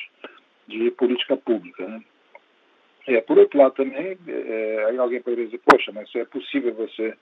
de 0.67 0.89
política 0.91 1.35
pública. 1.35 1.85
Né? 1.85 2.01
É, 3.07 3.21
por 3.21 3.37
outro 3.37 3.59
lado 3.59 3.73
também, 3.73 4.17
é, 4.27 4.85
aí 4.87 4.97
alguém 4.97 5.21
poderia 5.21 5.45
dizer, 5.45 5.61
poxa, 5.65 5.91
mas 5.91 6.13
é 6.15 6.23
possível 6.25 6.73
você 6.75 7.13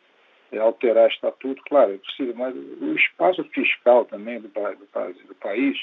é, 0.51 0.60
alterar 0.60 1.10
estatuto, 1.10 1.62
claro, 1.68 1.93
é 1.93 1.97
possível, 1.97 2.36
mas 2.36 2.55
o 2.55 2.93
espaço 2.93 3.43
fiscal 3.45 4.05
também 4.05 4.39
do, 4.39 4.49
do, 4.49 5.28
do 5.28 5.36
país 5.36 5.78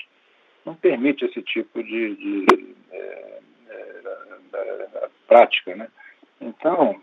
não 0.64 0.74
permite 0.74 1.24
esse 1.24 1.42
tipo 1.42 1.82
de, 1.82 2.14
de 2.14 2.46
é, 3.74 4.96
é, 5.04 5.08
prática, 5.26 5.74
né? 5.74 5.88
Então, 6.40 7.00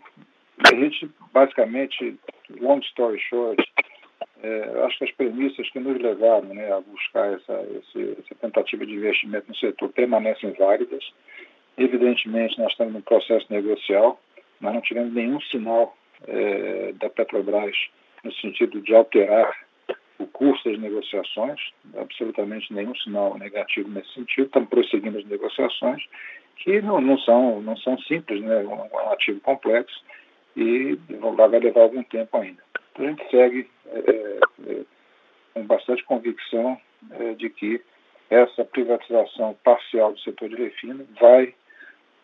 a 0.58 0.74
gente 0.74 1.10
basicamente, 1.32 2.18
long 2.60 2.80
story 2.80 3.18
short, 3.20 3.62
é, 4.42 4.84
acho 4.84 4.98
que 4.98 5.04
as 5.04 5.10
premissas 5.12 5.68
que 5.70 5.78
nos 5.78 6.00
levaram 6.00 6.48
né, 6.54 6.72
a 6.72 6.80
buscar 6.80 7.32
essa, 7.32 7.62
esse, 7.78 8.16
essa 8.18 8.34
tentativa 8.40 8.84
de 8.84 8.92
investimento 8.92 9.48
no 9.48 9.56
setor 9.56 9.88
permanecem 9.90 10.52
válidas. 10.52 11.04
Evidentemente, 11.78 12.58
nós 12.58 12.72
estamos 12.72 12.92
num 12.92 13.00
processo 13.00 13.46
negocial, 13.50 14.20
nós 14.60 14.74
não 14.74 14.80
tivemos 14.80 15.14
nenhum 15.14 15.40
sinal 15.42 15.96
é, 16.26 16.92
da 16.92 17.08
Petrobras 17.08 17.76
no 18.22 18.32
sentido 18.34 18.80
de 18.80 18.94
alterar 18.94 19.56
o 20.18 20.26
curso 20.26 20.68
das 20.68 20.78
negociações, 20.78 21.60
absolutamente 21.96 22.72
nenhum 22.72 22.94
sinal 22.96 23.36
negativo 23.38 23.88
nesse 23.88 24.12
sentido, 24.14 24.46
estamos 24.46 24.68
prosseguindo 24.68 25.18
as 25.18 25.24
negociações, 25.24 26.02
que 26.56 26.80
não, 26.80 27.00
não, 27.00 27.18
são, 27.18 27.60
não 27.60 27.76
são 27.76 27.98
simples, 28.02 28.40
né? 28.42 28.62
é 28.62 28.66
um 28.66 29.12
ativo 29.12 29.40
complexo 29.40 30.04
e 30.56 30.98
vai 31.36 31.48
levar 31.48 31.82
algum 31.82 32.02
tempo 32.04 32.36
ainda. 32.36 32.62
Então 32.92 33.06
a 33.06 33.08
gente 33.08 33.30
segue 33.30 33.70
é, 33.86 34.40
é, 34.68 34.84
com 35.54 35.64
bastante 35.64 36.04
convicção 36.04 36.78
é, 37.10 37.34
de 37.34 37.48
que 37.50 37.82
essa 38.30 38.64
privatização 38.64 39.56
parcial 39.64 40.12
do 40.12 40.20
setor 40.20 40.48
de 40.48 40.56
refino 40.56 41.06
vai 41.20 41.54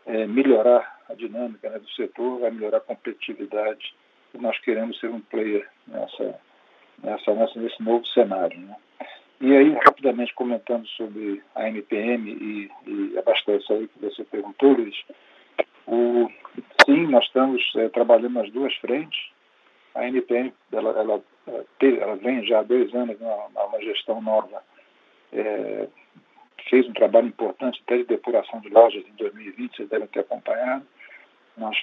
é, 0.07 0.26
melhorar 0.26 0.99
a 1.09 1.14
dinâmica 1.14 1.68
né, 1.70 1.78
do 1.78 1.91
setor, 1.91 2.41
vai 2.41 2.51
melhorar 2.51 2.78
a 2.78 2.82
competitividade 2.82 3.95
nós 4.34 4.59
queremos 4.61 4.99
ser 5.01 5.09
um 5.09 5.20
player 5.20 5.66
nessa, 5.86 6.39
nessa, 7.03 7.34
nessa 7.34 7.59
nesse 7.59 7.82
novo 7.82 8.07
cenário. 8.07 8.59
Né? 8.59 8.76
E 9.40 9.57
aí, 9.57 9.72
rapidamente 9.84 10.34
comentando 10.34 10.86
sobre 10.88 11.42
a 11.55 11.68
NPM 11.68 12.30
e, 12.30 12.70
e 12.86 13.18
abastece 13.18 13.72
aí 13.72 13.88
que 13.88 14.01
você 14.01 14.24
perguntou, 14.24 14.72
Luiz, 14.72 14.96
o, 15.86 16.28
sim, 16.84 17.07
nós 17.07 17.24
estamos 17.24 17.62
é, 17.76 17.88
trabalhando 17.88 18.34
nas 18.34 18.51
duas 18.51 18.74
frentes. 18.76 19.18
A 19.94 20.07
NPM, 20.07 20.53
ela, 20.72 20.90
ela, 20.90 21.22
ela 21.80 22.16
vem 22.16 22.46
já 22.46 22.61
há 22.61 22.62
dois 22.62 22.92
anos 22.94 23.16
numa 23.18 23.80
gestão 23.80 24.20
nova 24.20 24.62
é, 25.32 25.88
fez 26.68 26.86
um 26.86 26.92
trabalho 26.92 27.28
importante 27.28 27.80
até 27.84 27.99
de 27.99 28.05
depuração 28.05 28.61
de 28.61 28.68
lojas 28.68 29.05
em 29.07 29.16
2020, 29.16 29.76
vocês 29.76 29.88
devem 29.88 30.09
ter 30.09 30.20
acompanhado. 30.20 30.86
Nós 31.57 31.76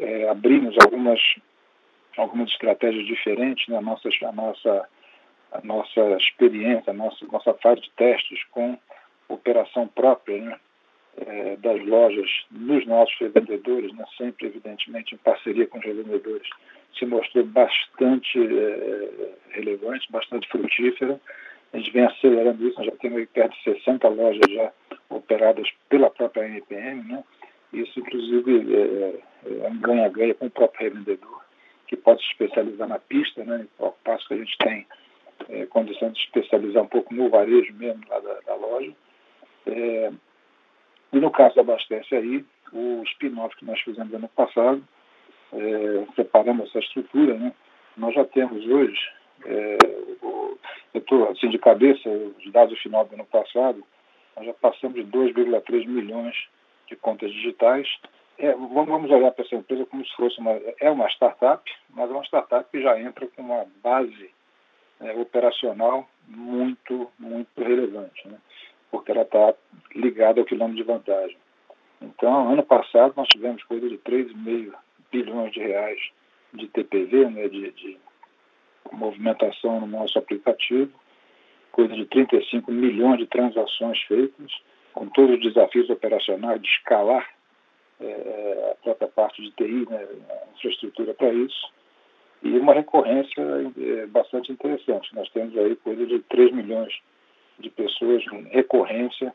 é, 0.00 0.28
abrimos 0.28 0.76
algumas, 0.84 1.20
algumas 2.20 2.50
estratégias 2.50 3.06
diferentes, 3.06 3.66
né? 3.68 3.78
a, 3.78 3.80
nossa, 3.80 4.08
a, 4.08 4.32
nossa, 4.32 4.88
a 5.52 5.60
nossa 5.62 6.00
experiência, 6.16 6.90
a 6.90 6.94
nossa, 6.94 7.24
nossa 7.26 7.54
fase 7.54 7.80
de 7.80 7.90
testes 7.92 8.42
com 8.50 8.78
operação 9.28 9.86
própria, 9.88 10.40
né? 10.40 10.58
é, 11.16 11.56
das 11.56 11.84
lojas 11.84 12.28
nos 12.50 12.86
nossos 12.86 13.16
revendedores, 13.18 13.92
né, 13.94 14.04
sempre 14.16 14.46
evidentemente 14.46 15.14
em 15.14 15.18
parceria 15.18 15.66
com 15.66 15.78
os 15.78 15.84
revendedores, 15.84 16.48
se 16.98 17.06
mostrou 17.06 17.44
bastante 17.44 18.38
é, 18.38 19.32
relevante, 19.50 20.10
bastante 20.10 20.48
frutífera. 20.48 21.20
A 21.72 21.78
gente 21.78 21.92
vem 21.92 22.04
acelerando 22.04 22.66
isso, 22.66 22.78
nós 22.78 22.86
já 22.86 22.96
temos 22.96 23.28
perto 23.28 23.56
de 23.56 23.62
60 23.78 24.08
lojas 24.08 24.52
já 24.52 24.72
operadas 25.08 25.68
pela 25.88 26.10
própria 26.10 26.46
NPM, 26.46 27.02
né? 27.04 27.24
Isso, 27.72 28.00
inclusive, 28.00 28.74
é, 28.74 29.20
é 29.64 29.68
um 29.68 29.78
ganha-ganha 29.78 30.34
com 30.34 30.46
o 30.46 30.50
próprio 30.50 30.88
revendedor, 30.88 31.40
que 31.90 31.96
pode 31.96 32.22
se 32.22 32.28
especializar 32.28 32.86
na 32.86 33.00
pista, 33.00 33.44
né? 33.44 33.66
Ao 33.80 33.90
passo 34.04 34.28
que 34.28 34.34
a 34.34 34.36
gente 34.36 34.56
tem 34.58 34.86
é, 35.48 35.66
condição 35.66 36.08
de 36.12 36.20
especializar 36.20 36.84
um 36.84 36.86
pouco 36.86 37.12
no 37.12 37.28
varejo 37.28 37.74
mesmo 37.74 38.00
lá 38.08 38.20
da, 38.20 38.34
da 38.46 38.54
loja. 38.54 38.92
É, 39.66 40.12
e 41.12 41.18
no 41.18 41.32
caso 41.32 41.56
da 41.56 41.62
Abastece 41.62 42.14
aí, 42.14 42.44
o 42.72 43.02
spin-off 43.02 43.56
que 43.56 43.64
nós 43.64 43.80
fizemos 43.80 44.14
ano 44.14 44.28
passado, 44.28 44.80
é, 45.52 46.22
essa 46.62 46.78
estrutura, 46.78 47.34
né? 47.34 47.52
nós 47.96 48.14
já 48.14 48.24
temos 48.24 48.64
hoje, 48.64 49.00
é, 49.44 49.76
o, 50.22 50.56
eu 50.94 51.00
estou 51.00 51.28
assim 51.28 51.48
de 51.48 51.58
cabeça, 51.58 52.08
os 52.08 52.52
dados 52.52 52.72
do 52.72 52.80
final 52.80 53.04
do 53.04 53.14
ano 53.14 53.26
passado, 53.26 53.84
nós 54.36 54.46
já 54.46 54.54
passamos 54.54 54.94
de 54.94 55.10
2,3 55.10 55.88
milhões 55.88 56.36
de 56.86 56.94
contas 56.94 57.32
digitais. 57.32 57.88
É, 58.40 58.54
vamos 58.54 59.10
olhar 59.10 59.30
para 59.32 59.44
essa 59.44 59.54
empresa 59.54 59.84
como 59.86 60.04
se 60.04 60.14
fosse 60.16 60.38
uma, 60.40 60.52
é 60.80 60.90
uma 60.90 61.08
startup, 61.08 61.62
mas 61.90 62.10
é 62.10 62.12
uma 62.12 62.24
startup 62.24 62.70
que 62.70 62.82
já 62.82 62.98
entra 62.98 63.26
com 63.28 63.42
uma 63.42 63.66
base 63.82 64.30
é, 65.00 65.12
operacional 65.12 66.08
muito, 66.26 67.10
muito 67.18 67.62
relevante. 67.62 68.26
Né? 68.26 68.38
porque 68.90 69.12
ela 69.12 69.22
está 69.22 69.54
ligada 69.94 70.40
ao 70.40 70.46
quilômetro 70.46 70.76
de 70.76 70.82
vantagem. 70.82 71.36
Então, 72.02 72.52
ano 72.52 72.62
passado, 72.62 73.14
nós 73.16 73.28
tivemos 73.28 73.62
coisa 73.64 73.88
de 73.88 73.98
3,5 73.98 74.72
bilhões 75.12 75.52
de 75.52 75.60
reais 75.60 76.00
de 76.52 76.66
TPV, 76.68 77.30
né, 77.30 77.48
de, 77.48 77.70
de 77.72 77.98
movimentação 78.92 79.80
no 79.80 79.86
nosso 79.86 80.18
aplicativo, 80.18 80.90
coisa 81.70 81.94
de 81.94 82.04
35 82.06 82.72
milhões 82.72 83.18
de 83.18 83.26
transações 83.26 84.00
feitas, 84.02 84.52
com 84.92 85.06
todos 85.08 85.36
os 85.36 85.42
desafios 85.42 85.88
operacionais 85.88 86.60
de 86.60 86.68
escalar 86.68 87.28
é, 88.00 88.70
a 88.72 88.74
própria 88.82 89.08
parte 89.08 89.42
de 89.42 89.50
TI, 89.52 89.86
né, 89.88 90.06
a 90.30 90.56
infraestrutura 90.56 91.14
para 91.14 91.32
isso, 91.32 91.72
e 92.42 92.58
uma 92.58 92.72
recorrência 92.72 93.42
é, 93.78 94.06
bastante 94.06 94.50
interessante. 94.50 95.14
Nós 95.14 95.28
temos 95.30 95.56
aí 95.58 95.76
coisa 95.76 96.06
de 96.06 96.20
3 96.20 96.52
milhões 96.52 96.92
de 97.58 97.68
pessoas 97.70 98.24
em 98.32 98.44
recorrência 98.44 99.34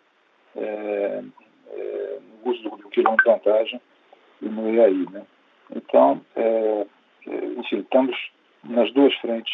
é, 0.56 1.24
é, 1.72 2.20
no 2.44 2.52
uso 2.52 2.64
do, 2.64 2.70
do 2.78 2.90
quilômetro 2.90 3.26
de 3.26 3.32
vantagem 3.32 3.82
e 4.42 4.46
no 4.46 4.70
EAI. 4.74 5.06
Né? 5.12 5.26
Então, 5.76 6.22
é, 6.36 6.86
é, 7.28 7.46
enfim, 7.58 7.80
estamos 7.80 8.18
nas 8.64 8.92
duas 8.94 9.14
frentes 9.16 9.54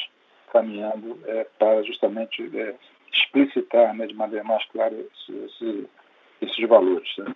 caminhando 0.52 1.20
é, 1.26 1.46
para 1.58 1.84
justamente 1.84 2.50
é, 2.58 2.76
explicitar 3.12 3.94
né, 3.96 4.08
de 4.08 4.14
maneira 4.14 4.44
mais 4.44 4.64
clara 4.66 4.94
esse, 4.94 5.32
esse, 5.46 5.90
esses 6.42 6.70
valores. 6.70 7.10
Né? 7.18 7.36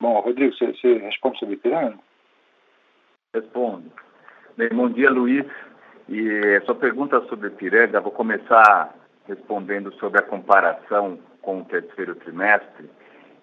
Bom, 0.00 0.18
Rodrigo, 0.20 0.54
você, 0.54 0.72
você 0.72 0.98
responde 0.98 1.38
sobre 1.38 1.56
Ipiranga? 1.56 1.98
Respondo. 3.34 3.92
Bom 4.72 4.88
dia, 4.88 5.10
Luiz. 5.10 5.46
E 6.08 6.60
sua 6.64 6.74
pergunta 6.74 7.20
sobre 7.28 7.50
Piranga, 7.50 8.00
vou 8.00 8.10
começar 8.10 8.94
respondendo 9.28 9.92
sobre 9.94 10.18
a 10.18 10.24
comparação 10.24 11.18
com 11.42 11.60
o 11.60 11.64
terceiro 11.64 12.14
trimestre, 12.16 12.90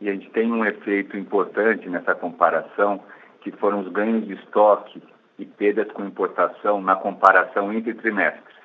e 0.01 0.09
a 0.09 0.13
gente 0.13 0.29
tem 0.31 0.51
um 0.51 0.65
efeito 0.65 1.15
importante 1.15 1.87
nessa 1.87 2.13
comparação, 2.13 3.01
que 3.41 3.51
foram 3.51 3.81
os 3.81 3.87
ganhos 3.87 4.27
de 4.27 4.33
estoque 4.33 5.01
e 5.39 5.45
perdas 5.45 5.89
com 5.91 6.03
importação 6.03 6.81
na 6.81 6.95
comparação 6.95 7.71
entre 7.71 7.93
trimestres. 7.93 8.57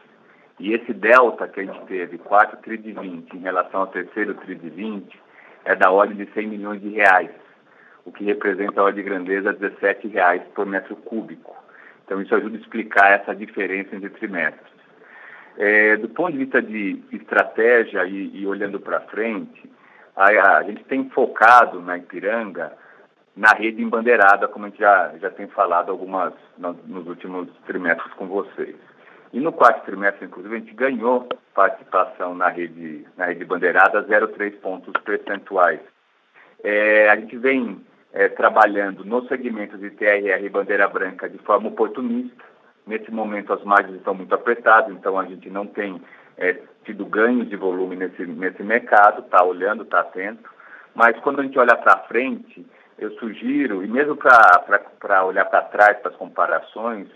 E 0.59 0.73
esse 0.73 0.93
delta 0.93 1.47
que 1.47 1.61
a 1.61 1.65
gente 1.65 1.85
teve, 1.87 2.19
4 2.19 2.57
tri 2.63 2.79
de 2.79 2.93
20 2.93 3.37
em 3.37 3.41
relação 3.41 3.81
ao 3.81 3.87
terceiro 3.87 4.35
tri 4.35 4.55
de 4.55 4.69
20, 4.69 5.21
é 5.65 5.77
da 5.77 5.91
ordem 5.91 6.17
de 6.17 6.33
100 6.33 6.49
milhões 6.49 6.81
de 6.81 6.89
reais, 6.89 7.31
o 8.05 8.13
que 8.13 8.25
representa 8.25 8.81
a 8.81 8.85
ordem 8.85 9.05
de 9.05 9.11
grandeza 9.11 9.53
17 9.53 10.09
reais 10.09 10.43
por 10.55 10.67
metro 10.67 10.97
cúbico. 10.97 11.57
Então 12.05 12.21
isso 12.21 12.35
ajuda 12.35 12.57
a 12.57 12.61
explicar 12.61 13.13
essa 13.13 13.35
diferença 13.35 13.95
entre 13.95 14.11
trimestres. 14.11 14.73
É, 15.57 15.97
do 15.97 16.09
ponto 16.09 16.33
de 16.33 16.39
vista 16.39 16.63
de 16.63 17.03
estratégia 17.13 18.05
e, 18.07 18.41
e 18.41 18.47
olhando 18.47 18.81
para 18.81 19.01
frente, 19.01 19.71
a, 20.17 20.59
a, 20.59 20.63
gente 20.63 20.83
tem 20.85 21.09
focado 21.11 21.81
na 21.81 21.99
Ipiranga 21.99 22.73
na 23.35 23.55
rede 23.55 23.83
embandeirada, 23.83 24.47
como 24.47 24.67
a 24.67 24.69
gente 24.69 24.79
já, 24.79 25.13
já 25.19 25.31
tem 25.31 25.47
falado 25.49 25.91
algumas 25.91 26.35
no, 26.59 26.75
nos 26.87 27.07
últimos 27.07 27.49
trimestres 27.67 28.13
com 28.15 28.27
vocês. 28.27 28.77
E 29.33 29.41
no 29.41 29.53
quarto 29.53 29.85
trimestre, 29.87 30.27
inclusive, 30.27 30.55
a 30.55 30.59
gente 30.59 30.75
ganhou 30.75 31.27
participação 31.55 32.35
na 32.35 32.49
rede, 32.49 33.07
na 33.17 33.27
rede 33.27 33.45
bandeirada 33.45 34.05
0,3 34.05 34.61
pontos 34.61 34.93
percentuais. 35.03 35.81
É, 36.63 37.09
a 37.09 37.17
gente 37.17 37.37
vem 37.39 37.81
é, 38.13 38.29
trabalhando 38.29 39.05
no 39.05 39.27
segmento 39.29 39.79
de 39.79 39.91
TRR 39.91 40.45
e 40.45 40.49
bandeira 40.49 40.89
branca 40.89 41.29
de 41.29 41.39
forma 41.39 41.69
oportunista, 41.69 42.53
Nesse 42.87 43.11
momento 43.13 43.53
as 43.53 43.63
margens 43.63 43.97
estão 43.97 44.15
muito 44.15 44.35
apertadas, 44.35 44.91
então 44.91 45.19
a 45.19 45.25
gente 45.25 45.49
não 45.49 45.67
tem 45.67 46.03
é, 46.37 46.59
tido 46.85 47.07
ganhos 47.07 47.49
de 47.49 47.57
volume 47.57 47.95
nesse, 47.95 48.27
nesse 48.27 48.63
mercado, 48.63 49.21
está 49.21 49.45
olhando, 49.45 49.85
está 49.85 50.01
atento. 50.01 50.51
Mas 50.95 51.17
quando 51.21 51.41
a 51.41 51.43
gente 51.45 51.59
olha 51.59 51.77
para 51.77 52.03
frente, 52.09 52.67
eu 52.99 53.13
sugiro, 53.19 53.85
e 53.85 53.89
mesmo 53.89 54.17
para 54.17 55.25
olhar 55.25 55.45
para 55.45 55.63
trás, 55.63 55.99
para 55.99 56.11
as 56.11 56.17
comparações, 56.17 57.07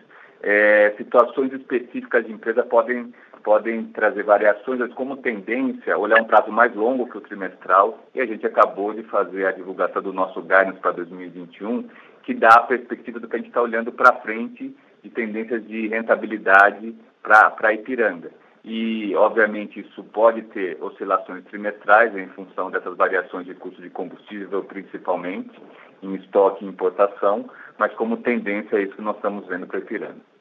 é, 0.40 0.94
situações 0.97 1.53
específicas 1.53 2.24
de 2.24 2.32
empresa 2.32 2.62
podem, 2.62 3.12
podem 3.47 3.84
trazer 3.92 4.24
variações, 4.24 4.80
mas 4.80 4.92
como 4.94 5.18
tendência, 5.18 5.97
olhar 5.97 6.20
um 6.20 6.24
prazo 6.24 6.51
mais 6.51 6.74
longo 6.74 7.09
que 7.09 7.16
o 7.16 7.20
trimestral, 7.20 7.97
e 8.12 8.20
a 8.20 8.26
gente 8.26 8.44
acabou 8.44 8.92
de 8.92 9.05
fazer 9.05 9.47
a 9.47 9.53
divulgação 9.53 10.03
do 10.03 10.12
nosso 10.12 10.42
guidance 10.42 10.80
para 10.80 10.90
2021, 10.90 11.88
que 12.24 12.34
dá 12.34 12.49
a 12.49 12.62
perspectiva 12.62 13.20
do 13.20 13.28
que 13.28 13.36
a 13.36 13.38
gente 13.38 13.51
está 13.51 13.62
olhando 13.62 13.92
para 13.92 14.16
frente 14.16 14.76
de 15.01 15.11
tendências 15.11 15.64
de 15.64 15.86
rentabilidade 15.86 16.92
para 17.22 17.72
Ipiranga. 17.72 18.32
E, 18.64 19.14
obviamente, 19.14 19.78
isso 19.78 20.03
pode 20.03 20.42
ter 20.42 20.76
oscilações 20.82 21.44
trimestrais 21.44 22.16
em 22.16 22.26
função 22.30 22.68
dessas 22.68 22.97
variações 22.97 23.47
de 23.47 23.55
custo 23.55 23.80
de 23.80 23.90
combustível, 23.90 24.64
principalmente, 24.64 25.57
em 26.03 26.16
estoque 26.16 26.64
e 26.64 26.68
importação, 26.68 27.49
mas 27.78 27.94
como 27.94 28.16
tendência 28.16 28.76
é 28.76 28.82
isso 28.82 28.97
que 28.97 29.03
nós 29.03 29.14
estamos 29.14 29.47
vendo 29.47 29.68
para 29.68 29.78
Ipiranga. 29.78 30.36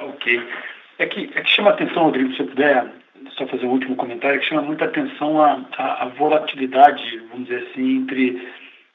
Ok. 0.00 0.42
É 0.98 1.06
que, 1.06 1.30
é 1.34 1.42
que 1.42 1.50
chama 1.50 1.70
atenção, 1.70 2.04
Rodrigo, 2.04 2.30
se 2.32 2.38
você 2.38 2.44
puder 2.44 2.86
só 3.36 3.46
fazer 3.46 3.66
um 3.66 3.70
último 3.70 3.96
comentário, 3.96 4.36
é 4.36 4.40
que 4.40 4.48
chama 4.48 4.62
muita 4.62 4.84
atenção 4.86 5.40
a, 5.42 5.64
a, 5.76 6.04
a 6.04 6.06
volatilidade, 6.08 7.18
vamos 7.30 7.48
dizer 7.48 7.66
assim, 7.70 7.96
entre 7.98 8.48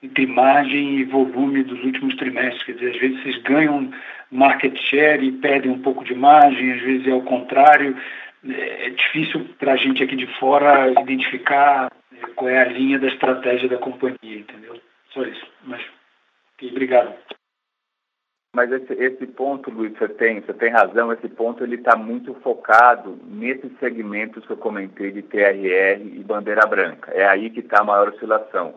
entre 0.03 0.28
margem 0.28 0.99
e 0.99 1.03
volume 1.03 1.64
dos 1.64 1.84
últimos 1.84 2.16
trimestres. 2.16 2.64
Quer 2.64 2.74
dizer, 2.74 2.91
às 2.91 2.99
vezes 2.99 3.24
vocês 3.24 3.41
ganham 3.43 3.91
market 4.32 4.78
share 4.78 5.26
e 5.26 5.32
perdem 5.32 5.72
um 5.72 5.82
pouco 5.82 6.03
de 6.03 6.14
margem, 6.14 6.74
às 6.74 6.82
vezes 6.82 7.08
é 7.08 7.14
o 7.14 7.24
contrário. 7.24 7.97
É 8.47 8.89
difícil 8.91 9.47
para 9.58 9.74
a 9.74 9.76
gente 9.76 10.03
aqui 10.03 10.16
de 10.16 10.28
fora 10.39 10.91
identificar 11.01 11.91
é, 12.12 12.28
qual 12.36 12.49
é 12.49 12.62
a 12.62 12.66
linha 12.66 12.99
da 12.99 13.08
estratégia 13.08 13.68
da 13.68 13.78
companhia, 13.78 14.18
entendeu? 14.22 14.80
Só 15.12 15.24
isso. 15.24 15.47
Mas, 15.64 15.82
obrigado. 16.62 17.14
Mas 18.56 18.72
esse, 18.72 18.93
esse, 18.93 19.28
ponto, 19.28 19.70
Luiz, 19.70 19.91
você 19.97 20.08
tem, 20.08 20.39
você 20.39 20.53
tem 20.53 20.72
razão, 20.72 21.12
esse 21.12 21.28
ponto 21.28 21.62
ele 21.62 21.76
está 21.76 21.97
muito 21.97 22.34
focado 22.36 23.20
nesses 23.28 23.70
segmentos 23.80 24.45
que 24.45 24.53
eu 24.53 24.56
comentei 24.56 25.12
de 25.12 25.22
TRR 25.24 25.99
e 26.01 26.24
bandeira 26.24 26.66
branca. 26.66 27.12
É 27.12 27.28
aí 27.28 27.49
que 27.49 27.60
está 27.60 27.82
a 27.82 27.84
maior 27.84 28.08
oscilação 28.08 28.74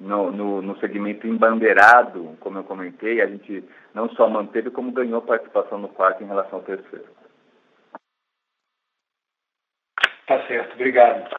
no, 0.00 0.32
no, 0.32 0.62
no 0.62 0.78
segmento 0.78 1.26
embandeirado, 1.26 2.38
como 2.40 2.56
eu 2.56 2.64
comentei, 2.64 3.20
a 3.20 3.26
gente 3.26 3.62
não 3.92 4.08
só 4.14 4.30
manteve, 4.30 4.70
como 4.70 4.92
ganhou 4.92 5.20
participação 5.20 5.76
no 5.76 5.90
quarto 5.90 6.24
em 6.24 6.26
relação 6.26 6.60
ao 6.60 6.64
terceiro. 6.64 7.04
Tá 10.26 10.46
certo, 10.46 10.72
obrigado. 10.72 11.37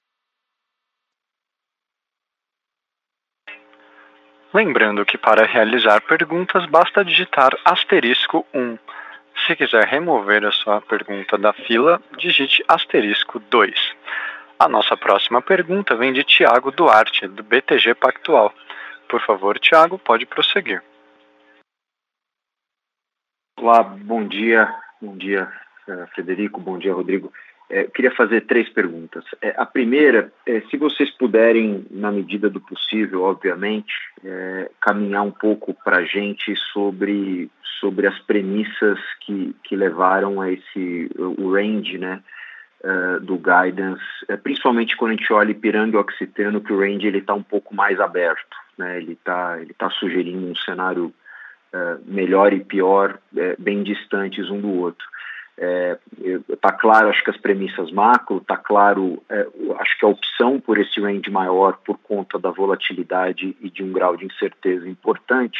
Lembrando 4.51 5.05
que 5.05 5.15
para 5.15 5.45
realizar 5.45 6.01
perguntas 6.01 6.65
basta 6.65 7.03
digitar 7.03 7.55
asterisco 7.63 8.47
1. 8.51 8.79
Se 9.45 9.55
quiser 9.55 9.85
remover 9.85 10.43
a 10.43 10.51
sua 10.51 10.81
pergunta 10.81 11.37
da 11.37 11.53
fila, 11.53 12.01
digite 12.17 12.63
asterisco 12.67 13.39
2. 13.39 13.95
A 14.57 14.67
nossa 14.67 14.97
próxima 14.97 15.39
pergunta 15.39 15.95
vem 15.95 16.11
de 16.11 16.23
Tiago 16.23 16.71
Duarte, 16.71 17.27
do 17.27 17.43
BTG 17.43 17.93
Pactual. 17.93 18.51
Por 19.07 19.21
favor, 19.21 19.59
Tiago, 19.59 19.99
pode 19.99 20.25
prosseguir. 20.25 20.81
Olá, 23.59 23.83
bom 23.83 24.27
dia. 24.27 24.73
Bom 24.99 25.15
dia, 25.15 25.47
eh, 25.87 26.05
Frederico. 26.15 26.59
Bom 26.59 26.79
dia, 26.79 26.93
Rodrigo. 26.93 27.31
É, 27.69 27.83
eu 27.83 27.91
queria 27.91 28.11
fazer 28.11 28.41
três 28.41 28.67
perguntas. 28.69 29.23
É, 29.41 29.53
a 29.55 29.65
primeira, 29.65 30.33
é, 30.45 30.61
se 30.61 30.77
vocês 30.77 31.11
puderem, 31.11 31.85
na 31.91 32.11
medida 32.11 32.49
do 32.49 32.59
possível, 32.59 33.23
obviamente, 33.23 33.93
é, 34.25 34.71
caminhar 34.81 35.23
um 35.23 35.31
pouco 35.31 35.73
para 35.83 35.97
a 35.97 36.03
gente 36.03 36.55
sobre, 36.73 37.49
sobre 37.79 38.07
as 38.07 38.17
premissas 38.19 38.99
que, 39.21 39.55
que 39.63 39.75
levaram 39.75 40.41
a 40.41 40.51
esse 40.51 41.09
o 41.15 41.53
range, 41.53 41.99
né, 41.99 42.23
uh, 42.83 43.19
do 43.19 43.37
guidance, 43.37 44.03
principalmente 44.41 44.97
quando 44.97 45.11
a 45.11 45.15
gente 45.15 45.31
olha 45.31 45.51
Ipiranga 45.51 45.95
e 45.95 45.99
Occitano, 45.99 46.61
que 46.61 46.73
o 46.73 46.79
range 46.79 47.07
está 47.07 47.33
um 47.33 47.43
pouco 47.43 47.75
mais 47.75 47.99
aberto, 47.99 48.57
né, 48.77 48.97
ele 48.97 49.13
está 49.13 49.59
ele 49.61 49.73
tá 49.73 49.89
sugerindo 49.91 50.47
um 50.47 50.55
cenário 50.55 51.13
uh, 51.73 52.01
melhor 52.05 52.53
e 52.53 52.59
pior, 52.63 53.19
bem 53.57 53.83
distantes 53.83 54.49
um 54.49 54.59
do 54.59 54.73
outro. 54.73 55.05
Está 55.59 55.67
é, 55.67 56.55
tá 56.61 56.71
claro, 56.71 57.09
acho 57.09 57.21
que 57.21 57.31
as 57.31 57.37
premissas 57.37 57.91
macro, 57.91 58.37
está 58.37 58.55
claro, 58.55 59.21
é, 59.29 59.45
acho 59.79 59.99
que 59.99 60.05
a 60.05 60.09
opção 60.09 60.57
por 60.57 60.77
esse 60.77 61.01
range 61.01 61.29
maior 61.29 61.77
por 61.85 61.97
conta 61.97 62.39
da 62.39 62.49
volatilidade 62.49 63.57
e 63.59 63.69
de 63.69 63.83
um 63.83 63.91
grau 63.91 64.15
de 64.15 64.25
incerteza 64.25 64.87
importante, 64.87 65.59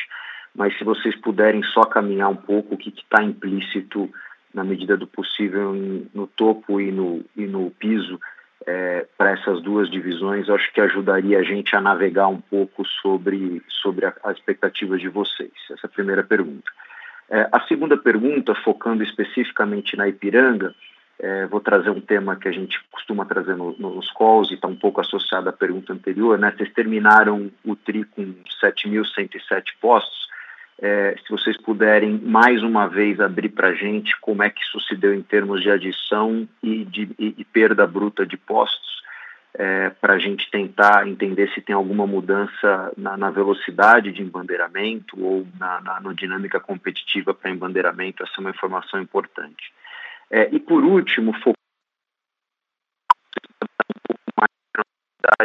mas 0.56 0.78
se 0.78 0.86
vocês 0.86 1.16
puderem 1.18 1.62
só 1.64 1.82
caminhar 1.82 2.30
um 2.30 2.36
pouco 2.36 2.76
o 2.76 2.78
que 2.78 2.90
está 2.90 3.22
implícito 3.22 4.10
na 4.54 4.64
medida 4.64 4.96
do 4.96 5.06
possível 5.06 5.76
em, 5.76 6.10
no 6.14 6.28
topo 6.28 6.80
e 6.80 6.94
no, 6.94 7.26
e 7.36 7.46
no 7.46 7.70
piso 7.72 8.18
é, 8.66 9.06
para 9.18 9.32
essas 9.32 9.62
duas 9.62 9.92
divisões, 9.92 10.50
acho 10.50 10.72
que 10.72 10.80
ajudaria 10.80 11.40
a 11.40 11.44
gente 11.44 11.76
a 11.76 11.82
navegar 11.82 12.30
um 12.30 12.40
pouco 12.40 12.86
sobre, 12.86 13.62
sobre 13.68 14.06
as 14.06 14.38
expectativas 14.38 15.02
de 15.02 15.10
vocês. 15.10 15.52
Essa 15.70 15.86
é 15.86 15.88
a 15.88 15.90
primeira 15.90 16.24
pergunta. 16.24 16.72
É, 17.30 17.48
a 17.52 17.62
segunda 17.68 17.96
pergunta, 17.96 18.56
focando 18.56 19.04
especificamente 19.04 19.96
na 19.96 20.08
Ipiranga, 20.08 20.74
é, 21.20 21.46
vou 21.48 21.60
trazer 21.60 21.90
um 21.90 22.00
tema 22.00 22.38
que 22.38 22.48
a 22.48 22.52
gente 22.52 22.80
costuma 22.90 23.26
trazer 23.26 23.56
no, 23.56 23.76
nos 23.78 24.10
calls 24.14 24.50
e 24.50 24.54
está 24.54 24.68
um 24.68 24.76
pouco 24.76 25.02
associado 25.02 25.50
à 25.50 25.54
pergunta 25.54 25.94
anterior. 25.94 26.40
Né? 26.40 26.52
Vocês 26.56 26.72
terminaram 26.74 27.52
o 27.64 27.76
TRI 27.76 28.06
com 28.06 28.34
7.107 28.64 29.64
postos. 29.82 30.30
É, 30.82 31.16
se 31.22 31.30
vocês 31.30 31.58
puderem 31.58 32.18
mais 32.20 32.64
uma 32.64 32.88
vez 32.88 33.20
abrir 33.20 33.50
para 33.50 33.68
a 33.68 33.74
gente 33.74 34.18
como 34.22 34.42
é 34.42 34.50
que 34.50 34.62
isso 34.62 34.80
se 34.80 34.96
deu 34.96 35.14
em 35.14 35.22
termos 35.22 35.62
de 35.62 35.70
adição 35.70 36.48
e, 36.64 36.86
de, 36.86 37.10
e, 37.20 37.36
e 37.38 37.44
perda 37.44 37.86
bruta 37.86 38.26
de 38.26 38.38
postos, 38.38 38.89
é, 39.54 39.90
para 39.90 40.14
a 40.14 40.20
gente 40.20 40.50
tentar 40.52 41.08
entender 41.08 41.50
se 41.54 41.62
tem 41.62 41.76
alguma 41.76 42.06
mudança 42.06 42.94
na, 42.96 43.18
na 43.18 43.32
velocidade 43.32 44.12
de 44.12 44.22
embandeiramento 44.22 45.20
ou 45.22 45.48
na, 45.60 45.82
na, 45.82 46.00
na 46.00 46.14
dinâmica 46.14 46.60
competitiva 46.60 47.34
para 47.34 47.50
embandeiramento. 47.50 48.22
Essa 48.24 48.34
é 48.38 48.42
uma 48.42 48.52
informação 48.52 49.02
importante. 49.02 49.74
É, 50.30 50.48
e 50.54 50.60
por 50.60 50.84
último, 50.84 51.34
focar 51.34 51.56
um 53.90 54.00
pouco 54.08 54.22
mais 54.38 54.52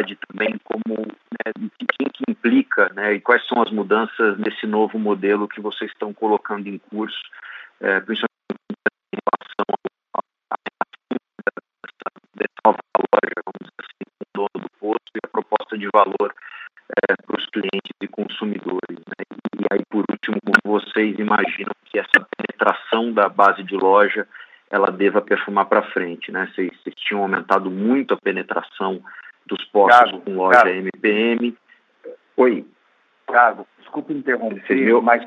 de 0.05 0.15
também 0.15 0.55
como 0.63 0.97
né, 0.97 1.51
quem 1.97 2.07
que 2.13 2.23
implica 2.29 2.91
né, 2.93 3.13
e 3.13 3.21
quais 3.21 3.43
são 3.47 3.59
as 3.61 3.71
mudanças 3.71 4.37
nesse 4.37 4.67
novo 4.67 4.99
modelo 4.99 5.47
que 5.47 5.59
vocês 5.59 5.89
estão 5.91 6.13
colocando 6.13 6.67
em 6.67 6.77
curso, 6.77 7.17
é, 7.81 7.99
principalmente 7.99 8.35
em 9.13 9.17
relação 9.25 9.65
à 9.73 9.75
nova 12.65 12.79
loja, 12.97 13.41
vamos 13.45 13.74
a 15.23 15.27
proposta 15.27 15.77
de 15.77 15.87
valor 15.93 16.33
é, 16.89 17.15
para 17.25 17.37
os 17.37 17.45
clientes 17.47 17.93
e 18.01 18.07
consumidores. 18.07 18.97
Né? 18.97 19.25
E 19.59 19.65
aí, 19.71 19.81
por 19.89 20.05
último, 20.09 20.37
vocês 20.63 21.17
imaginam 21.19 21.71
que 21.85 21.99
essa 21.99 22.27
penetração 22.37 23.11
da 23.13 23.29
base 23.29 23.63
de 23.63 23.75
loja 23.75 24.27
ela 24.69 24.91
deva 24.91 25.21
perfumar 25.21 25.65
para 25.65 25.83
frente, 25.91 26.31
né? 26.31 26.49
Vocês, 26.53 26.71
vocês, 26.81 26.95
tinham 26.95 27.21
aumentado 27.21 27.69
muito 27.69 28.13
a 28.13 28.17
penetração 28.17 29.01
dos 29.45 29.63
postos 29.65 30.23
com 30.23 30.35
loja. 30.35 30.69
MPM. 30.69 31.55
Oi. 32.35 32.65
Thiago, 33.27 33.67
desculpe 33.79 34.13
interromper, 34.13 34.75
viu, 34.75 35.01
mas 35.01 35.25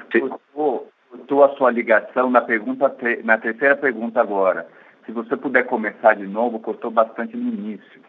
cortou 0.52 1.44
a 1.44 1.48
sua 1.56 1.70
ligação 1.70 2.30
na 2.30 2.40
pergunta 2.40 2.94
na 3.24 3.38
terceira 3.38 3.76
pergunta 3.76 4.20
agora. 4.20 4.68
Se 5.04 5.12
você 5.12 5.36
puder 5.36 5.64
começar 5.64 6.14
de 6.14 6.26
novo, 6.26 6.60
cortou 6.60 6.90
bastante 6.90 7.36
no 7.36 7.48
início. 7.48 8.00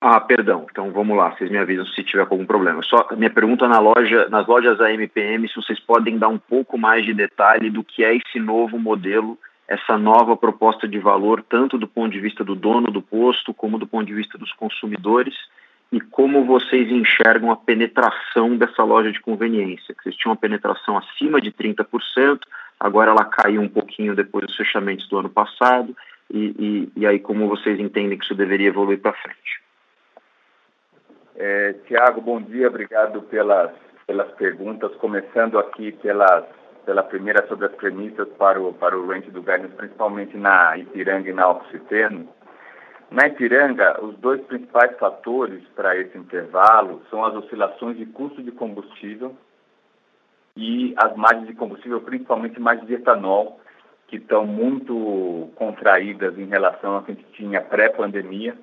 Ah, 0.00 0.18
perdão. 0.18 0.66
Então 0.70 0.90
vamos 0.92 1.14
lá, 1.14 1.30
vocês 1.30 1.50
me 1.50 1.58
avisam 1.58 1.84
se 1.84 2.02
tiver 2.02 2.22
algum 2.22 2.46
problema. 2.46 2.82
Só 2.82 3.06
minha 3.16 3.28
pergunta 3.28 3.68
na 3.68 3.78
loja, 3.78 4.28
nas 4.30 4.46
lojas 4.46 4.80
AMPM, 4.80 5.46
se 5.46 5.56
vocês 5.56 5.78
podem 5.78 6.16
dar 6.16 6.28
um 6.28 6.38
pouco 6.38 6.78
mais 6.78 7.04
de 7.04 7.12
detalhe 7.12 7.68
do 7.68 7.84
que 7.84 8.02
é 8.02 8.16
esse 8.16 8.40
novo 8.40 8.78
modelo, 8.78 9.38
essa 9.68 9.98
nova 9.98 10.34
proposta 10.38 10.88
de 10.88 10.98
valor, 10.98 11.44
tanto 11.46 11.76
do 11.76 11.86
ponto 11.86 12.10
de 12.10 12.18
vista 12.18 12.42
do 12.42 12.54
dono 12.54 12.90
do 12.90 13.02
posto, 13.02 13.52
como 13.52 13.78
do 13.78 13.86
ponto 13.86 14.06
de 14.06 14.14
vista 14.14 14.38
dos 14.38 14.52
consumidores, 14.54 15.34
e 15.92 16.00
como 16.00 16.46
vocês 16.46 16.90
enxergam 16.90 17.50
a 17.50 17.56
penetração 17.56 18.56
dessa 18.56 18.82
loja 18.82 19.12
de 19.12 19.20
conveniência. 19.20 19.94
Vocês 20.02 20.16
tinham 20.16 20.32
uma 20.32 20.40
penetração 20.40 20.96
acima 20.96 21.42
de 21.42 21.52
30%, 21.52 22.40
agora 22.78 23.10
ela 23.10 23.24
caiu 23.26 23.60
um 23.60 23.68
pouquinho 23.68 24.16
depois 24.16 24.46
dos 24.46 24.56
fechamentos 24.56 25.06
do 25.08 25.18
ano 25.18 25.28
passado, 25.28 25.94
e, 26.32 26.88
e, 26.96 27.00
e 27.02 27.06
aí 27.06 27.18
como 27.18 27.48
vocês 27.48 27.78
entendem 27.78 28.16
que 28.16 28.24
isso 28.24 28.34
deveria 28.34 28.68
evoluir 28.68 28.98
para 28.98 29.12
frente. 29.12 29.60
É, 31.42 31.72
Tiago, 31.86 32.20
bom 32.20 32.38
dia, 32.38 32.68
obrigado 32.68 33.22
pelas, 33.22 33.70
pelas 34.06 34.30
perguntas. 34.32 34.94
Começando 34.96 35.58
aqui 35.58 35.90
pelas, 35.90 36.44
pela 36.84 37.02
primeira 37.02 37.48
sobre 37.48 37.64
as 37.64 37.74
premissas 37.76 38.28
para 38.36 38.60
o, 38.60 38.74
para 38.74 38.94
o 38.94 39.06
range 39.06 39.30
do 39.30 39.40
guidance, 39.40 39.74
principalmente 39.74 40.36
na 40.36 40.76
Ipiranga 40.76 41.30
e 41.30 41.32
na 41.32 41.48
Oxiteno. 41.48 42.28
Na 43.10 43.26
Ipiranga, 43.26 44.04
os 44.04 44.18
dois 44.18 44.42
principais 44.42 44.94
fatores 44.98 45.64
para 45.74 45.96
esse 45.96 46.18
intervalo 46.18 47.00
são 47.08 47.24
as 47.24 47.34
oscilações 47.34 47.96
de 47.96 48.04
custo 48.04 48.42
de 48.42 48.52
combustível 48.52 49.34
e 50.54 50.92
as 50.98 51.16
margens 51.16 51.46
de 51.46 51.54
combustível, 51.54 52.02
principalmente 52.02 52.60
margens 52.60 52.86
de 52.86 52.96
etanol, 52.96 53.58
que 54.08 54.16
estão 54.16 54.44
muito 54.44 55.48
contraídas 55.54 56.38
em 56.38 56.44
relação 56.44 56.96
ao 56.96 57.02
que 57.02 57.12
a 57.12 57.14
gente 57.14 57.32
tinha 57.32 57.62
pré-pandemia 57.62 58.54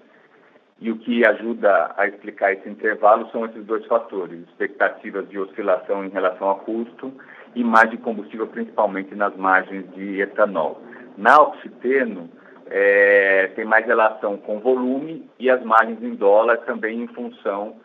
e 0.79 0.91
o 0.91 0.97
que 0.97 1.25
ajuda 1.25 1.93
a 1.97 2.07
explicar 2.07 2.53
esse 2.53 2.69
intervalo 2.69 3.29
são 3.31 3.45
esses 3.45 3.65
dois 3.65 3.85
fatores: 3.85 4.39
expectativas 4.47 5.27
de 5.29 5.39
oscilação 5.39 6.05
em 6.05 6.09
relação 6.09 6.47
ao 6.47 6.59
custo 6.59 7.11
e 7.55 7.63
mais 7.63 7.89
de 7.89 7.97
combustível, 7.97 8.47
principalmente 8.47 9.15
nas 9.15 9.35
margens 9.35 9.91
de 9.93 10.21
etanol. 10.21 10.81
Na 11.17 11.41
oxiteno, 11.41 12.29
é, 12.69 13.47
tem 13.55 13.65
mais 13.65 13.85
relação 13.85 14.37
com 14.37 14.59
volume 14.59 15.27
e 15.39 15.49
as 15.49 15.63
margens 15.63 16.01
em 16.03 16.13
dólar 16.13 16.57
também 16.57 17.01
em 17.01 17.07
função 17.07 17.77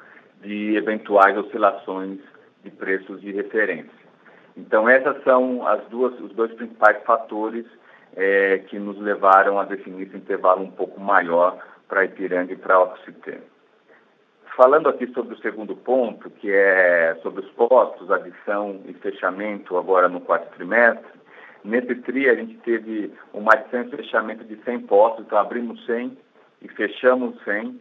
de 0.43 0.77
eventuais 0.77 1.37
oscilações 1.39 2.19
de 2.63 2.71
preços 2.71 3.21
de 3.21 3.33
referência. 3.33 4.03
Então, 4.57 4.89
essas 4.89 5.23
são 5.25 5.67
as 5.67 5.83
duas, 5.89 6.19
os 6.21 6.33
dois 6.35 6.53
principais 6.53 7.03
fatores 7.05 7.65
é, 8.15 8.59
que 8.69 8.79
nos 8.79 8.99
levaram 8.99 9.59
a 9.59 9.65
definir 9.65 10.09
esse 10.09 10.17
intervalo 10.17 10.63
um 10.63 10.71
pouco 10.71 11.01
maior 11.01 11.59
para 11.93 12.07
Ipiranga 12.07 12.55
e 12.55 12.57
para 12.57 12.81
Oxiteno. 12.81 13.43
Falando 14.57 14.89
aqui 14.89 15.07
sobre 15.09 15.35
o 15.35 15.39
segundo 15.41 15.77
ponto, 15.77 16.31
que 16.31 16.51
é 16.51 17.19
sobre 17.23 17.45
os 17.45 17.51
postos, 17.51 18.11
adição 18.11 18.81
e 18.87 18.95
fechamento 18.95 19.77
agora 19.77 20.09
no 20.09 20.23
quarto 20.23 20.55
trimestre, 20.57 21.21
nesse 21.63 21.95
TRI 21.97 22.31
a 22.31 22.35
gente 22.35 22.57
teve 22.61 23.13
uma 23.35 23.53
adição 23.53 23.83
e 23.83 23.91
fechamento 23.91 24.43
de 24.43 24.57
100 24.65 24.81
postos, 24.87 25.27
então 25.27 25.37
abrimos 25.37 25.85
100 25.85 26.17
e 26.63 26.69
fechamos 26.69 27.39
100, 27.45 27.79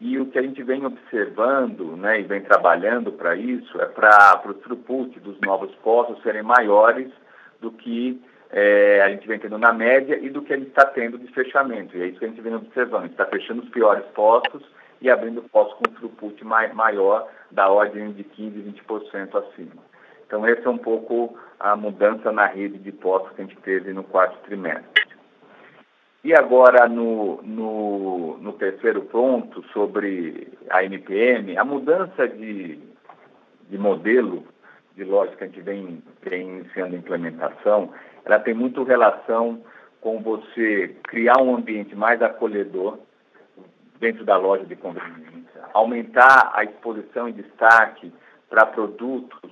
e 0.00 0.18
o 0.18 0.26
que 0.26 0.38
a 0.38 0.42
gente 0.42 0.62
vem 0.62 0.86
observando 0.86 1.94
né, 1.98 2.20
e 2.20 2.22
vem 2.22 2.40
trabalhando 2.40 3.12
para 3.12 3.36
isso 3.36 3.78
é 3.82 3.84
para 3.84 4.40
o 4.46 4.54
throughput 4.54 5.20
dos 5.20 5.38
novos 5.42 5.74
postos 5.82 6.22
serem 6.22 6.42
maiores 6.42 7.12
do 7.60 7.70
que 7.70 8.18
é, 8.52 9.00
a 9.02 9.08
gente 9.08 9.26
vem 9.26 9.38
tendo 9.38 9.56
na 9.56 9.72
média 9.72 10.18
e 10.20 10.28
do 10.28 10.42
que 10.42 10.52
a 10.52 10.56
gente 10.56 10.68
está 10.68 10.84
tendo 10.84 11.18
de 11.18 11.26
fechamento. 11.32 11.96
E 11.96 12.02
é 12.02 12.06
isso 12.06 12.18
que 12.18 12.26
a 12.26 12.28
gente 12.28 12.42
vem 12.42 12.54
observando. 12.54 13.00
A 13.00 13.06
gente 13.06 13.12
está 13.12 13.24
fechando 13.24 13.62
os 13.62 13.68
piores 13.70 14.04
postos 14.14 14.62
e 15.00 15.10
abrindo 15.10 15.42
postos 15.42 15.78
com 15.78 15.94
throughput 15.94 16.44
maior, 16.44 17.28
da 17.50 17.68
ordem 17.68 18.12
de 18.12 18.22
15%, 18.24 18.84
20% 18.86 19.34
acima. 19.34 19.82
Então, 20.26 20.46
essa 20.46 20.68
é 20.68 20.70
um 20.70 20.78
pouco 20.78 21.36
a 21.58 21.74
mudança 21.74 22.30
na 22.30 22.46
rede 22.46 22.78
de 22.78 22.92
postos 22.92 23.32
que 23.34 23.42
a 23.42 23.44
gente 23.44 23.56
teve 23.62 23.92
no 23.92 24.04
quarto 24.04 24.38
trimestre. 24.44 25.02
E 26.24 26.32
agora, 26.34 26.88
no, 26.88 27.42
no, 27.42 28.38
no 28.38 28.52
terceiro 28.52 29.02
ponto, 29.02 29.62
sobre 29.72 30.52
a 30.70 30.84
NPM, 30.84 31.56
a 31.56 31.64
mudança 31.64 32.28
de, 32.28 32.78
de 33.68 33.78
modelo 33.78 34.44
de 34.94 35.04
lógica 35.04 35.38
que 35.38 35.44
a 35.44 35.46
gente 35.48 35.60
vem, 35.62 36.02
vem 36.22 36.64
a 36.76 36.88
implementação, 36.88 37.90
ela 38.24 38.38
tem 38.38 38.54
muito 38.54 38.82
relação 38.82 39.62
com 40.00 40.20
você 40.20 40.96
criar 41.04 41.40
um 41.40 41.54
ambiente 41.54 41.94
mais 41.94 42.20
acolhedor 42.20 42.98
dentro 43.98 44.24
da 44.24 44.36
loja 44.36 44.64
de 44.64 44.74
conveniência, 44.74 45.62
aumentar 45.72 46.50
a 46.54 46.64
exposição 46.64 47.28
e 47.28 47.32
destaque 47.32 48.12
para 48.50 48.66
produtos 48.66 49.50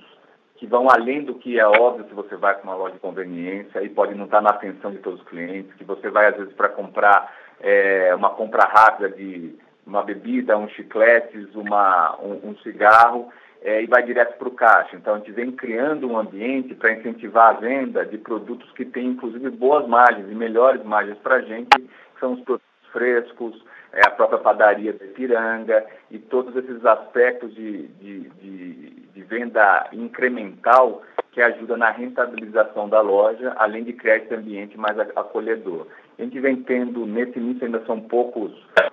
que 0.57 0.67
vão 0.67 0.87
além 0.91 1.23
do 1.23 1.35
que 1.35 1.59
é 1.59 1.65
óbvio 1.65 2.05
se 2.07 2.13
você 2.13 2.35
vai 2.35 2.53
para 2.53 2.63
uma 2.63 2.75
loja 2.75 2.93
de 2.93 2.99
conveniência 2.99 3.81
e 3.81 3.89
pode 3.89 4.13
não 4.13 4.25
estar 4.25 4.41
na 4.41 4.51
atenção 4.51 4.91
de 4.91 4.99
todos 4.99 5.21
os 5.21 5.27
clientes, 5.27 5.73
que 5.73 5.83
você 5.83 6.09
vai 6.09 6.27
às 6.27 6.37
vezes 6.37 6.53
para 6.53 6.69
comprar 6.69 7.33
é, 7.59 8.13
uma 8.13 8.29
compra 8.29 8.65
rápida 8.65 9.09
de 9.09 9.55
uma 9.87 10.03
bebida, 10.03 10.57
um 10.57 10.69
chicletes, 10.69 11.55
uma, 11.55 12.15
um, 12.21 12.49
um 12.49 12.57
cigarro 12.57 13.31
é, 13.61 13.83
e 13.83 13.87
vai 13.87 14.03
direto 14.03 14.37
para 14.37 14.47
o 14.47 14.51
caixa. 14.51 14.95
Então 14.95 15.15
a 15.15 15.17
gente 15.17 15.31
vem 15.31 15.51
criando 15.51 16.07
um 16.09 16.17
ambiente 16.17 16.73
para 16.73 16.93
incentivar 16.93 17.55
a 17.55 17.59
venda 17.59 18.05
de 18.05 18.17
produtos 18.17 18.71
que 18.71 18.85
têm 18.85 19.07
inclusive 19.07 19.49
boas 19.51 19.87
margens 19.87 20.29
e 20.29 20.35
melhores 20.35 20.83
margens 20.83 21.17
para 21.19 21.35
a 21.35 21.41
gente, 21.41 21.69
que 21.69 21.89
são 22.19 22.33
os 22.33 22.41
produtos 22.41 22.67
frescos, 22.91 23.63
é, 23.93 24.05
a 24.05 24.11
própria 24.11 24.39
padaria 24.39 24.93
de 24.93 25.05
Piranga 25.07 25.85
e 26.09 26.17
todos 26.17 26.55
esses 26.55 26.85
aspectos 26.85 27.53
de, 27.53 27.87
de, 27.87 28.29
de, 28.29 28.89
de 29.13 29.21
venda 29.23 29.87
incremental 29.91 31.01
que 31.31 31.41
ajuda 31.41 31.77
na 31.77 31.89
rentabilização 31.91 32.89
da 32.89 32.99
loja, 32.99 33.53
além 33.57 33.83
de 33.83 33.93
criar 33.93 34.17
esse 34.17 34.33
ambiente 34.33 34.77
mais 34.77 34.97
acolhedor. 34.99 35.87
A 36.19 36.23
gente 36.23 36.39
vem 36.39 36.57
tendo, 36.57 37.05
nesse 37.05 37.39
início 37.39 37.65
ainda 37.65 37.83
são 37.85 37.99
poucos, 38.01 38.51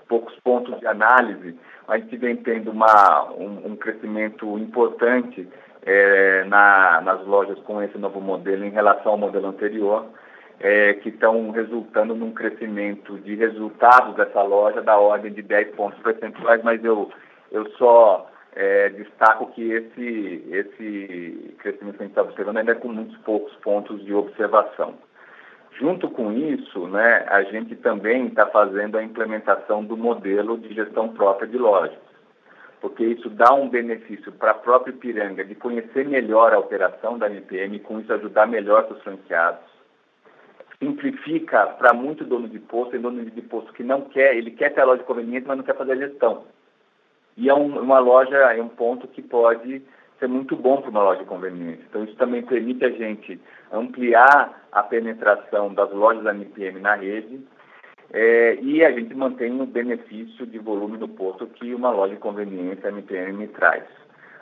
poucos 0.09 0.35
pontos 0.41 0.79
de 0.81 0.87
análise, 0.87 1.59
a 1.87 1.99
gente 1.99 2.17
vem 2.17 2.37
tendo 2.37 2.71
uma, 2.71 3.31
um, 3.33 3.73
um 3.73 3.77
crescimento 3.77 4.59
importante 4.59 5.49
é, 5.83 6.45
na, 6.45 7.01
nas 7.03 7.25
lojas 7.27 7.59
com 7.61 7.83
esse 7.83 7.97
novo 7.99 8.21
modelo 8.21 8.65
em 8.65 8.71
relação 8.71 9.13
ao 9.13 9.19
modelo 9.19 9.49
anterior 9.49 10.07
é, 10.61 10.95
que 10.95 11.09
estão 11.11 11.51
resultando 11.51 12.15
num 12.15 12.33
crescimento 12.33 13.19
de 13.19 13.35
resultados 13.37 14.17
dessa 14.17 14.43
loja 14.43 14.83
da 14.83 14.99
ordem 14.99 15.33
de 15.33 15.43
10 15.43 15.75
pontos 15.77 15.99
percentuais, 16.01 16.63
mas 16.63 16.85
eu, 16.85 17.11
eu 17.53 17.69
só 17.73 18.29
é, 18.57 18.89
destaco 18.91 19.47
que 19.53 19.71
esse, 19.71 20.45
esse 20.51 21.55
crescimento 21.59 21.97
que 21.97 22.03
a 22.03 22.07
gente 22.07 22.13
está 22.13 22.23
observando 22.23 22.57
ainda 22.59 22.73
é 22.73 22.75
com 22.75 22.89
muitos 22.89 23.17
poucos 23.19 23.55
pontos 23.57 24.05
de 24.05 24.13
observação. 24.13 24.95
Junto 25.73 26.11
com 26.11 26.33
isso, 26.33 26.87
né, 26.89 27.25
a 27.29 27.43
gente 27.45 27.77
também 27.77 28.27
está 28.27 28.47
fazendo 28.47 28.99
a 28.99 29.03
implementação 29.03 29.85
do 29.85 29.97
modelo 29.97 30.59
de 30.59 30.75
gestão 30.75 31.09
própria 31.09 31.47
de 31.47 31.57
lojas, 31.57 31.99
porque 32.81 33.05
isso 33.05 33.31
dá 33.31 33.53
um 33.55 33.69
benefício 33.69 34.33
para 34.33 34.53
a 34.53 34.55
própria 34.55 34.91
Ipiranga 34.91 35.45
de 35.45 35.55
conhecer 35.55 36.09
melhor 36.09 36.53
a 36.53 36.59
operação 36.59 37.17
da 37.17 37.29
MPM 37.29 37.77
e 37.77 37.81
com 37.81 38.01
isso 38.01 38.13
ajudar 38.13 38.47
melhor 38.47 38.87
seus 38.89 39.03
franqueados 39.03 39.79
simplifica 40.79 41.67
para 41.67 41.93
muito 41.93 42.25
dono 42.25 42.49
de 42.49 42.59
posto, 42.59 42.95
e 42.95 42.99
dono 42.99 43.25
de 43.25 43.43
posto 43.43 43.73
que 43.73 43.83
não 43.83 44.03
quer, 44.03 44.37
ele 44.37 44.53
quer 44.53 44.73
ter 44.73 44.81
a 44.81 44.85
loja 44.85 45.01
de 45.01 45.07
conveniência, 45.07 45.49
mas 45.49 45.57
não 45.57 45.65
quer 45.65 45.77
fazer 45.77 45.93
a 45.93 45.97
gestão. 45.97 46.45
E 47.37 47.49
é 47.49 47.55
um, 47.55 47.81
uma 47.81 47.99
loja, 47.99 48.37
é 48.37 48.63
um 48.63 48.69
ponto 48.69 49.07
que 49.09 49.23
pode 49.23 49.83
ser 50.19 50.29
muito 50.29 50.57
bom 50.57 50.81
para 50.81 50.91
uma 50.91 51.03
loja 51.03 51.21
de 51.21 51.29
conveniência. 51.29 51.85
Então, 51.89 52.05
isso 52.05 52.17
também 52.17 52.43
permite 52.43 52.85
a 52.85 52.91
gente 52.91 53.41
ampliar 53.73 54.67
a 54.73 54.83
penetração 54.83 55.73
das 55.73 55.93
lojas 55.93 56.25
da 56.25 56.35
MPM 56.35 56.81
na 56.81 56.95
rede 56.95 57.41
é, 58.13 58.57
e 58.61 58.85
a 58.85 58.91
gente 58.91 59.15
mantém 59.15 59.61
o 59.61 59.67
benefício 59.67 60.47
de 60.47 60.59
volume 60.59 60.97
do 60.97 61.09
posto 61.09 61.47
que 61.47 61.75
uma 61.75 61.91
loja 61.91 62.15
de 62.15 62.21
conveniência 62.21 62.89
MPM 62.89 63.47
traz. 63.49 63.85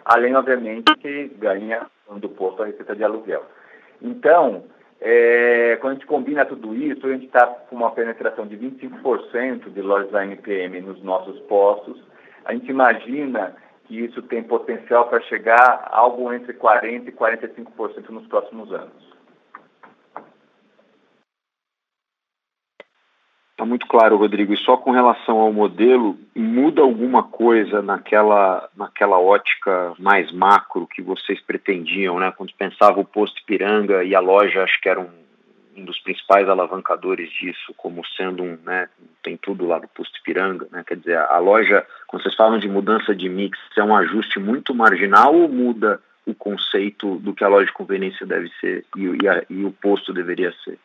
Além, 0.04 0.36
obviamente, 0.36 0.94
que 0.96 1.28
ganha 1.36 1.86
do 2.08 2.28
posto 2.28 2.62
a 2.62 2.66
receita 2.66 2.94
de 2.94 3.02
aluguel. 3.02 3.44
Então, 4.00 4.64
é, 5.00 5.76
quando 5.80 5.92
a 5.92 5.94
gente 5.94 6.06
combina 6.06 6.44
tudo 6.44 6.74
isso, 6.74 7.06
a 7.06 7.10
gente 7.10 7.26
está 7.26 7.44
com 7.46 7.76
uma 7.76 7.90
penetração 7.90 8.46
de 8.46 8.56
25% 8.56 9.70
de 9.72 9.82
lojas 9.82 10.10
da 10.12 10.24
NPM 10.24 10.80
nos 10.80 11.02
nossos 11.02 11.38
postos. 11.40 12.00
A 12.44 12.52
gente 12.52 12.70
imagina 12.70 13.56
que 13.86 14.04
isso 14.04 14.22
tem 14.22 14.42
potencial 14.42 15.08
para 15.08 15.20
chegar 15.22 15.88
a 15.90 15.96
algo 15.98 16.32
entre 16.32 16.52
40% 16.52 17.08
e 17.08 17.12
45% 17.12 18.08
nos 18.10 18.26
próximos 18.26 18.72
anos. 18.72 19.16
Está 23.56 23.64
muito 23.64 23.86
claro, 23.86 24.18
Rodrigo. 24.18 24.52
E 24.52 24.58
só 24.58 24.76
com 24.76 24.90
relação 24.90 25.38
ao 25.38 25.50
modelo, 25.50 26.18
muda 26.34 26.82
alguma 26.82 27.22
coisa 27.22 27.80
naquela, 27.80 28.68
naquela 28.76 29.18
ótica 29.18 29.94
mais 29.98 30.30
macro 30.30 30.86
que 30.86 31.00
vocês 31.00 31.40
pretendiam, 31.40 32.18
né? 32.18 32.30
Quando 32.36 32.52
pensavam 32.52 33.00
o 33.00 33.06
posto 33.06 33.42
Piranga 33.46 34.04
e 34.04 34.14
a 34.14 34.20
loja, 34.20 34.62
acho 34.62 34.78
que 34.78 34.90
era 34.90 35.00
um, 35.00 35.08
um 35.76 35.84
dos 35.84 36.00
principais 36.00 36.48
alavancadores 36.48 37.30
disso, 37.30 37.74
como 37.76 38.04
sendo 38.16 38.42
um, 38.42 38.58
né? 38.64 38.88
Tem 39.22 39.36
tudo 39.36 39.66
lá 39.66 39.78
do 39.78 39.88
posto 39.88 40.22
Piranga, 40.22 40.66
né? 40.70 40.82
Quer 40.86 40.96
dizer, 40.96 41.18
a, 41.18 41.34
a 41.34 41.38
loja, 41.38 41.86
quando 42.06 42.22
vocês 42.22 42.34
falam 42.34 42.58
de 42.58 42.68
mudança 42.68 43.14
de 43.14 43.28
mix, 43.28 43.58
é 43.76 43.82
um 43.82 43.96
ajuste 43.96 44.38
muito 44.38 44.74
marginal 44.74 45.34
ou 45.34 45.48
muda 45.48 46.00
o 46.26 46.34
conceito 46.34 47.16
do 47.18 47.32
que 47.34 47.44
a 47.44 47.48
loja 47.48 47.66
de 47.66 47.72
conveniência 47.72 48.26
deve 48.26 48.50
ser 48.60 48.84
e, 48.96 49.04
e, 49.22 49.28
a, 49.28 49.44
e 49.48 49.64
o 49.64 49.70
posto 49.70 50.12
deveria 50.12 50.52
ser? 50.64 50.78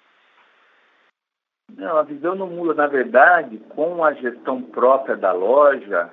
Não, 1.75 1.97
a 1.97 2.03
visão 2.03 2.35
não 2.35 2.47
muda. 2.47 2.73
Na 2.73 2.87
verdade, 2.87 3.57
com 3.69 4.03
a 4.03 4.13
gestão 4.13 4.61
própria 4.61 5.15
da 5.15 5.31
loja, 5.31 6.09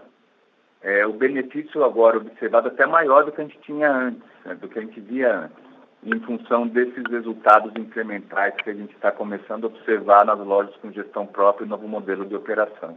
é, 0.80 1.06
o 1.06 1.12
benefício 1.12 1.84
agora 1.84 2.18
observado 2.18 2.68
é 2.68 2.70
até 2.70 2.86
maior 2.86 3.24
do 3.24 3.32
que 3.32 3.40
a 3.40 3.44
gente 3.44 3.58
tinha 3.60 3.90
antes, 3.90 4.22
né, 4.44 4.54
do 4.54 4.68
que 4.68 4.78
a 4.78 4.82
gente 4.82 5.00
via 5.00 5.40
antes, 5.40 5.67
em 6.03 6.20
função 6.20 6.66
desses 6.66 7.03
resultados 7.11 7.72
incrementais 7.76 8.55
que 8.57 8.70
a 8.70 8.74
gente 8.74 8.94
está 8.94 9.11
começando 9.11 9.64
a 9.64 9.66
observar 9.66 10.24
nas 10.24 10.38
lojas 10.38 10.74
com 10.76 10.92
gestão 10.92 11.26
própria 11.26 11.64
e 11.64 11.68
novo 11.68 11.88
modelo 11.88 12.24
de 12.24 12.36
operação. 12.36 12.96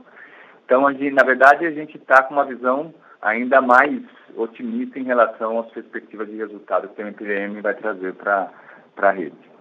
Então, 0.66 0.88
a 0.88 0.94
gente, 0.94 1.12
na 1.12 1.24
verdade, 1.24 1.66
a 1.66 1.72
gente 1.72 1.98
está 1.98 2.24
com 2.24 2.36
uma 2.36 2.46
visão 2.46 2.94
ainda 3.22 3.62
mais 3.62 4.02
otimista 4.36 5.00
em 5.00 5.04
relação 5.04 5.60
às 5.60 5.72
perspectivas 5.72 6.28
de 6.28 6.38
resultado 6.38 6.90
que 6.90 7.02
o 7.02 7.08
MPM 7.08 7.62
vai 7.62 7.76
trazer 7.76 8.14
para 8.16 8.52
a 8.98 9.12
rede. 9.12 9.52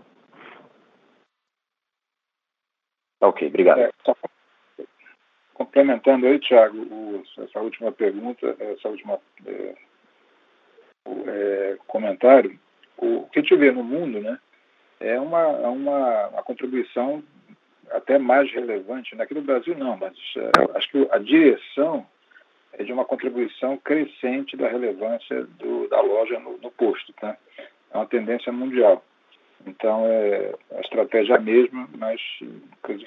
Ok, 3.21 3.49
obrigado. 3.49 3.81
É, 3.81 3.91
complementando 5.53 6.27
aí, 6.27 6.39
Tiago, 6.39 7.23
essa 7.39 7.61
última 7.61 7.93
pergunta, 7.93 8.57
essa 8.59 8.89
última 8.89 9.19
é, 9.47 9.75
é, 11.27 11.79
comentário, 11.87 12.59
o 13.01 13.29
que 13.33 13.39
a 13.39 13.43
gente 13.43 13.57
vê 13.57 13.71
no 13.71 13.83
mundo, 13.83 14.21
né, 14.21 14.39
é 15.01 15.19
uma, 15.19 15.41
é 15.41 15.69
uma, 15.69 16.29
uma 16.29 16.43
contribuição 16.43 17.23
até 17.91 18.19
mais 18.19 18.53
relevante. 18.53 19.21
Aqui 19.21 19.35
no 19.35 19.43
Brasil 19.43 19.77
não, 19.77 19.97
mas 19.97 20.15
é, 20.37 20.77
acho 20.77 20.91
que 20.91 21.09
a 21.11 21.19
direção 21.19 22.07
é 22.75 22.85
de 22.85 22.93
uma 22.93 23.05
contribuição 23.05 23.77
crescente 23.79 24.57
da 24.57 24.69
relevância 24.69 25.45
do, 25.59 25.89
da 25.89 26.01
loja 26.01 26.39
no, 26.39 26.59
no 26.59 26.71
posto. 26.71 27.13
Tá? 27.15 27.37
É 27.93 27.97
uma 27.97 28.07
tendência 28.07 28.53
mundial. 28.53 29.03
Então, 29.67 30.07
é 30.07 30.55
a 30.77 30.81
estratégia 30.81 31.35
é 31.35 31.37
a 31.37 31.41
mesma, 31.41 31.89
mas 31.99 32.21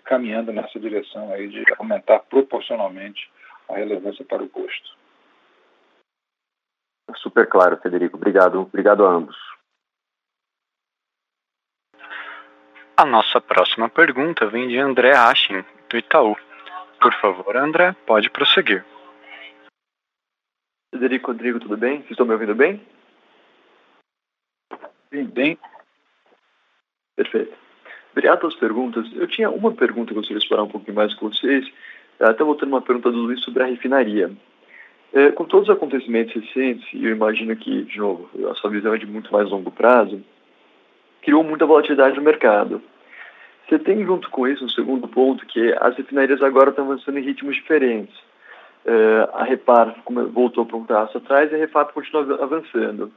caminhando 0.04 0.52
nessa 0.52 0.80
direção 0.80 1.32
aí 1.32 1.48
de 1.48 1.64
aumentar 1.80 2.20
proporcionalmente 2.20 3.32
a 3.70 3.76
relevância 3.76 4.24
para 4.26 4.44
o 4.44 4.50
posto. 4.50 4.98
Super 7.18 7.48
claro, 7.48 7.78
Federico. 7.78 8.18
Obrigado. 8.18 8.62
Obrigado 8.62 9.06
a 9.06 9.12
ambos. 9.12 9.38
A 12.96 13.06
nossa 13.06 13.42
próxima 13.42 13.90
pergunta 13.90 14.46
vem 14.46 14.68
de 14.68 14.78
André 14.78 15.14
Achin, 15.14 15.66
do 15.90 15.98
Itaú. 15.98 16.38
Por 17.02 17.12
favor, 17.16 17.58
André, 17.58 17.96
pode 18.06 18.30
prosseguir. 18.30 18.86
Federico, 20.92 21.32
Rodrigo, 21.32 21.60
tudo 21.60 21.76
bem? 21.76 21.98
Vocês 21.98 22.12
estão 22.12 22.28
me 22.28 22.34
ouvindo 22.34 22.54
bem? 22.54 22.80
Sim, 25.12 25.24
bem. 25.26 25.58
Perfeito. 27.16 27.52
Obrigado 28.12 28.42
pelas 28.42 28.56
perguntas. 28.56 29.12
Eu 29.16 29.28
tinha 29.28 29.50
uma 29.50 29.72
pergunta 29.72 30.10
que 30.10 30.14
eu 30.14 30.18
gostaria 30.18 30.38
de 30.38 30.46
explorar 30.46 30.64
um 30.64 30.70
pouquinho 30.70 30.96
mais 30.96 31.16
com 31.16 31.30
vocês, 31.30 31.68
até 32.20 32.44
voltando 32.44 32.74
uma 32.74 32.82
pergunta 32.82 33.12
do 33.12 33.18
Luiz 33.18 33.42
sobre 33.44 33.64
a 33.64 33.66
refinaria. 33.66 34.32
É, 35.12 35.32
com 35.32 35.46
todos 35.46 35.68
os 35.68 35.76
acontecimentos 35.76 36.36
recentes, 36.36 36.88
e 36.94 37.06
eu 37.06 37.12
imagino 37.12 37.56
que, 37.56 37.86
de 37.86 37.98
novo, 37.98 38.30
a 38.52 38.54
sua 38.54 38.70
visão 38.70 38.94
é 38.94 39.00
de 39.00 39.08
muito 39.08 39.34
mais 39.34 39.50
longo 39.50 39.72
prazo, 39.72 40.24
criou 41.24 41.44
muita 41.44 41.66
volatilidade 41.66 42.16
no 42.16 42.22
mercado. 42.22 42.82
Você 43.68 43.80
tem 43.80 44.06
junto 44.06 44.30
com 44.30 44.48
isso 44.48 44.64
um 44.66 44.70
segundo 44.70 45.08
ponto, 45.08 45.46
que 45.46 45.74
as 45.80 45.96
refinarias 45.96 46.42
agora 46.42 46.70
estão 46.70 46.86
avançando 46.86 47.18
em 47.18 47.24
ritmos 47.24 47.56
diferentes. 47.56 48.16
É, 48.86 49.30
a 49.34 49.44
Repar 49.44 49.96
voltou 50.32 50.66
para 50.66 50.78
um 50.78 50.86
traço 50.86 51.18
atrás 51.18 51.52
e 51.52 51.56
a 51.56 51.58
Refap 51.58 51.94
continua 51.94 52.44
avançando. 52.44 53.12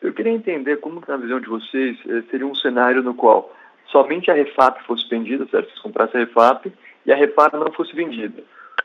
Eu 0.00 0.12
queria 0.12 0.32
entender 0.32 0.78
como, 0.78 1.02
na 1.06 1.16
visão 1.16 1.40
de 1.40 1.48
vocês, 1.48 1.96
eh, 2.06 2.22
seria 2.30 2.46
um 2.46 2.54
cenário 2.54 3.02
no 3.02 3.14
qual 3.14 3.54
somente 3.86 4.30
a 4.30 4.34
Refap 4.34 4.82
fosse 4.84 5.08
vendida, 5.08 5.46
certo? 5.50 5.68
Vocês 5.68 5.80
comprassem 5.80 6.20
a 6.20 6.24
Refap 6.24 6.70
e 7.06 7.12
a 7.12 7.16
Repar 7.16 7.50
não 7.54 7.72
fosse 7.72 7.94
vendida. 7.94 8.42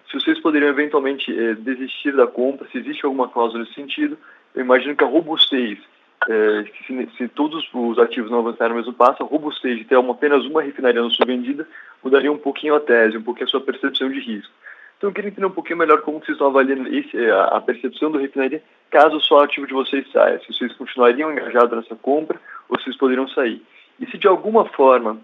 Se 0.10 0.20
vocês 0.20 0.40
poderiam 0.40 0.70
eventualmente 0.70 1.32
eh, 1.32 1.56
desistir 1.56 2.14
da 2.14 2.28
compra, 2.28 2.68
se 2.72 2.78
existe 2.78 3.06
alguma 3.06 3.28
cláusula 3.28 3.64
nesse 3.64 3.74
sentido, 3.74 4.18
eu 4.56 4.62
imagino 4.62 4.96
que 4.96 5.04
a 5.04 5.08
robustez, 5.08 5.80
eh, 6.28 6.66
se, 6.86 7.10
se, 7.18 7.28
todos 7.30 7.68
os 7.74 8.00
ativos 8.00 8.30
não 8.30 8.40
avançarem 8.40 8.74
no 8.74 8.80
mesmo 8.80 8.94
passo, 8.94 9.24
a 9.24 9.26
robustez 9.26 9.78
de 9.78 9.86
ter 9.86 9.98
uma, 9.98 10.14
apenas 10.14 10.46
uma 10.46 10.62
refinaria 10.62 11.02
não 11.02 11.10
ser 11.12 11.26
vendida 11.26 11.68
mudaria 12.04 12.32
um 12.32 12.38
pouquinho 12.38 12.76
a 12.76 12.80
tese, 12.80 13.18
um 13.18 13.22
pouquinho 13.22 13.48
a 13.48 13.50
sua 13.50 13.62
percepção 13.62 14.10
de 14.10 14.20
risco. 14.20 14.54
Então 14.98 15.10
eu 15.10 15.14
queria 15.14 15.30
entender 15.30 15.48
um 15.48 15.52
pouquinho 15.52 15.80
melhor 15.80 16.02
como 16.02 16.20
vocês 16.20 16.32
estão 16.32 16.48
avaliando 16.48 16.94
esse, 16.94 17.18
a 17.32 17.62
percepção 17.62 18.12
do 18.12 18.18
refinaria 18.18 18.62
caso 18.90 19.18
o 19.18 19.22
só 19.22 19.44
ativo 19.44 19.68
de 19.68 19.74
vocês 19.74 20.06
saia, 20.12 20.40
se 20.40 20.54
vocês 20.54 20.74
continuariam 20.74 21.32
engajados 21.32 21.78
nessa 21.78 21.96
compra 21.96 22.40
ou 22.68 22.78
se 22.78 22.86
vocês 22.86 22.98
poderiam 22.98 23.28
sair. 23.30 23.64
E 24.00 24.06
se 24.08 24.18
de 24.18 24.28
alguma 24.28 24.66
forma, 24.66 25.18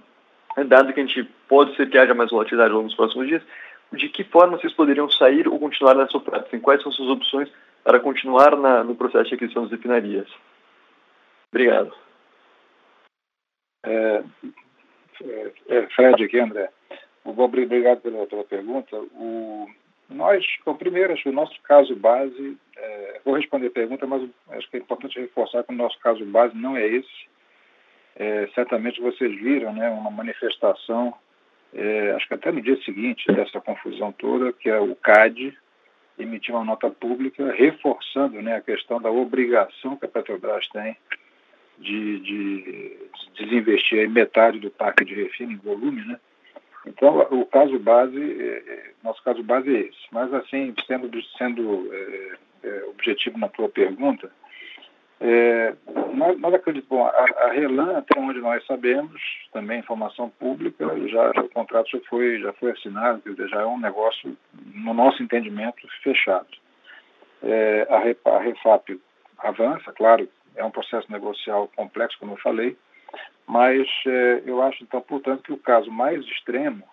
dado 0.68 0.94
que 0.94 1.00
a 1.00 1.06
gente 1.06 1.24
pode 1.50 1.76
ser 1.76 1.90
que 1.90 1.98
haja 1.98 2.14
mais 2.14 2.30
volatilidade 2.30 2.70
ao 2.70 2.78
longo 2.78 2.88
dos 2.88 2.96
próximos 2.96 3.28
dias, 3.28 3.42
de 3.92 4.10
que 4.10 4.24
forma 4.24 4.58
vocês 4.58 4.74
poderiam 4.74 5.10
sair 5.10 5.48
ou 5.48 5.60
continuar 5.60 5.96
nessa 5.96 6.18
oferta? 6.18 6.46
Assim, 6.48 6.60
quais 6.60 6.82
são 6.82 6.92
suas 6.92 7.10
opções 7.10 7.50
para 7.84 8.00
continuar 8.00 8.56
na, 8.56 8.84
no 8.84 8.96
processo 8.96 9.30
de 9.30 9.36
aquisição 9.36 9.64
das 9.64 9.72
refinarias? 9.72 10.28
Obrigado. 11.56 11.94
É, 13.86 14.24
é, 15.24 15.52
é 15.70 15.88
Fred 15.96 16.22
aqui, 16.22 16.38
André. 16.38 16.70
Obrigado 17.24 18.02
pela, 18.02 18.28
pela 18.28 18.44
pergunta. 18.44 18.98
O, 18.98 19.66
nós, 20.10 20.46
bom, 20.66 20.76
primeiro, 20.76 21.14
acho 21.14 21.24
que 21.24 21.30
o 21.30 21.34
nosso 21.34 21.58
caso 21.62 21.96
base, 21.96 22.58
é, 22.76 23.22
vou 23.24 23.36
responder 23.36 23.68
a 23.68 23.72
pergunta, 23.72 24.06
mas 24.06 24.30
acho 24.50 24.70
que 24.70 24.76
é 24.76 24.80
importante 24.82 25.18
reforçar 25.18 25.64
que 25.64 25.74
o 25.74 25.78
nosso 25.78 25.98
caso 26.00 26.26
base 26.26 26.54
não 26.58 26.76
é 26.76 26.86
esse. 26.86 27.26
É, 28.18 28.50
certamente 28.54 29.00
vocês 29.00 29.34
viram 29.40 29.72
né, 29.72 29.90
uma 29.90 30.12
manifestação, 30.12 31.14
é, 31.74 32.12
acho 32.12 32.28
que 32.28 32.34
até 32.34 32.52
no 32.52 32.62
dia 32.62 32.78
seguinte 32.84 33.32
dessa 33.32 33.62
confusão 33.62 34.12
toda, 34.12 34.52
que 34.52 34.70
é 34.70 34.78
o 34.78 34.94
CAD 34.94 35.58
emitiu 36.20 36.56
uma 36.56 36.66
nota 36.66 36.90
pública 36.90 37.50
reforçando 37.54 38.42
né, 38.42 38.58
a 38.58 38.62
questão 38.62 39.02
da 39.02 39.10
obrigação 39.10 39.96
que 39.96 40.06
a 40.06 40.10
Petrobras 40.10 40.68
tem 40.68 40.98
de, 41.80 42.20
de 42.20 42.98
desinvestir 43.38 44.10
metade 44.10 44.60
do 44.60 44.70
parque 44.70 45.06
de 45.06 45.14
refino 45.14 45.52
em 45.52 45.58
volume, 45.58 46.06
né? 46.06 46.20
Então, 46.88 47.20
o 47.32 47.46
caso 47.46 47.80
base, 47.80 48.20
é, 48.20 48.64
é, 48.68 48.92
nosso 49.04 49.22
caso 49.24 49.42
base 49.42 49.76
é 49.76 49.80
esse. 49.80 50.08
Mas, 50.12 50.32
assim, 50.34 50.74
sendo, 50.86 51.10
sendo 51.38 51.90
é, 51.92 52.38
é, 52.64 52.84
objetivo 52.86 53.38
na 53.40 53.50
tua 53.50 53.68
pergunta, 53.68 54.32
é, 55.20 55.74
nós, 56.14 56.40
nós, 56.40 56.54
acreditamos, 56.54 57.08
a, 57.08 57.46
a 57.46 57.52
Relan, 57.52 57.98
até 57.98 58.20
onde 58.20 58.40
nós 58.40 58.64
sabemos, 58.66 59.20
também 59.52 59.80
informação 59.80 60.30
pública, 60.30 60.86
já, 61.08 61.32
o 61.42 61.50
contrato 61.50 61.90
já 61.90 62.00
foi, 62.08 62.40
já 62.40 62.54
foi 62.54 62.72
assinado, 62.72 63.22
já 63.48 63.62
é 63.62 63.66
um 63.66 63.80
negócio, 63.80 64.38
no 64.74 64.94
nosso 64.94 65.24
entendimento, 65.24 65.88
fechado. 66.04 66.48
É, 67.42 67.88
a, 67.90 68.30
a 68.32 68.40
Refap 68.40 69.00
avança, 69.40 69.92
claro, 69.94 70.28
é 70.56 70.64
um 70.64 70.72
processo 70.72 71.12
negocial 71.12 71.70
complexo, 71.76 72.18
como 72.20 72.34
eu 72.34 72.38
falei, 72.38 72.78
mas 73.48 73.88
é, 74.08 74.44
eu 74.46 74.62
acho, 74.62 74.84
então, 74.84 75.02
portanto, 75.02 75.44
que 75.44 75.54
o 75.54 75.58
caso 75.58 75.92
mais 75.92 76.24
extremo 76.26 76.84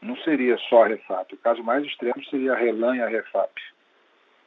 não 0.00 0.16
seria 0.18 0.56
só 0.68 0.84
a 0.84 0.88
Refap. 0.88 1.34
O 1.34 1.38
caso 1.38 1.62
mais 1.62 1.84
extremo 1.84 2.24
seria 2.26 2.52
a 2.52 2.56
Relan 2.56 2.96
e 2.96 3.02
a 3.02 3.08
Refap. 3.08 3.50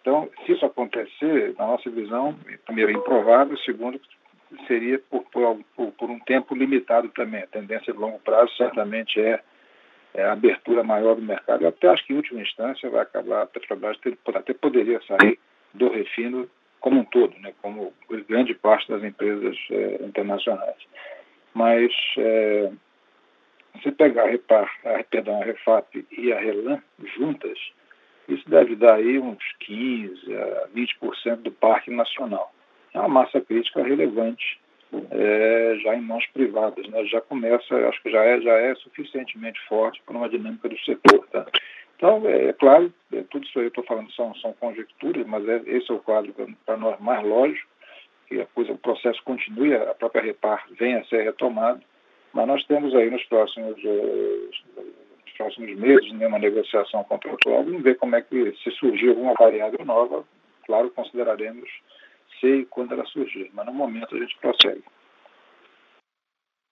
Então, 0.01 0.29
se 0.45 0.53
isso 0.53 0.65
acontecer, 0.65 1.53
na 1.57 1.67
nossa 1.67 1.89
visão, 1.89 2.35
primeiro, 2.65 2.91
é 2.91 2.95
improvável, 2.95 3.57
segundo, 3.59 3.99
seria 4.67 4.99
por, 4.99 5.23
por, 5.25 5.91
por, 5.91 6.09
um 6.09 6.19
tempo 6.19 6.55
limitado 6.55 7.09
também. 7.09 7.43
A 7.43 7.47
tendência 7.47 7.93
de 7.93 7.99
longo 7.99 8.19
prazo 8.19 8.51
certamente 8.57 9.19
é, 9.19 9.41
é 10.13 10.23
a 10.23 10.33
abertura 10.33 10.83
maior 10.83 11.15
do 11.15 11.21
mercado. 11.21 11.63
Eu 11.63 11.69
até 11.69 11.87
acho 11.87 12.05
que, 12.05 12.13
em 12.13 12.17
última 12.17 12.41
instância, 12.41 12.89
vai 12.89 13.01
acabar, 13.01 13.43
a 13.43 13.45
Petrobras 13.45 13.97
até 14.35 14.53
poderia 14.53 14.99
sair 15.03 15.39
do 15.73 15.89
refino 15.89 16.49
como 16.81 16.99
um 16.99 17.05
todo, 17.05 17.37
né, 17.39 17.53
como 17.61 17.93
grande 18.27 18.53
parte 18.55 18.89
das 18.89 19.03
empresas 19.03 19.55
é, 19.69 20.03
internacionais. 20.03 20.77
Mas 21.53 21.93
é, 22.17 22.71
se 23.81 23.91
pegar 23.91 24.23
a, 24.23 24.27
Repar, 24.27 24.69
a, 24.83 25.03
perdão, 25.03 25.41
a 25.41 25.45
Refap 25.45 26.05
e 26.11 26.33
a 26.33 26.39
Relan 26.39 26.81
juntas, 27.17 27.57
isso 28.27 28.49
deve 28.49 28.75
dar 28.75 28.95
aí 28.95 29.19
uns 29.19 29.43
15% 29.67 30.37
a 30.37 30.67
20% 30.69 31.35
do 31.37 31.51
parque 31.51 31.91
nacional. 31.91 32.53
É 32.93 32.99
uma 32.99 33.07
massa 33.07 33.39
crítica 33.39 33.83
relevante 33.83 34.59
é, 35.11 35.77
já 35.81 35.95
em 35.95 36.01
mãos 36.01 36.25
privadas. 36.27 36.87
Né? 36.87 37.05
Já 37.05 37.21
começa, 37.21 37.75
acho 37.87 38.01
que 38.01 38.11
já 38.11 38.23
é, 38.23 38.41
já 38.41 38.53
é 38.53 38.75
suficientemente 38.75 39.59
forte 39.67 40.01
para 40.05 40.17
uma 40.17 40.29
dinâmica 40.29 40.67
do 40.67 40.79
setor. 40.79 41.27
Tá? 41.31 41.45
Então, 42.01 42.27
é, 42.27 42.45
é 42.47 42.53
claro, 42.53 42.91
é, 43.13 43.21
tudo 43.29 43.45
isso 43.45 43.59
aí 43.59 43.65
eu 43.65 43.69
estou 43.69 43.83
falando 43.83 44.11
são, 44.13 44.33
são 44.37 44.53
conjecturas, 44.53 45.23
mas 45.27 45.47
é, 45.47 45.61
esse 45.67 45.91
é 45.91 45.93
o 45.93 45.99
quadro 45.99 46.33
para 46.65 46.75
nós 46.75 46.99
mais 46.99 47.23
lógico, 47.23 47.69
que 48.27 48.41
a 48.41 48.45
coisa, 48.47 48.71
o 48.71 48.77
processo 48.79 49.21
continue, 49.23 49.75
a 49.75 49.93
própria 49.93 50.23
Repar 50.23 50.65
venha 50.71 51.01
a 51.01 51.05
ser 51.05 51.21
retomado, 51.21 51.79
mas 52.33 52.47
nós 52.47 52.65
temos 52.65 52.95
aí 52.95 53.11
nos 53.11 53.23
próximos, 53.25 53.77
uh, 53.83 54.49
nos 54.79 55.33
próximos 55.37 55.77
meses 55.77 56.11
né, 56.13 56.25
uma 56.25 56.39
negociação 56.39 57.03
contratual, 57.03 57.63
vamos 57.63 57.83
ver 57.83 57.95
como 57.97 58.15
é 58.15 58.21
que, 58.23 58.51
se 58.63 58.71
surgir 58.71 59.09
alguma 59.09 59.35
variável 59.35 59.85
nova, 59.85 60.23
claro, 60.65 60.89
consideraremos 60.89 61.69
se 62.39 62.47
e 62.47 62.65
quando 62.65 62.93
ela 62.93 63.05
surgir, 63.05 63.51
mas 63.53 63.67
no 63.67 63.73
momento 63.73 64.15
a 64.15 64.19
gente 64.19 64.35
prossegue. 64.39 64.83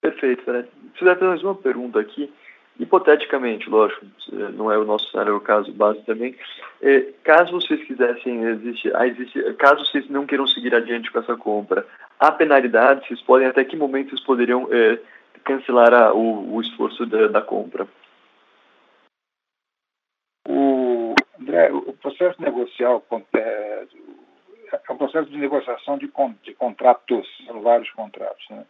Perfeito, 0.00 0.42
Fred. 0.42 0.68
Der 1.00 1.20
mais 1.20 1.44
uma 1.44 1.54
pergunta 1.54 2.00
aqui, 2.00 2.32
hipoteticamente, 2.80 3.68
lógico, 3.68 4.06
não 4.54 4.72
é 4.72 4.78
o 4.78 4.84
nosso 4.86 5.10
cenário, 5.10 5.34
é 5.34 5.36
o 5.36 5.40
caso 5.40 5.70
base 5.70 6.00
também, 6.02 6.34
é, 6.80 7.12
caso 7.22 7.52
vocês 7.52 7.84
quisessem, 7.84 8.42
existe, 8.42 8.90
ah, 8.94 9.06
existe, 9.06 9.38
caso 9.54 9.84
vocês 9.84 10.08
não 10.08 10.26
queiram 10.26 10.46
seguir 10.46 10.74
adiante 10.74 11.12
com 11.12 11.18
essa 11.18 11.36
compra, 11.36 11.86
há 12.18 12.32
penalidade, 12.32 13.06
vocês 13.06 13.20
podem, 13.20 13.46
até 13.46 13.64
que 13.64 13.76
momento 13.76 14.08
vocês 14.08 14.24
poderiam 14.24 14.66
é, 14.72 14.98
cancelar 15.44 15.92
a, 15.92 16.14
o, 16.14 16.54
o, 16.54 16.60
esforço 16.62 17.04
da, 17.04 17.28
da, 17.28 17.42
compra? 17.42 17.86
O, 20.48 21.14
André, 21.38 21.70
o 21.70 21.92
processo 21.92 22.40
negocial 22.40 23.04
é, 23.34 23.84
é 24.88 24.92
um 24.92 24.96
processo 24.96 25.28
de 25.28 25.36
negociação 25.36 25.98
de, 25.98 26.10
de 26.42 26.54
contratos, 26.54 27.28
são 27.46 27.60
vários 27.60 27.90
contratos, 27.90 28.48
né? 28.48 28.64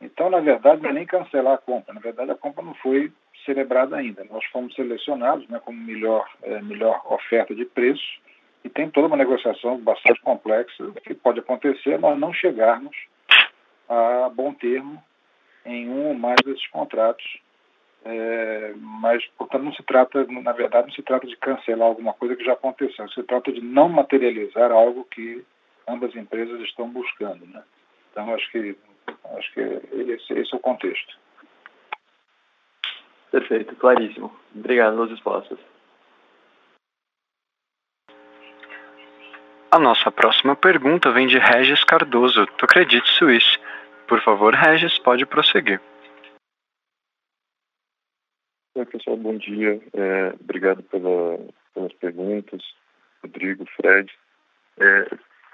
Então, 0.00 0.30
na 0.30 0.38
verdade, 0.38 0.80
não 0.80 0.90
é 0.90 0.92
nem 0.92 1.04
cancelar 1.04 1.54
a 1.54 1.58
compra. 1.58 1.92
Na 1.92 2.00
verdade, 2.00 2.30
a 2.30 2.36
compra 2.36 2.64
não 2.64 2.74
foi 2.74 3.12
celebrada 3.44 3.96
ainda. 3.96 4.24
Nós 4.24 4.44
fomos 4.46 4.74
selecionados 4.74 5.48
né, 5.48 5.60
como 5.64 5.78
melhor, 5.78 6.28
é, 6.42 6.60
melhor 6.62 7.00
oferta 7.06 7.54
de 7.54 7.64
preço 7.64 8.20
e 8.64 8.68
tem 8.68 8.90
toda 8.90 9.06
uma 9.06 9.16
negociação 9.16 9.78
bastante 9.78 10.20
complexa 10.20 10.90
que 11.04 11.14
pode 11.14 11.40
acontecer 11.40 11.98
nós 11.98 12.18
não 12.18 12.32
chegarmos 12.32 12.96
a 13.88 14.28
bom 14.28 14.52
termo 14.52 15.02
em 15.64 15.88
um 15.88 16.08
ou 16.08 16.14
mais 16.14 16.36
desses 16.44 16.66
contratos. 16.68 17.24
É, 18.04 18.74
mas, 18.76 19.24
portanto, 19.36 19.64
não 19.64 19.72
se 19.72 19.82
trata, 19.82 20.24
na 20.26 20.52
verdade, 20.52 20.88
não 20.88 20.94
se 20.94 21.02
trata 21.02 21.26
de 21.26 21.36
cancelar 21.36 21.88
alguma 21.88 22.12
coisa 22.14 22.36
que 22.36 22.44
já 22.44 22.52
aconteceu. 22.52 23.08
Se 23.08 23.22
trata 23.24 23.52
de 23.52 23.60
não 23.60 23.88
materializar 23.88 24.70
algo 24.70 25.04
que 25.04 25.44
ambas 25.86 26.14
empresas 26.14 26.60
estão 26.60 26.88
buscando. 26.88 27.44
Né? 27.46 27.62
Então, 28.10 28.32
acho 28.34 28.50
que, 28.50 28.76
acho 29.36 29.52
que 29.52 29.60
esse, 29.60 30.32
esse 30.32 30.54
é 30.54 30.56
o 30.56 30.60
contexto. 30.60 31.18
Perfeito, 33.30 33.76
claríssimo. 33.76 34.34
Obrigado 34.54 34.94
pelas 34.94 35.10
respostas. 35.10 35.58
A 39.70 39.78
nossa 39.78 40.10
próxima 40.10 40.56
pergunta 40.56 41.10
vem 41.10 41.26
de 41.26 41.38
Regis 41.38 41.84
Cardoso, 41.84 42.46
do 42.46 42.66
Credit 42.66 43.06
Suisse. 43.06 43.58
Por 44.06 44.22
favor, 44.22 44.54
Regis, 44.54 44.98
pode 44.98 45.26
prosseguir. 45.26 45.78
Oi, 48.74 48.86
pessoal, 48.86 49.18
bom 49.18 49.36
dia. 49.36 49.78
É, 49.92 50.28
obrigado 50.40 50.82
pela, 50.84 51.38
pelas 51.74 51.92
perguntas, 51.94 52.62
Rodrigo, 53.22 53.66
Fred. 53.76 54.10
É, 54.78 55.04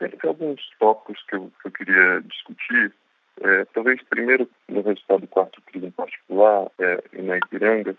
tem 0.09 0.31
alguns 0.31 0.61
tópicos 0.79 1.20
que 1.29 1.35
eu, 1.35 1.51
que 1.61 1.68
eu 1.68 1.72
queria 1.72 2.20
discutir. 2.20 2.95
É, 3.41 3.64
talvez 3.66 4.01
primeiro 4.05 4.49
no 4.68 4.82
resultado 4.82 5.22
do 5.22 5.26
quarto 5.26 5.61
tri 5.62 5.85
em 5.85 5.91
particular, 5.91 6.70
é, 6.78 7.03
na 7.20 7.37
Ipiranga, 7.37 7.97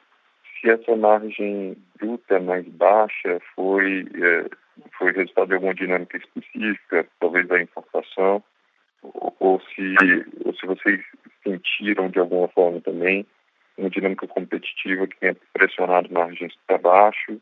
se 0.60 0.70
essa 0.70 0.96
margem 0.96 1.78
bruta 2.00 2.40
mais 2.40 2.66
baixa 2.68 3.40
foi, 3.54 4.06
é, 4.16 4.50
foi 4.98 5.12
resultado 5.12 5.50
de 5.50 5.56
alguma 5.56 5.76
dinâmica 5.76 6.18
específica, 6.18 7.06
talvez 7.20 7.48
da 7.48 7.62
importação, 7.62 8.42
ou, 9.04 9.36
ou, 9.40 9.62
se, 9.62 9.96
ou 10.44 10.54
se 10.56 10.66
vocês 10.66 11.04
sentiram 11.44 12.10
de 12.10 12.20
alguma 12.20 12.48
forma 12.48 12.82
também 12.82 13.26
uma 13.78 13.90
dinâmica 13.90 14.28
competitiva 14.28 15.06
que 15.06 15.20
tenha 15.20 15.36
pressionado 15.54 16.12
margens 16.12 16.54
para 16.66 16.78
baixo, 16.78 17.40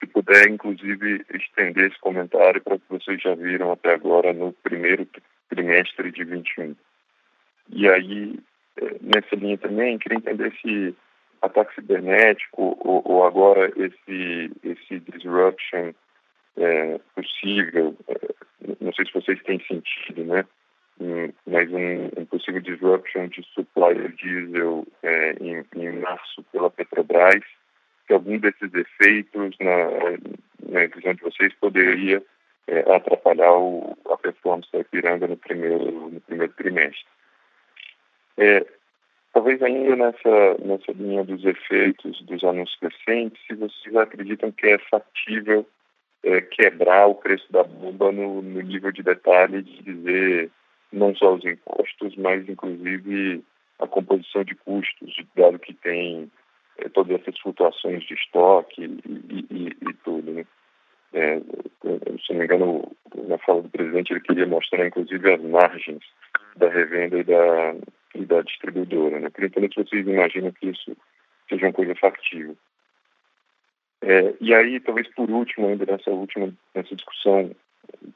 se 0.00 0.06
puder, 0.08 0.48
inclusive, 0.48 1.24
estender 1.32 1.86
esse 1.86 2.00
comentário 2.00 2.60
para 2.60 2.74
o 2.74 2.80
que 2.80 2.88
vocês 2.90 3.22
já 3.22 3.34
viram 3.36 3.70
até 3.70 3.94
agora 3.94 4.32
no 4.32 4.52
primeiro 4.52 5.06
trimestre 5.48 6.10
de 6.10 6.24
21. 6.24 6.74
E 7.70 7.88
aí, 7.88 8.38
é, 8.80 8.96
nessa 9.00 9.36
linha 9.36 9.58
também, 9.58 9.98
queria 9.98 10.18
entender 10.18 10.52
se 10.60 10.94
ataque 11.40 11.74
cibernético 11.74 12.76
ou, 12.80 13.02
ou 13.04 13.24
agora 13.24 13.72
esse, 13.76 14.50
esse 14.62 15.00
disruption 15.00 15.92
é, 16.56 17.00
possível, 17.14 17.96
é, 18.08 18.74
não 18.80 18.92
sei 18.92 19.06
se 19.06 19.12
vocês 19.12 19.42
têm 19.42 19.60
sentido, 19.66 20.24
né? 20.24 20.44
Mas 21.46 21.68
um, 21.72 22.20
um 22.20 22.24
possível 22.26 22.60
disruption 22.60 23.26
de 23.28 23.42
supply 23.54 23.94
de 23.94 24.08
diesel 24.16 24.86
é, 25.02 25.32
em, 25.40 25.64
em 25.74 25.92
março 25.98 26.44
pela 26.52 26.70
Petrobras, 26.70 27.42
que 28.06 28.12
algum 28.12 28.38
desses 28.38 28.72
efeitos, 28.72 29.56
na, 29.58 30.70
na 30.70 30.86
visão 30.86 31.14
de 31.14 31.22
vocês, 31.22 31.52
poderia 31.54 32.22
é, 32.68 32.94
atrapalhar 32.94 33.52
o, 33.52 33.96
a 34.10 34.16
performance 34.16 34.70
da 34.72 34.80
Ipiranga 34.80 35.26
no 35.26 35.36
primeiro, 35.36 36.10
no 36.10 36.20
primeiro 36.20 36.52
trimestre. 36.52 37.04
É, 38.38 38.66
talvez 39.32 39.62
ainda 39.62 39.96
nessa, 39.96 40.56
nessa 40.64 40.92
linha 40.92 41.24
dos 41.24 41.44
efeitos 41.44 42.20
dos 42.22 42.42
anúncios 42.44 42.78
recentes, 42.80 43.40
se 43.46 43.54
vocês 43.54 43.94
acreditam 43.96 44.50
que 44.52 44.66
é 44.66 44.78
factível 44.78 45.66
é, 46.22 46.40
quebrar 46.40 47.06
o 47.06 47.14
preço 47.14 47.50
da 47.52 47.64
bomba 47.64 48.12
no, 48.12 48.42
no 48.42 48.60
nível 48.60 48.92
de 48.92 49.02
detalhe 49.02 49.62
de 49.62 49.82
dizer 49.82 50.50
não 50.92 51.14
só 51.14 51.34
os 51.34 51.44
impostos, 51.44 52.14
mas 52.16 52.48
inclusive 52.48 53.42
a 53.78 53.86
composição 53.86 54.44
de 54.44 54.54
custos, 54.54 55.16
dado 55.34 55.58
que 55.58 55.74
tem 55.74 56.30
é, 56.78 56.88
todas 56.88 57.20
essas 57.20 57.38
flutuações 57.40 58.04
de 58.04 58.14
estoque 58.14 58.84
e, 58.84 59.46
e, 59.50 59.66
e 59.88 59.94
tudo. 60.04 60.30
Né? 60.30 60.46
É, 61.14 61.40
se 61.40 62.32
não 62.32 62.38
me 62.38 62.44
engano, 62.44 62.92
na 63.26 63.38
fala 63.38 63.62
do 63.62 63.68
presidente, 63.68 64.12
ele 64.12 64.20
queria 64.20 64.46
mostrar 64.46 64.86
inclusive 64.86 65.32
as 65.32 65.42
margens 65.42 66.02
da 66.56 66.68
revenda 66.68 67.18
e 67.18 67.24
da, 67.24 67.74
e 68.14 68.24
da 68.24 68.42
distribuidora. 68.42 69.20
Né? 69.20 69.28
Entender 69.38 69.68
se 69.72 69.82
vocês 69.82 70.06
imaginam 70.06 70.52
que 70.52 70.68
isso 70.68 70.96
seja 71.48 71.66
uma 71.66 71.72
coisa 71.72 71.94
factível. 71.94 72.56
É, 74.02 74.34
e 74.40 74.52
aí, 74.54 74.80
talvez 74.80 75.06
por 75.14 75.30
último, 75.30 75.68
ainda 75.68 75.86
nessa 75.86 76.10
última 76.10 76.52
nessa 76.74 76.94
discussão 76.94 77.54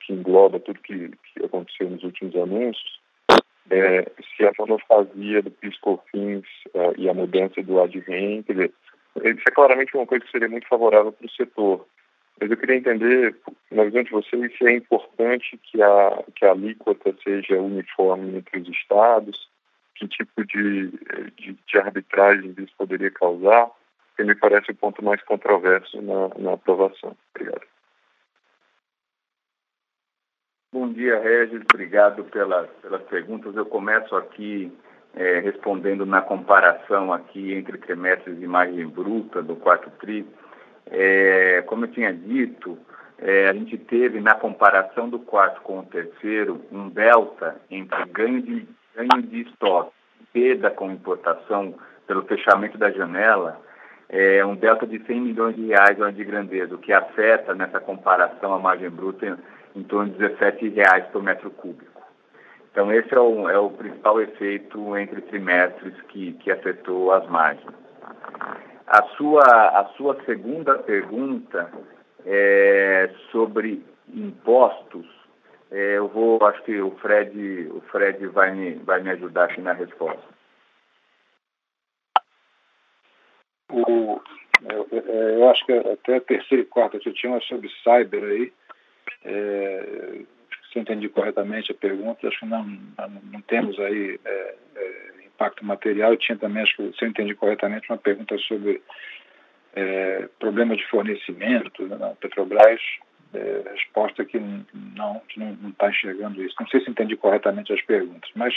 que 0.00 0.12
engloba 0.12 0.58
tudo 0.58 0.80
que, 0.80 1.10
que 1.10 1.44
aconteceu 1.44 1.88
nos 1.90 2.02
últimos 2.02 2.34
anúncios, 2.34 3.00
é, 3.70 4.10
se 4.36 4.44
a 4.44 4.52
monofasia 4.58 5.42
do 5.42 5.50
PIS-COFINS 5.50 6.44
uh, 6.74 6.94
e 6.96 7.08
a 7.08 7.14
mudança 7.14 7.62
do 7.62 7.80
ADVEM, 7.80 8.42
quer 8.42 8.52
dizer, 8.52 8.72
isso 9.16 9.42
é 9.48 9.52
claramente 9.52 9.96
uma 9.96 10.06
coisa 10.06 10.24
que 10.24 10.30
seria 10.30 10.48
muito 10.48 10.68
favorável 10.68 11.12
para 11.12 11.26
o 11.26 11.30
setor. 11.30 11.86
Mas 12.40 12.50
eu 12.50 12.56
queria 12.56 12.76
entender, 12.76 13.34
na 13.70 13.84
visão 13.84 14.02
de 14.02 14.10
vocês, 14.10 14.56
se 14.56 14.66
é 14.66 14.72
importante 14.72 15.58
que 15.62 15.82
a, 15.82 16.24
que 16.34 16.44
a 16.44 16.50
alíquota 16.50 17.14
seja 17.24 17.60
uniforme 17.60 18.36
entre 18.36 18.60
os 18.60 18.68
estados, 18.68 19.48
que 19.94 20.06
tipo 20.06 20.44
de, 20.44 20.90
de, 21.36 21.56
de 21.66 21.78
arbitragem 21.78 22.54
isso 22.58 22.74
poderia 22.76 23.10
causar, 23.10 23.70
que 24.16 24.24
me 24.24 24.34
parece 24.34 24.70
o 24.70 24.74
ponto 24.74 25.02
mais 25.02 25.22
controverso 25.22 26.00
na, 26.02 26.28
na 26.38 26.52
aprovação. 26.54 27.16
Obrigado. 27.34 27.66
Bom 30.72 30.92
dia, 30.92 31.18
Regis. 31.18 31.62
Obrigado 31.72 32.24
pelas, 32.24 32.68
pelas 32.82 33.02
perguntas. 33.04 33.56
Eu 33.56 33.64
começo 33.64 34.14
aqui 34.14 34.70
é, 35.14 35.38
respondendo 35.40 36.04
na 36.04 36.20
comparação 36.20 37.12
aqui 37.12 37.54
entre 37.54 37.78
trimestres 37.78 38.38
de 38.38 38.46
margem 38.46 38.86
bruta 38.86 39.42
do 39.42 39.56
quarto 39.56 39.90
tri. 39.98 40.26
É, 40.90 41.62
como 41.66 41.84
eu 41.84 41.90
tinha 41.90 42.12
dito, 42.12 42.78
é, 43.18 43.48
a 43.48 43.52
gente 43.52 43.76
teve 43.78 44.20
na 44.20 44.34
comparação 44.34 45.08
do 45.08 45.18
quarto 45.18 45.60
com 45.62 45.80
o 45.80 45.84
terceiro 45.84 46.60
um 46.70 46.88
delta 46.88 47.56
entre 47.70 48.04
ganho 48.06 48.42
de, 48.42 48.68
ganho 48.94 49.22
de 49.22 49.42
estoque, 49.42 49.92
perda 50.32 50.70
com 50.70 50.90
importação 50.90 51.74
pelo 52.06 52.22
fechamento 52.22 52.78
da 52.78 52.90
janela, 52.90 53.60
é 54.08 54.44
um 54.44 54.54
delta 54.54 54.86
de 54.86 55.04
100 55.04 55.20
milhões 55.20 55.56
de 55.56 55.66
reais 55.66 55.96
de 56.14 56.24
grandeza, 56.24 56.74
o 56.74 56.78
que 56.78 56.92
afeta 56.92 57.54
nessa 57.54 57.80
comparação 57.80 58.54
a 58.54 58.58
margem 58.58 58.88
bruta 58.88 59.38
em 59.74 59.82
torno 59.82 60.12
de 60.12 60.18
17 60.18 60.68
reais 60.68 61.06
por 61.06 61.22
metro 61.22 61.50
cúbico. 61.50 62.02
Então, 62.70 62.92
esse 62.92 63.12
é 63.12 63.18
o, 63.18 63.48
é 63.48 63.58
o 63.58 63.70
principal 63.70 64.20
efeito 64.20 64.96
entre 64.96 65.22
trimestres 65.22 65.94
que, 66.08 66.34
que 66.34 66.52
afetou 66.52 67.10
as 67.10 67.26
margens. 67.28 67.74
A 68.86 69.02
sua, 69.16 69.42
a 69.42 69.84
sua 69.96 70.16
segunda 70.24 70.78
pergunta 70.78 71.72
é 72.24 73.10
sobre 73.32 73.84
impostos. 74.08 75.06
É, 75.72 75.98
eu 75.98 76.06
vou, 76.06 76.44
acho 76.46 76.62
que 76.62 76.80
o 76.80 76.92
Fred, 76.98 77.68
o 77.72 77.80
Fred 77.90 78.24
vai 78.28 78.54
me, 78.54 78.74
vai 78.74 79.02
me 79.02 79.10
ajudar 79.10 79.46
aqui 79.46 79.60
na 79.60 79.72
resposta. 79.72 80.22
O, 83.72 84.20
eu, 84.70 84.88
eu, 84.92 85.50
acho 85.50 85.66
que 85.66 85.72
até 85.72 86.16
a 86.16 86.20
terceira 86.20 86.62
e 86.62 86.66
quarta 86.66 87.00
que 87.00 87.12
tinha 87.12 87.32
uma 87.32 87.40
sobre 87.40 87.68
cyber 87.82 88.22
aí, 88.22 88.52
é, 89.24 90.20
se 90.70 90.78
eu 90.78 90.82
entendi 90.82 91.08
corretamente 91.08 91.72
a 91.72 91.74
pergunta, 91.74 92.28
acho 92.28 92.38
que 92.38 92.46
não, 92.46 92.64
não, 92.64 93.08
não 93.32 93.40
temos 93.42 93.78
aí 93.80 94.20
é, 94.24 94.54
é, 94.76 95.12
impacto 95.36 95.64
material. 95.64 96.12
Eu 96.12 96.16
tinha 96.16 96.36
também, 96.38 96.62
acho 96.62 96.76
que 96.76 96.92
se 96.98 97.04
eu 97.04 97.08
entendi 97.08 97.34
corretamente, 97.34 97.90
uma 97.90 97.98
pergunta 97.98 98.36
sobre 98.38 98.82
é, 99.74 100.28
problema 100.38 100.74
de 100.74 100.86
fornecimento 100.88 101.86
na 101.86 102.08
Petrobras. 102.10 102.80
É, 103.34 103.62
resposta 103.72 104.24
que 104.24 104.38
não 104.38 105.20
não 105.36 105.68
está 105.68 105.90
enxergando 105.90 106.42
isso. 106.42 106.54
Não 106.58 106.68
sei 106.68 106.80
se 106.80 106.90
entendi 106.90 107.16
corretamente 107.16 107.72
as 107.72 107.82
perguntas, 107.82 108.30
mas 108.34 108.54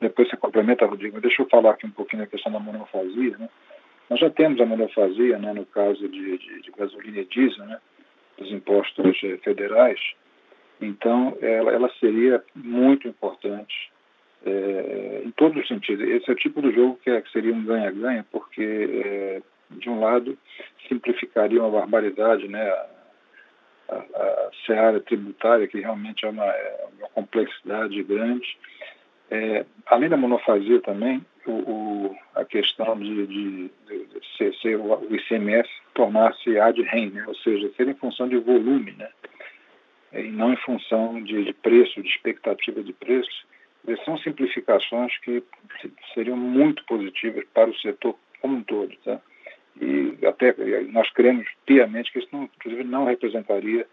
depois 0.00 0.28
você 0.28 0.36
complementa, 0.36 0.86
Rodrigo. 0.86 1.20
Deixa 1.20 1.42
eu 1.42 1.48
falar 1.48 1.72
aqui 1.72 1.86
um 1.86 1.90
pouquinho 1.90 2.22
da 2.22 2.28
questão 2.28 2.50
da 2.50 2.58
monofasia. 2.58 3.36
Né? 3.38 3.48
Nós 4.10 4.18
já 4.18 4.30
temos 4.30 4.60
a 4.60 4.66
monofasia 4.66 5.38
né, 5.38 5.52
no 5.52 5.66
caso 5.66 6.08
de, 6.08 6.38
de, 6.38 6.62
de 6.62 6.70
gasolina 6.76 7.20
e 7.20 7.24
diesel, 7.26 7.66
né? 7.66 7.78
dos 8.36 8.50
impostos 8.50 9.18
eh, 9.24 9.38
federais, 9.38 10.00
então 10.80 11.36
ela, 11.40 11.72
ela 11.72 11.90
seria 11.98 12.42
muito 12.54 13.08
importante 13.08 13.90
é, 14.44 15.22
em 15.24 15.30
todos 15.32 15.62
os 15.62 15.68
sentidos. 15.68 16.06
Esse 16.08 16.30
é 16.30 16.32
o 16.32 16.36
tipo 16.36 16.60
do 16.60 16.72
jogo 16.72 16.98
que, 17.02 17.10
é, 17.10 17.20
que 17.20 17.30
seria 17.30 17.54
um 17.54 17.64
ganha-ganha, 17.64 18.24
porque, 18.30 18.62
é, 18.62 19.42
de 19.70 19.88
um 19.88 20.00
lado, 20.00 20.38
simplificaria 20.88 21.60
uma 21.60 21.70
barbaridade 21.70 22.48
né, 22.48 22.68
a, 22.68 22.86
a, 23.88 23.96
a 23.96 24.50
seara 24.64 25.00
tributária, 25.00 25.66
que 25.66 25.80
realmente 25.80 26.24
é 26.24 26.28
uma, 26.28 26.46
é 26.46 26.86
uma 26.98 27.08
complexidade 27.08 28.02
grande. 28.02 28.56
É, 29.30 29.64
além 29.86 30.08
da 30.08 30.16
monofasia 30.16 30.80
também, 30.80 31.24
o, 31.46 31.52
o, 31.52 32.16
a 32.34 32.44
questão 32.44 32.98
de, 32.98 33.26
de, 33.26 33.70
de, 33.88 34.52
ser, 34.60 34.76
o 34.76 35.14
ICMS 35.14 35.68
tornar-se 35.94 36.58
ad 36.58 36.80
rem, 36.82 37.10
né? 37.10 37.24
ou 37.26 37.34
seja, 37.36 37.70
ser 37.76 37.88
em 37.88 37.94
função 37.94 38.28
de 38.28 38.36
volume, 38.36 38.92
né? 38.92 39.08
e 40.12 40.30
não 40.30 40.52
em 40.52 40.56
função 40.56 41.22
de, 41.22 41.44
de 41.44 41.52
preço, 41.52 42.00
de 42.02 42.08
expectativa 42.08 42.82
de 42.82 42.92
preço, 42.92 43.45
são 44.04 44.18
simplificações 44.18 45.16
que 45.18 45.42
seriam 46.14 46.36
muito 46.36 46.84
positivas 46.86 47.44
para 47.54 47.70
o 47.70 47.76
setor 47.76 48.16
como 48.40 48.56
um 48.56 48.62
todo. 48.62 48.94
Tá? 49.04 49.20
E 49.80 50.18
até 50.26 50.54
nós 50.90 51.10
cremos 51.10 51.46
piamente 51.64 52.12
que 52.12 52.18
isso, 52.18 52.28
não, 52.32 52.44
inclusive, 52.44 52.84
não 52.84 53.04
representaria 53.04 53.86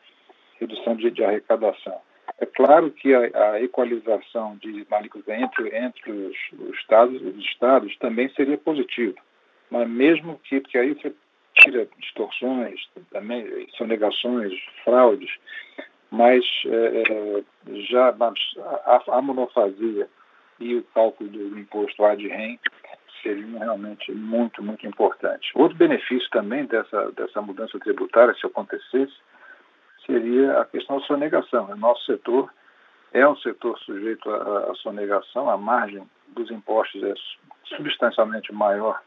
redução 0.59 0.95
de, 0.95 1.11
de 1.11 1.23
arrecadação. 1.23 1.99
É 2.39 2.45
claro 2.45 2.89
que 2.91 3.13
a, 3.13 3.51
a 3.51 3.61
equalização 3.61 4.57
de 4.57 4.85
alíquota 4.91 5.35
entre, 5.35 5.75
entre 5.75 6.11
os, 6.11 6.37
os, 6.59 6.77
estados, 6.77 7.21
os 7.21 7.37
estados 7.45 7.95
também 7.97 8.29
seria 8.29 8.57
positivo, 8.57 9.15
mas 9.69 9.89
mesmo 9.89 10.39
que, 10.43 10.59
porque 10.61 10.77
aí 10.77 10.93
você 10.93 11.13
tira 11.55 11.87
distorções, 11.99 12.79
também 13.11 13.67
sonegações, 13.77 14.53
fraudes, 14.83 15.31
mas 16.13 16.45
é, 16.67 17.03
é 17.09 17.43
já 17.89 18.09
a, 18.85 19.17
a, 19.17 19.21
monofasia 19.21 20.07
e 20.59 20.75
o 20.75 20.83
cálculo 20.93 21.27
do 21.27 21.57
imposto 21.57 22.05
ad 22.05 22.27
rem 22.27 22.59
seriam 23.23 23.57
realmente 23.57 24.11
muito, 24.11 24.61
muito 24.61 24.85
importantes. 24.85 25.49
Outro 25.55 25.75
benefício 25.75 26.29
também 26.29 26.65
dessa, 26.65 27.11
dessa 27.13 27.41
mudança 27.41 27.79
tributária, 27.79 28.35
se 28.35 28.45
acontecesse, 28.45 29.13
seria 30.05 30.61
a 30.61 30.65
questão 30.65 30.99
da 30.99 31.05
sonegação. 31.07 31.65
O 31.71 31.75
nosso 31.75 32.05
setor 32.05 32.53
é 33.11 33.27
um 33.27 33.35
setor 33.37 33.79
sujeito 33.79 34.29
à, 34.29 34.71
à 34.71 34.75
sonegação, 34.75 35.49
a 35.49 35.57
margem 35.57 36.07
dos 36.27 36.51
impostos 36.51 37.01
é 37.01 37.13
substancialmente 37.75 38.53
maior 38.53 39.01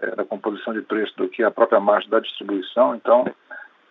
é, 0.00 0.16
da 0.16 0.24
composição 0.24 0.72
de 0.72 0.80
preço 0.80 1.14
do 1.18 1.28
que 1.28 1.42
a 1.42 1.50
própria 1.50 1.78
margem 1.78 2.08
da 2.08 2.20
distribuição, 2.20 2.94
então 2.94 3.26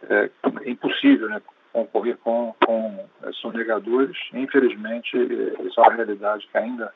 é, 0.10 0.32
é 0.64 0.70
impossível 0.72 1.30
né, 1.30 1.40
concorrer 1.72 2.18
com, 2.18 2.54
com 2.66 3.08
é, 3.24 3.32
sonegadores. 3.34 4.18
Infelizmente, 4.34 5.16
é, 5.18 5.64
isso 5.64 5.80
é 5.80 5.84
uma 5.84 5.94
realidade 5.94 6.48
que 6.48 6.58
ainda 6.58 6.94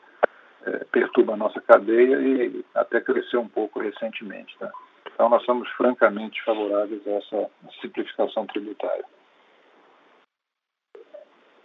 é, 0.66 0.84
perturba 0.84 1.34
a 1.34 1.36
nossa 1.36 1.60
cadeia 1.60 2.16
e 2.16 2.64
até 2.74 3.00
cresceu 3.00 3.40
um 3.40 3.48
pouco 3.48 3.80
recentemente. 3.80 4.56
Tá? 4.58 4.70
Então, 5.12 5.28
nós 5.28 5.44
somos 5.44 5.68
francamente 5.70 6.42
favoráveis 6.44 7.06
a 7.06 7.10
essa 7.10 7.50
simplificação 7.80 8.46
tributária. 8.46 9.04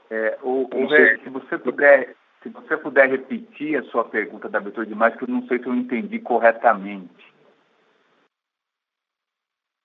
É, 0.09 0.37
o, 0.41 0.63
o 0.63 0.89
se 1.23 1.29
você 1.29 1.57
puder, 1.57 2.15
se 2.43 2.49
você 2.49 2.75
puder 2.75 3.09
repetir 3.09 3.77
a 3.77 3.83
sua 3.83 4.03
pergunta 4.03 4.49
da 4.49 4.57
abertura 4.57 4.85
de 4.85 4.93
mais, 4.93 5.15
que 5.15 5.23
eu 5.23 5.27
não 5.27 5.47
sei 5.47 5.57
se 5.59 5.65
eu 5.65 5.73
entendi 5.73 6.19
corretamente. 6.19 7.31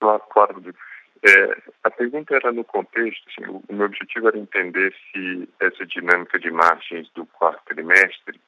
Claro, 0.01 0.23
claro. 0.31 0.63
É, 1.23 1.63
a 1.85 1.91
pergunta 1.91 2.35
era 2.37 2.53
no 2.53 2.65
contexto, 2.65 3.25
assim, 3.29 3.51
o, 3.51 3.63
o, 3.69 3.75
meu 3.75 3.87
objetivo 3.87 4.29
era 4.29 4.39
entender 4.39 4.95
se 5.11 5.49
essa 5.61 5.87
dinâmica 5.87 6.39
de 6.39 6.51
margens 6.51 7.11
do 7.15 7.25
quarto 7.27 7.63
trimestre, 7.65 8.41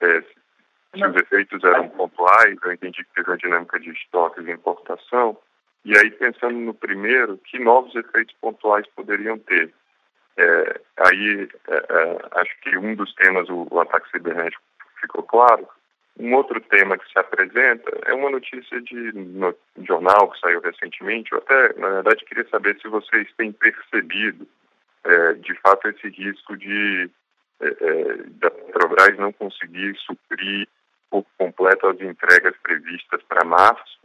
é, 0.00 0.20
se 0.22 1.06
os 1.06 1.16
efeitos 1.16 1.62
eram 1.62 1.88
pontuais, 1.90 2.58
eu 2.62 2.72
entendi 2.72 3.04
que 3.04 3.14
teve 3.14 3.30
uma 3.30 3.36
dinâmica 3.36 3.78
de 3.78 3.90
estoques 3.90 4.44
e 4.44 4.50
importação, 4.50 5.38
e 5.84 5.96
aí 5.96 6.10
pensando 6.10 6.58
no 6.58 6.74
primeiro, 6.74 7.38
que 7.38 7.58
novos 7.58 7.94
efeitos 7.94 8.34
pontuais 8.40 8.86
poderiam 8.94 9.38
ter? 9.38 9.72
É, 10.36 10.80
aí, 10.98 11.48
é, 11.68 11.74
é, 11.74 12.18
acho 12.40 12.60
que 12.60 12.76
um 12.76 12.94
dos 12.94 13.14
temas, 13.14 13.48
o, 13.48 13.66
o 13.70 13.80
ataque 13.80 14.10
cibernético, 14.10 14.62
ficou 15.00 15.22
claro. 15.22 15.66
Um 16.18 16.34
outro 16.34 16.60
tema 16.60 16.98
que 16.98 17.10
se 17.10 17.18
apresenta 17.18 17.90
é 18.06 18.12
uma 18.12 18.30
notícia 18.30 18.80
de 18.82 19.12
no, 19.12 19.54
jornal 19.82 20.30
que 20.30 20.40
saiu 20.40 20.60
recentemente. 20.60 21.32
Eu 21.32 21.38
até, 21.38 21.72
na 21.78 21.88
verdade, 21.88 22.24
queria 22.24 22.46
saber 22.48 22.78
se 22.80 22.88
vocês 22.88 23.28
têm 23.36 23.52
percebido, 23.52 24.46
é, 25.04 25.34
de 25.34 25.54
fato, 25.60 25.88
esse 25.88 26.08
risco 26.08 26.56
de 26.56 27.10
é, 27.60 27.66
é 27.66 28.16
da 28.40 28.50
Petrobras 28.50 29.16
não 29.18 29.32
conseguir 29.32 29.96
suprir 29.98 30.68
por 31.10 31.24
completo 31.38 31.86
as 31.88 32.00
entregas 32.00 32.54
previstas 32.62 33.22
para 33.24 33.44
março, 33.44 34.00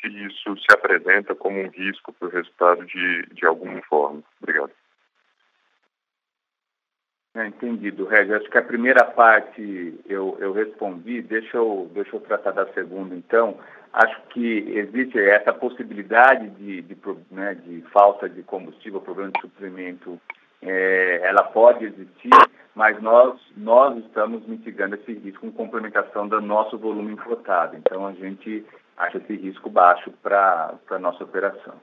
se 0.00 0.08
isso 0.08 0.56
se 0.58 0.66
apresenta 0.72 1.34
como 1.34 1.60
um 1.60 1.68
risco 1.68 2.12
para 2.12 2.28
o 2.28 2.30
resultado 2.30 2.84
de, 2.86 3.26
de 3.32 3.46
alguma 3.46 3.80
forma. 3.82 4.22
Obrigado. 4.40 4.72
É, 7.34 7.46
entendido, 7.46 8.04
Regi. 8.04 8.34
Acho 8.34 8.50
que 8.50 8.58
a 8.58 8.62
primeira 8.62 9.04
parte 9.04 9.98
eu, 10.06 10.36
eu 10.38 10.52
respondi, 10.52 11.22
deixa 11.22 11.56
eu, 11.56 11.90
deixa 11.94 12.16
eu 12.16 12.20
tratar 12.20 12.50
da 12.50 12.70
segunda, 12.74 13.14
então. 13.14 13.58
Acho 13.90 14.22
que 14.28 14.58
existe 14.70 15.18
essa 15.18 15.52
possibilidade 15.52 16.48
de, 16.50 16.82
de, 16.82 16.96
né, 17.30 17.54
de 17.54 17.82
falta 17.92 18.28
de 18.28 18.42
combustível, 18.42 19.00
problema 19.00 19.30
de 19.30 19.40
suprimento, 19.40 20.20
é, 20.62 21.20
ela 21.24 21.42
pode 21.42 21.84
existir, 21.84 22.30
mas 22.74 23.00
nós, 23.02 23.38
nós 23.56 23.96
estamos 24.04 24.46
mitigando 24.46 24.94
esse 24.94 25.12
risco 25.12 25.40
com 25.40 25.52
complementação 25.52 26.28
do 26.28 26.40
nosso 26.40 26.78
volume 26.78 27.12
importado. 27.12 27.76
Então, 27.76 28.06
a 28.06 28.12
gente 28.12 28.64
acha 28.96 29.18
esse 29.18 29.36
risco 29.36 29.68
baixo 29.68 30.10
para 30.22 30.78
a 30.90 30.98
nossa 30.98 31.24
operação. 31.24 31.74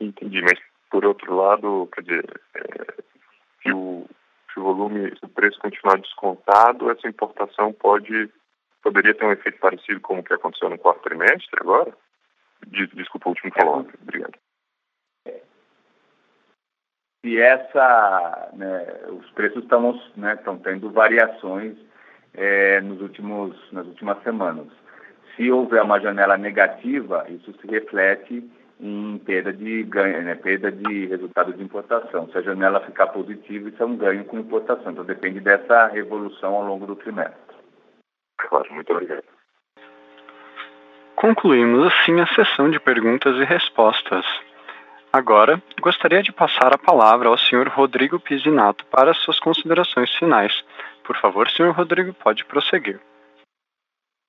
Entendi, 0.00 0.40
mas 0.42 0.58
por 0.96 1.04
outro 1.04 1.36
lado, 1.36 1.86
quer 1.92 2.00
dizer, 2.00 2.40
é, 2.54 3.02
se, 3.62 3.70
o, 3.70 4.06
se 4.50 4.58
o 4.58 4.62
volume, 4.62 5.10
se 5.10 5.22
o 5.26 5.28
preço 5.28 5.60
continuar 5.60 5.98
descontado, 5.98 6.90
essa 6.90 7.06
importação 7.06 7.70
pode 7.70 8.30
poderia 8.82 9.12
ter 9.12 9.26
um 9.26 9.32
efeito 9.32 9.58
parecido 9.58 10.00
com 10.00 10.18
o 10.18 10.24
que 10.24 10.32
aconteceu 10.32 10.70
no 10.70 10.78
quarto 10.78 11.02
trimestre 11.02 11.60
agora? 11.60 11.92
Desculpa 12.94 13.28
o 13.28 13.32
último 13.32 13.52
follow 13.52 13.86
Obrigado. 14.00 14.38
Se 17.22 17.38
essa, 17.42 18.50
né, 18.54 18.86
os 19.10 19.30
preços 19.32 19.64
estão, 19.64 20.00
né, 20.16 20.38
tendo 20.64 20.90
variações 20.92 21.76
é, 22.32 22.80
nos 22.80 23.02
últimos, 23.02 23.54
nas 23.70 23.86
últimas 23.86 24.22
semanas. 24.22 24.68
Se 25.34 25.50
houver 25.50 25.82
uma 25.82 26.00
janela 26.00 26.38
negativa, 26.38 27.26
isso 27.28 27.52
se 27.60 27.66
reflete 27.66 28.50
em 28.80 29.18
perda 29.18 29.52
de 29.52 29.82
ganho, 29.84 30.22
né, 30.22 30.34
perda 30.34 30.70
de 30.70 31.06
resultado 31.06 31.52
de 31.52 31.62
importação. 31.62 32.28
Se 32.28 32.38
a 32.38 32.42
janela 32.42 32.80
ficar 32.80 33.08
positiva, 33.08 33.68
isso 33.68 33.82
é 33.82 33.86
um 33.86 33.96
ganho 33.96 34.24
com 34.24 34.38
importação. 34.38 34.92
Então 34.92 35.04
depende 35.04 35.40
dessa 35.40 35.96
evolução 35.96 36.54
ao 36.54 36.64
longo 36.64 36.86
do 36.86 36.96
trimestre. 36.96 37.56
Claro, 38.38 38.72
muito 38.72 38.92
obrigado. 38.92 39.24
Concluímos 41.14 41.86
assim 41.86 42.20
a 42.20 42.26
sessão 42.26 42.70
de 42.70 42.78
perguntas 42.78 43.36
e 43.36 43.44
respostas. 43.44 44.26
Agora, 45.10 45.62
gostaria 45.80 46.22
de 46.22 46.30
passar 46.30 46.74
a 46.74 46.78
palavra 46.78 47.30
ao 47.30 47.38
Sr. 47.38 47.68
Rodrigo 47.68 48.20
Pisinato 48.20 48.84
para 48.86 49.14
suas 49.14 49.40
considerações 49.40 50.14
finais. 50.16 50.62
Por 51.04 51.16
favor, 51.16 51.48
Sr. 51.48 51.70
Rodrigo, 51.70 52.12
pode 52.12 52.44
prosseguir. 52.44 53.00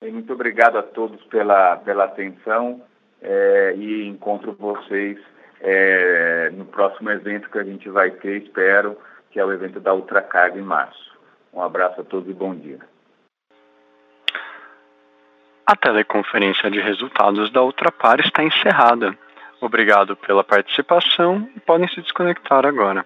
Muito 0.02 0.32
obrigado 0.32 0.78
a 0.78 0.82
todos 0.82 1.22
pela, 1.24 1.76
pela 1.76 2.04
atenção 2.04 2.82
é, 3.22 3.74
e 3.76 4.06
encontro 4.06 4.52
vocês 4.52 5.18
é, 5.60 6.50
no 6.50 6.64
próximo 6.64 7.10
evento 7.10 7.50
que 7.50 7.58
a 7.58 7.64
gente 7.64 7.88
vai 7.88 8.10
ter, 8.10 8.42
espero, 8.42 8.96
que 9.30 9.40
é 9.40 9.44
o 9.44 9.52
evento 9.52 9.80
da 9.80 9.94
Ultracarga 9.94 10.58
em 10.58 10.62
março. 10.62 11.16
Um 11.52 11.62
abraço 11.62 12.00
a 12.00 12.04
todos 12.04 12.28
e 12.28 12.32
bom 12.32 12.54
dia. 12.54 12.78
A 15.66 15.76
teleconferência 15.76 16.70
de 16.70 16.80
resultados 16.80 17.50
da 17.50 17.62
Ultrapar 17.62 18.20
está 18.20 18.42
encerrada. 18.42 19.16
Obrigado 19.60 20.16
pela 20.16 20.44
participação 20.44 21.48
e 21.54 21.60
podem 21.60 21.88
se 21.88 22.00
desconectar 22.00 22.64
agora. 22.64 23.04